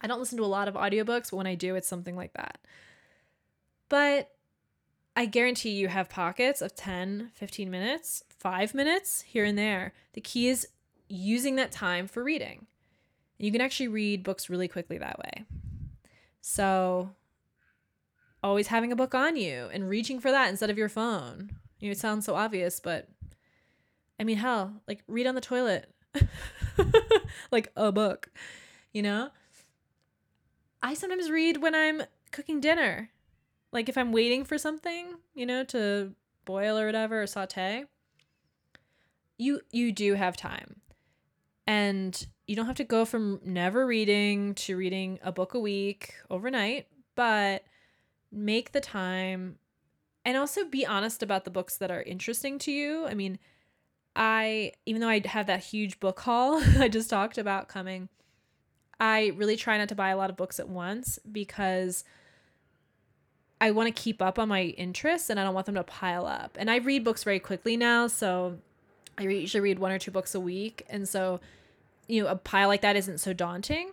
I 0.01 0.07
don't 0.07 0.19
listen 0.19 0.37
to 0.37 0.45
a 0.45 0.47
lot 0.47 0.67
of 0.67 0.75
audiobooks, 0.75 1.31
but 1.31 1.37
when 1.37 1.47
I 1.47 1.55
do, 1.55 1.75
it's 1.75 1.87
something 1.87 2.15
like 2.15 2.33
that. 2.33 2.59
But 3.89 4.31
I 5.15 5.25
guarantee 5.25 5.71
you 5.71 5.89
have 5.89 6.09
pockets 6.09 6.61
of 6.61 6.75
10, 6.75 7.31
15 7.33 7.69
minutes, 7.69 8.23
5 8.29 8.73
minutes 8.73 9.21
here 9.21 9.43
and 9.43 9.57
there. 9.57 9.93
The 10.13 10.21
key 10.21 10.47
is 10.47 10.67
using 11.09 11.55
that 11.55 11.71
time 11.71 12.07
for 12.07 12.23
reading. 12.23 12.67
You 13.37 13.51
can 13.51 13.61
actually 13.61 13.87
read 13.87 14.23
books 14.23 14.49
really 14.49 14.67
quickly 14.67 14.97
that 14.97 15.19
way. 15.19 15.45
So, 16.41 17.11
always 18.41 18.67
having 18.67 18.91
a 18.91 18.95
book 18.95 19.13
on 19.13 19.35
you 19.35 19.69
and 19.73 19.89
reaching 19.89 20.19
for 20.19 20.31
that 20.31 20.49
instead 20.49 20.69
of 20.69 20.77
your 20.77 20.89
phone. 20.89 21.51
You 21.79 21.89
know, 21.89 21.91
it 21.91 21.97
sounds 21.97 22.25
so 22.25 22.35
obvious, 22.35 22.79
but 22.79 23.07
I 24.19 24.23
mean, 24.23 24.37
hell, 24.37 24.81
like 24.87 25.03
read 25.07 25.27
on 25.27 25.35
the 25.35 25.41
toilet. 25.41 25.93
like 27.51 27.71
a 27.75 27.91
book, 27.91 28.29
you 28.93 29.01
know? 29.01 29.29
I 30.81 30.93
sometimes 30.93 31.29
read 31.29 31.61
when 31.61 31.75
I'm 31.75 32.03
cooking 32.31 32.59
dinner. 32.59 33.09
Like 33.71 33.89
if 33.89 33.97
I'm 33.97 34.11
waiting 34.11 34.43
for 34.43 34.57
something, 34.57 35.15
you 35.33 35.45
know, 35.45 35.63
to 35.65 36.13
boil 36.45 36.77
or 36.77 36.85
whatever 36.85 37.21
or 37.21 37.27
saute. 37.27 37.85
You 39.37 39.61
you 39.71 39.91
do 39.91 40.15
have 40.15 40.35
time. 40.35 40.81
And 41.69 42.25
you 42.47 42.55
don't 42.55 42.65
have 42.65 42.77
to 42.77 42.83
go 42.83 43.05
from 43.05 43.41
never 43.45 43.85
reading 43.85 44.55
to 44.55 44.75
reading 44.75 45.19
a 45.21 45.31
book 45.31 45.53
a 45.53 45.59
week 45.59 46.15
overnight, 46.27 46.87
but 47.13 47.63
make 48.31 48.71
the 48.71 48.81
time 48.81 49.59
and 50.25 50.35
also 50.35 50.65
be 50.65 50.83
honest 50.83 51.21
about 51.21 51.45
the 51.45 51.51
books 51.51 51.77
that 51.77 51.91
are 51.91 52.01
interesting 52.01 52.57
to 52.57 52.71
you. 52.71 53.05
I 53.05 53.13
mean, 53.13 53.37
I 54.15 54.71
even 54.87 54.99
though 54.99 55.09
I 55.09 55.21
have 55.27 55.45
that 55.45 55.59
huge 55.59 55.99
book 55.99 56.19
haul 56.21 56.59
I 56.79 56.87
just 56.87 57.07
talked 57.07 57.37
about 57.37 57.67
coming, 57.67 58.09
I 58.99 59.27
really 59.35 59.55
try 59.55 59.77
not 59.77 59.89
to 59.89 59.95
buy 59.95 60.09
a 60.09 60.17
lot 60.17 60.31
of 60.31 60.37
books 60.37 60.59
at 60.59 60.67
once 60.67 61.19
because 61.31 62.03
I 63.61 63.69
want 63.69 63.95
to 63.95 64.01
keep 64.01 64.23
up 64.23 64.39
on 64.39 64.49
my 64.49 64.63
interests 64.63 65.29
and 65.29 65.39
I 65.39 65.43
don't 65.43 65.53
want 65.53 65.67
them 65.67 65.75
to 65.75 65.83
pile 65.83 66.25
up. 66.25 66.57
And 66.59 66.71
I 66.71 66.77
read 66.77 67.03
books 67.03 67.23
very 67.23 67.39
quickly 67.39 67.77
now, 67.77 68.07
so 68.07 68.57
I 69.19 69.23
usually 69.23 69.61
read 69.61 69.77
one 69.77 69.91
or 69.91 69.99
two 69.99 70.09
books 70.09 70.33
a 70.33 70.39
week, 70.39 70.83
and 70.89 71.07
so 71.07 71.41
you 72.09 72.21
know 72.21 72.29
a 72.29 72.35
pile 72.35 72.67
like 72.67 72.81
that 72.81 72.97
isn't 72.97 73.19
so 73.19 73.31
daunting 73.31 73.91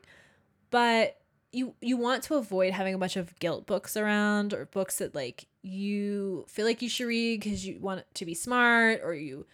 but 0.70 1.20
you 1.52 1.74
you 1.80 1.96
want 1.96 2.22
to 2.24 2.34
avoid 2.34 2.72
having 2.72 2.94
a 2.94 2.98
bunch 2.98 3.16
of 3.16 3.38
guilt 3.38 3.66
books 3.66 3.96
around 3.96 4.52
or 4.52 4.66
books 4.66 4.98
that 4.98 5.14
like 5.14 5.46
you 5.62 6.44
feel 6.48 6.66
like 6.66 6.82
you 6.82 6.88
should 6.88 7.06
read 7.06 7.40
because 7.40 7.66
you 7.66 7.78
want 7.80 8.04
to 8.14 8.24
be 8.24 8.34
smart 8.34 9.00
or 9.02 9.14
you 9.14 9.46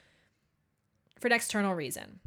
for 1.20 1.28
an 1.28 1.32
external 1.32 1.74
reason. 1.74 2.18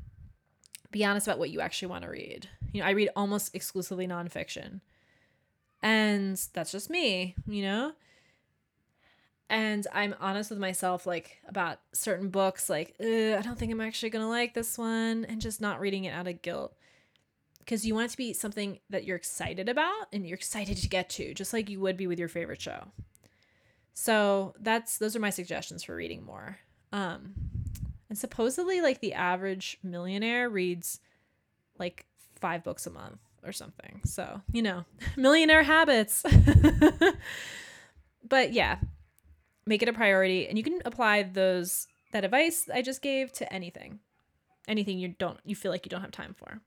Be 0.92 1.04
honest 1.04 1.28
about 1.28 1.40
what 1.40 1.50
you 1.50 1.60
actually 1.60 1.90
want 1.90 2.04
to 2.04 2.10
read. 2.10 2.48
You 2.72 2.82
know 2.82 2.88
i 2.88 2.92
read 2.92 3.10
almost 3.16 3.56
exclusively 3.56 4.08
nonfiction. 4.08 4.82
And 5.82 6.42
that's 6.54 6.72
just 6.72 6.90
me 6.90 7.36
you 7.48 7.64
know 7.64 7.94
and 9.50 9.86
I'm 9.94 10.16
honest 10.20 10.50
with 10.50 10.60
myself, 10.60 11.06
like 11.06 11.38
about 11.48 11.80
certain 11.94 12.30
books, 12.30 12.70
like, 12.70 12.96
I 13.00 13.42
don't 13.44 13.58
think 13.58 13.72
I'm 13.72 13.82
actually 13.82 14.10
gonna 14.10 14.30
like 14.30 14.54
this 14.54 14.78
one, 14.78 15.26
and 15.26 15.40
just 15.40 15.62
not 15.62 15.80
reading 15.80 16.06
it 16.06 16.12
out 16.12 16.28
of 16.28 16.42
guilt. 16.42 16.76
Because 17.60 17.86
you 17.86 17.96
want 17.96 18.06
it 18.06 18.12
to 18.12 18.18
be 18.18 18.34
something 18.34 18.80
that 18.92 19.06
you're 19.06 19.18
excited 19.18 19.70
about 19.70 20.08
and 20.14 20.28
you're 20.28 20.36
excited 20.36 20.78
to 20.78 20.90
get 20.90 21.10
to, 21.12 21.34
just 21.34 21.52
like 21.52 21.70
you 21.70 21.80
would 21.80 21.98
be 21.98 22.06
with 22.06 22.20
your 22.20 22.28
favorite 22.28 22.62
show. 22.62 22.92
So 23.96 24.54
that's 24.60 24.98
those 24.98 25.16
are 25.16 25.20
my 25.20 25.32
suggestions 25.32 25.84
for 25.84 25.96
reading 25.96 26.24
more. 26.24 26.60
Um, 26.92 27.34
and 28.10 28.18
supposedly, 28.18 28.82
like 28.82 29.00
the 29.00 29.14
average 29.14 29.80
millionaire 29.84 30.50
reads 30.50 31.00
like 31.80 32.06
five 32.40 32.64
books 32.64 32.86
a 32.86 32.92
month 32.92 33.20
or 33.44 33.52
something. 33.52 34.02
So 34.06 34.42
you 34.52 34.62
know, 34.62 34.86
millionaire 35.18 35.64
habits. 35.64 36.24
but 38.28 38.54
yeah, 38.54 38.78
make 39.66 39.82
it 39.82 39.90
a 39.90 39.94
priority 39.94 40.48
and 40.48 40.58
you 40.58 40.64
can 40.64 40.82
apply 40.86 41.24
those 41.24 41.88
that 42.12 42.24
advice 42.24 42.70
I 42.74 42.82
just 42.82 43.02
gave 43.02 43.32
to 43.34 43.52
anything. 43.54 44.00
Anything 44.68 45.00
you 45.00 45.10
don't 45.10 45.40
you 45.44 45.56
feel 45.56 45.72
like 45.72 45.86
you 45.86 45.90
don't 45.90 46.02
have 46.02 46.12
time 46.12 46.36
for. 46.38 46.62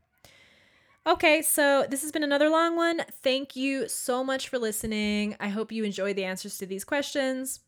Okay, 1.07 1.41
so 1.41 1.87
this 1.89 2.03
has 2.03 2.13
been 2.13 2.23
another 2.23 2.51
long 2.51 2.77
one. 2.77 3.01
Thank 3.23 3.57
you 3.57 3.89
so 3.89 4.23
much 4.23 4.49
for 4.49 4.59
listening. 4.59 5.37
I 5.41 5.49
hope 5.49 5.73
you 5.73 5.85
enjoyed 5.85 6.17
the 6.17 6.25
answers 6.25 6.59
to 6.59 6.67
these 6.67 6.85
questions. 6.85 7.61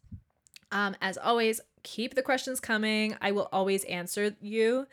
Um, 0.72 0.94
as 1.00 1.16
always, 1.16 1.60
keep 1.82 2.14
the 2.14 2.22
questions 2.22 2.60
coming. 2.60 3.16
I 3.22 3.32
will 3.32 3.48
always 3.50 3.84
answer 3.84 4.36
you. 4.42 4.86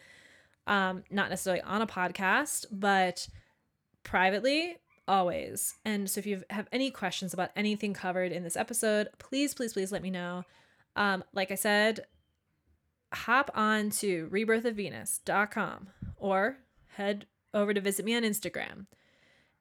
Um, 0.66 1.04
not 1.12 1.30
necessarily 1.30 1.62
on 1.62 1.82
a 1.82 1.88
podcast, 1.88 2.68
but 2.72 3.28
privately 4.04 4.78
always. 5.08 5.76
And 5.86 6.10
so 6.10 6.20
if 6.20 6.26
you 6.26 6.44
have 6.50 6.68
any 6.72 6.92
questions 6.92 7.34
about 7.34 7.52
anything 7.56 7.94
covered 7.94 8.32
in 8.32 8.44
this 8.44 8.58
episode, 8.58 9.10
please, 9.20 9.54
please, 9.54 9.74
please 9.74 9.92
let 9.92 10.02
me 10.02 10.12
know. 10.12 10.44
Um, 10.96 11.24
like 11.34 11.52
I 11.52 11.56
said, 11.56 12.06
hop 13.14 13.52
on 13.56 13.90
to 13.92 14.28
rebirthofvenus.com 14.32 15.88
or 16.18 16.58
head 16.96 17.26
over 17.54 17.74
to 17.74 17.82
visit 17.82 18.06
me 18.06 18.16
on 18.16 18.24
Instagram 18.24 18.88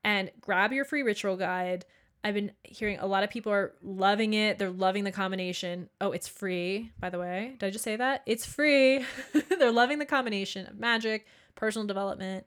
and 0.02 0.30
grab 0.40 0.72
your 0.72 0.84
free 0.84 1.02
ritual 1.02 1.36
guide. 1.36 1.84
I've 2.24 2.34
been 2.34 2.52
hearing 2.64 2.98
a 2.98 3.06
lot 3.06 3.22
of 3.22 3.30
people 3.30 3.52
are 3.52 3.74
loving 3.82 4.34
it. 4.34 4.58
They're 4.58 4.70
loving 4.70 5.04
the 5.04 5.12
combination. 5.12 5.88
Oh, 6.00 6.10
it's 6.12 6.26
free, 6.26 6.90
by 6.98 7.10
the 7.10 7.20
way. 7.20 7.54
Did 7.58 7.66
I 7.66 7.70
just 7.70 7.84
say 7.84 7.96
that? 7.96 8.22
It's 8.26 8.44
free. 8.44 9.04
They're 9.58 9.70
loving 9.70 10.00
the 10.00 10.06
combination 10.06 10.66
of 10.66 10.78
magic, 10.78 11.26
personal 11.54 11.86
development. 11.86 12.46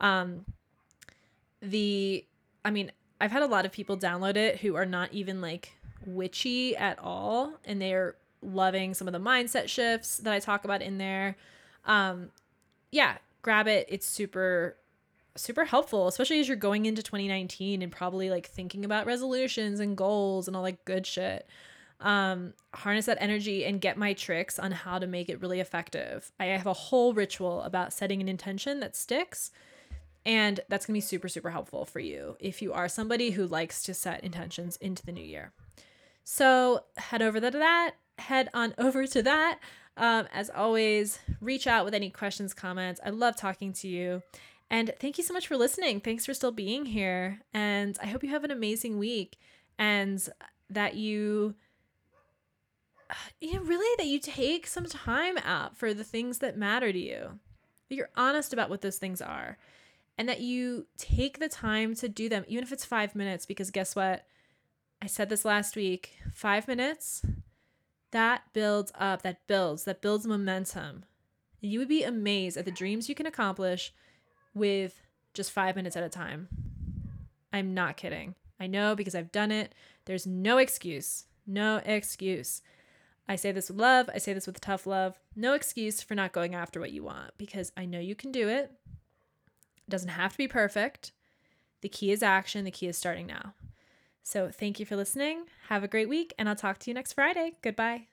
Um, 0.00 0.46
the 1.60 2.24
I 2.64 2.70
mean, 2.70 2.92
I've 3.20 3.32
had 3.32 3.42
a 3.42 3.46
lot 3.46 3.66
of 3.66 3.72
people 3.72 3.96
download 3.96 4.36
it 4.36 4.58
who 4.58 4.74
are 4.76 4.86
not 4.86 5.12
even 5.12 5.40
like 5.40 5.72
witchy 6.04 6.76
at 6.76 6.98
all, 6.98 7.54
and 7.64 7.80
they're 7.80 8.16
loving 8.42 8.94
some 8.94 9.06
of 9.06 9.12
the 9.12 9.20
mindset 9.20 9.68
shifts 9.68 10.18
that 10.18 10.32
I 10.32 10.38
talk 10.38 10.64
about 10.64 10.82
in 10.82 10.98
there. 10.98 11.36
Um, 11.84 12.30
yeah, 12.90 13.18
grab 13.42 13.68
it. 13.68 13.86
It's 13.88 14.06
super 14.06 14.76
super 15.36 15.64
helpful, 15.64 16.08
especially 16.08 16.40
as 16.40 16.48
you're 16.48 16.56
going 16.56 16.86
into 16.86 17.02
2019 17.02 17.82
and 17.82 17.92
probably 17.92 18.30
like 18.30 18.46
thinking 18.46 18.84
about 18.84 19.06
resolutions 19.06 19.80
and 19.80 19.96
goals 19.96 20.48
and 20.48 20.56
all 20.56 20.62
that 20.64 20.84
good 20.84 21.06
shit. 21.06 21.46
Um, 22.00 22.54
harness 22.74 23.06
that 23.06 23.18
energy 23.20 23.64
and 23.64 23.80
get 23.80 23.96
my 23.96 24.14
tricks 24.14 24.58
on 24.58 24.72
how 24.72 24.98
to 24.98 25.06
make 25.06 25.28
it 25.28 25.40
really 25.40 25.60
effective. 25.60 26.32
I 26.40 26.46
have 26.46 26.66
a 26.66 26.72
whole 26.72 27.12
ritual 27.12 27.62
about 27.62 27.92
setting 27.92 28.20
an 28.20 28.28
intention 28.28 28.80
that 28.80 28.96
sticks 28.96 29.50
and 30.24 30.60
that's 30.68 30.86
going 30.86 30.94
to 30.94 30.96
be 30.96 31.00
super, 31.00 31.28
super 31.28 31.50
helpful 31.50 31.84
for 31.84 32.00
you 32.00 32.36
if 32.40 32.60
you 32.60 32.72
are 32.72 32.88
somebody 32.88 33.30
who 33.30 33.46
likes 33.46 33.82
to 33.84 33.94
set 33.94 34.22
intentions 34.22 34.76
into 34.76 35.04
the 35.04 35.12
new 35.12 35.24
year. 35.24 35.52
So 36.24 36.84
head 36.96 37.22
over 37.22 37.40
to 37.40 37.50
that, 37.50 37.92
head 38.18 38.48
on 38.52 38.74
over 38.78 39.06
to 39.06 39.22
that. 39.22 39.58
Um, 39.96 40.28
as 40.32 40.50
always, 40.50 41.18
reach 41.40 41.66
out 41.66 41.84
with 41.84 41.94
any 41.94 42.10
questions, 42.10 42.54
comments. 42.54 43.00
I 43.04 43.10
love 43.10 43.36
talking 43.36 43.72
to 43.74 43.88
you. 43.88 44.22
And 44.70 44.94
thank 45.00 45.18
you 45.18 45.24
so 45.24 45.34
much 45.34 45.48
for 45.48 45.56
listening. 45.56 46.00
Thanks 46.00 46.24
for 46.24 46.32
still 46.32 46.52
being 46.52 46.86
here. 46.86 47.40
And 47.52 47.98
I 48.00 48.06
hope 48.06 48.22
you 48.22 48.30
have 48.30 48.44
an 48.44 48.52
amazing 48.52 48.98
week 48.98 49.36
and 49.78 50.26
that 50.70 50.94
you 50.94 51.54
you 53.40 53.54
know, 53.54 53.60
really 53.62 53.96
that 53.98 54.06
you 54.06 54.18
take 54.20 54.66
some 54.66 54.86
time 54.86 55.38
out 55.38 55.76
for 55.76 55.92
the 55.92 56.04
things 56.04 56.38
that 56.38 56.56
matter 56.56 56.92
to 56.92 56.98
you. 56.98 57.38
That 57.88 57.96
you're 57.96 58.10
honest 58.16 58.52
about 58.52 58.70
what 58.70 58.82
those 58.82 58.98
things 58.98 59.20
are. 59.20 59.58
And 60.20 60.28
that 60.28 60.42
you 60.42 60.86
take 60.98 61.38
the 61.38 61.48
time 61.48 61.94
to 61.94 62.06
do 62.06 62.28
them, 62.28 62.44
even 62.46 62.62
if 62.62 62.72
it's 62.72 62.84
five 62.84 63.14
minutes, 63.14 63.46
because 63.46 63.70
guess 63.70 63.96
what? 63.96 64.26
I 65.00 65.06
said 65.06 65.30
this 65.30 65.46
last 65.46 65.76
week 65.76 66.12
five 66.34 66.68
minutes, 66.68 67.24
that 68.10 68.42
builds 68.52 68.92
up, 68.98 69.22
that 69.22 69.46
builds, 69.46 69.84
that 69.84 70.02
builds 70.02 70.26
momentum. 70.26 71.06
You 71.62 71.78
would 71.78 71.88
be 71.88 72.02
amazed 72.02 72.58
at 72.58 72.66
the 72.66 72.70
dreams 72.70 73.08
you 73.08 73.14
can 73.14 73.24
accomplish 73.24 73.94
with 74.52 75.00
just 75.32 75.52
five 75.52 75.74
minutes 75.74 75.96
at 75.96 76.04
a 76.04 76.10
time. 76.10 76.48
I'm 77.50 77.72
not 77.72 77.96
kidding. 77.96 78.34
I 78.60 78.66
know 78.66 78.94
because 78.94 79.14
I've 79.14 79.32
done 79.32 79.50
it. 79.50 79.74
There's 80.04 80.26
no 80.26 80.58
excuse. 80.58 81.24
No 81.46 81.80
excuse. 81.82 82.60
I 83.26 83.36
say 83.36 83.52
this 83.52 83.70
with 83.70 83.78
love. 83.78 84.10
I 84.12 84.18
say 84.18 84.34
this 84.34 84.46
with 84.46 84.60
tough 84.60 84.86
love. 84.86 85.18
No 85.34 85.54
excuse 85.54 86.02
for 86.02 86.14
not 86.14 86.32
going 86.32 86.54
after 86.54 86.78
what 86.78 86.92
you 86.92 87.04
want 87.04 87.30
because 87.38 87.72
I 87.74 87.86
know 87.86 88.00
you 88.00 88.14
can 88.14 88.30
do 88.30 88.50
it. 88.50 88.70
Doesn't 89.90 90.08
have 90.10 90.32
to 90.32 90.38
be 90.38 90.48
perfect. 90.48 91.12
The 91.82 91.88
key 91.88 92.12
is 92.12 92.22
action. 92.22 92.64
The 92.64 92.70
key 92.70 92.88
is 92.88 92.96
starting 92.96 93.26
now. 93.26 93.54
So 94.22 94.50
thank 94.50 94.78
you 94.78 94.86
for 94.86 94.96
listening. 94.96 95.44
Have 95.68 95.82
a 95.82 95.88
great 95.88 96.08
week, 96.08 96.34
and 96.38 96.48
I'll 96.48 96.56
talk 96.56 96.78
to 96.80 96.90
you 96.90 96.94
next 96.94 97.14
Friday. 97.14 97.54
Goodbye. 97.62 98.09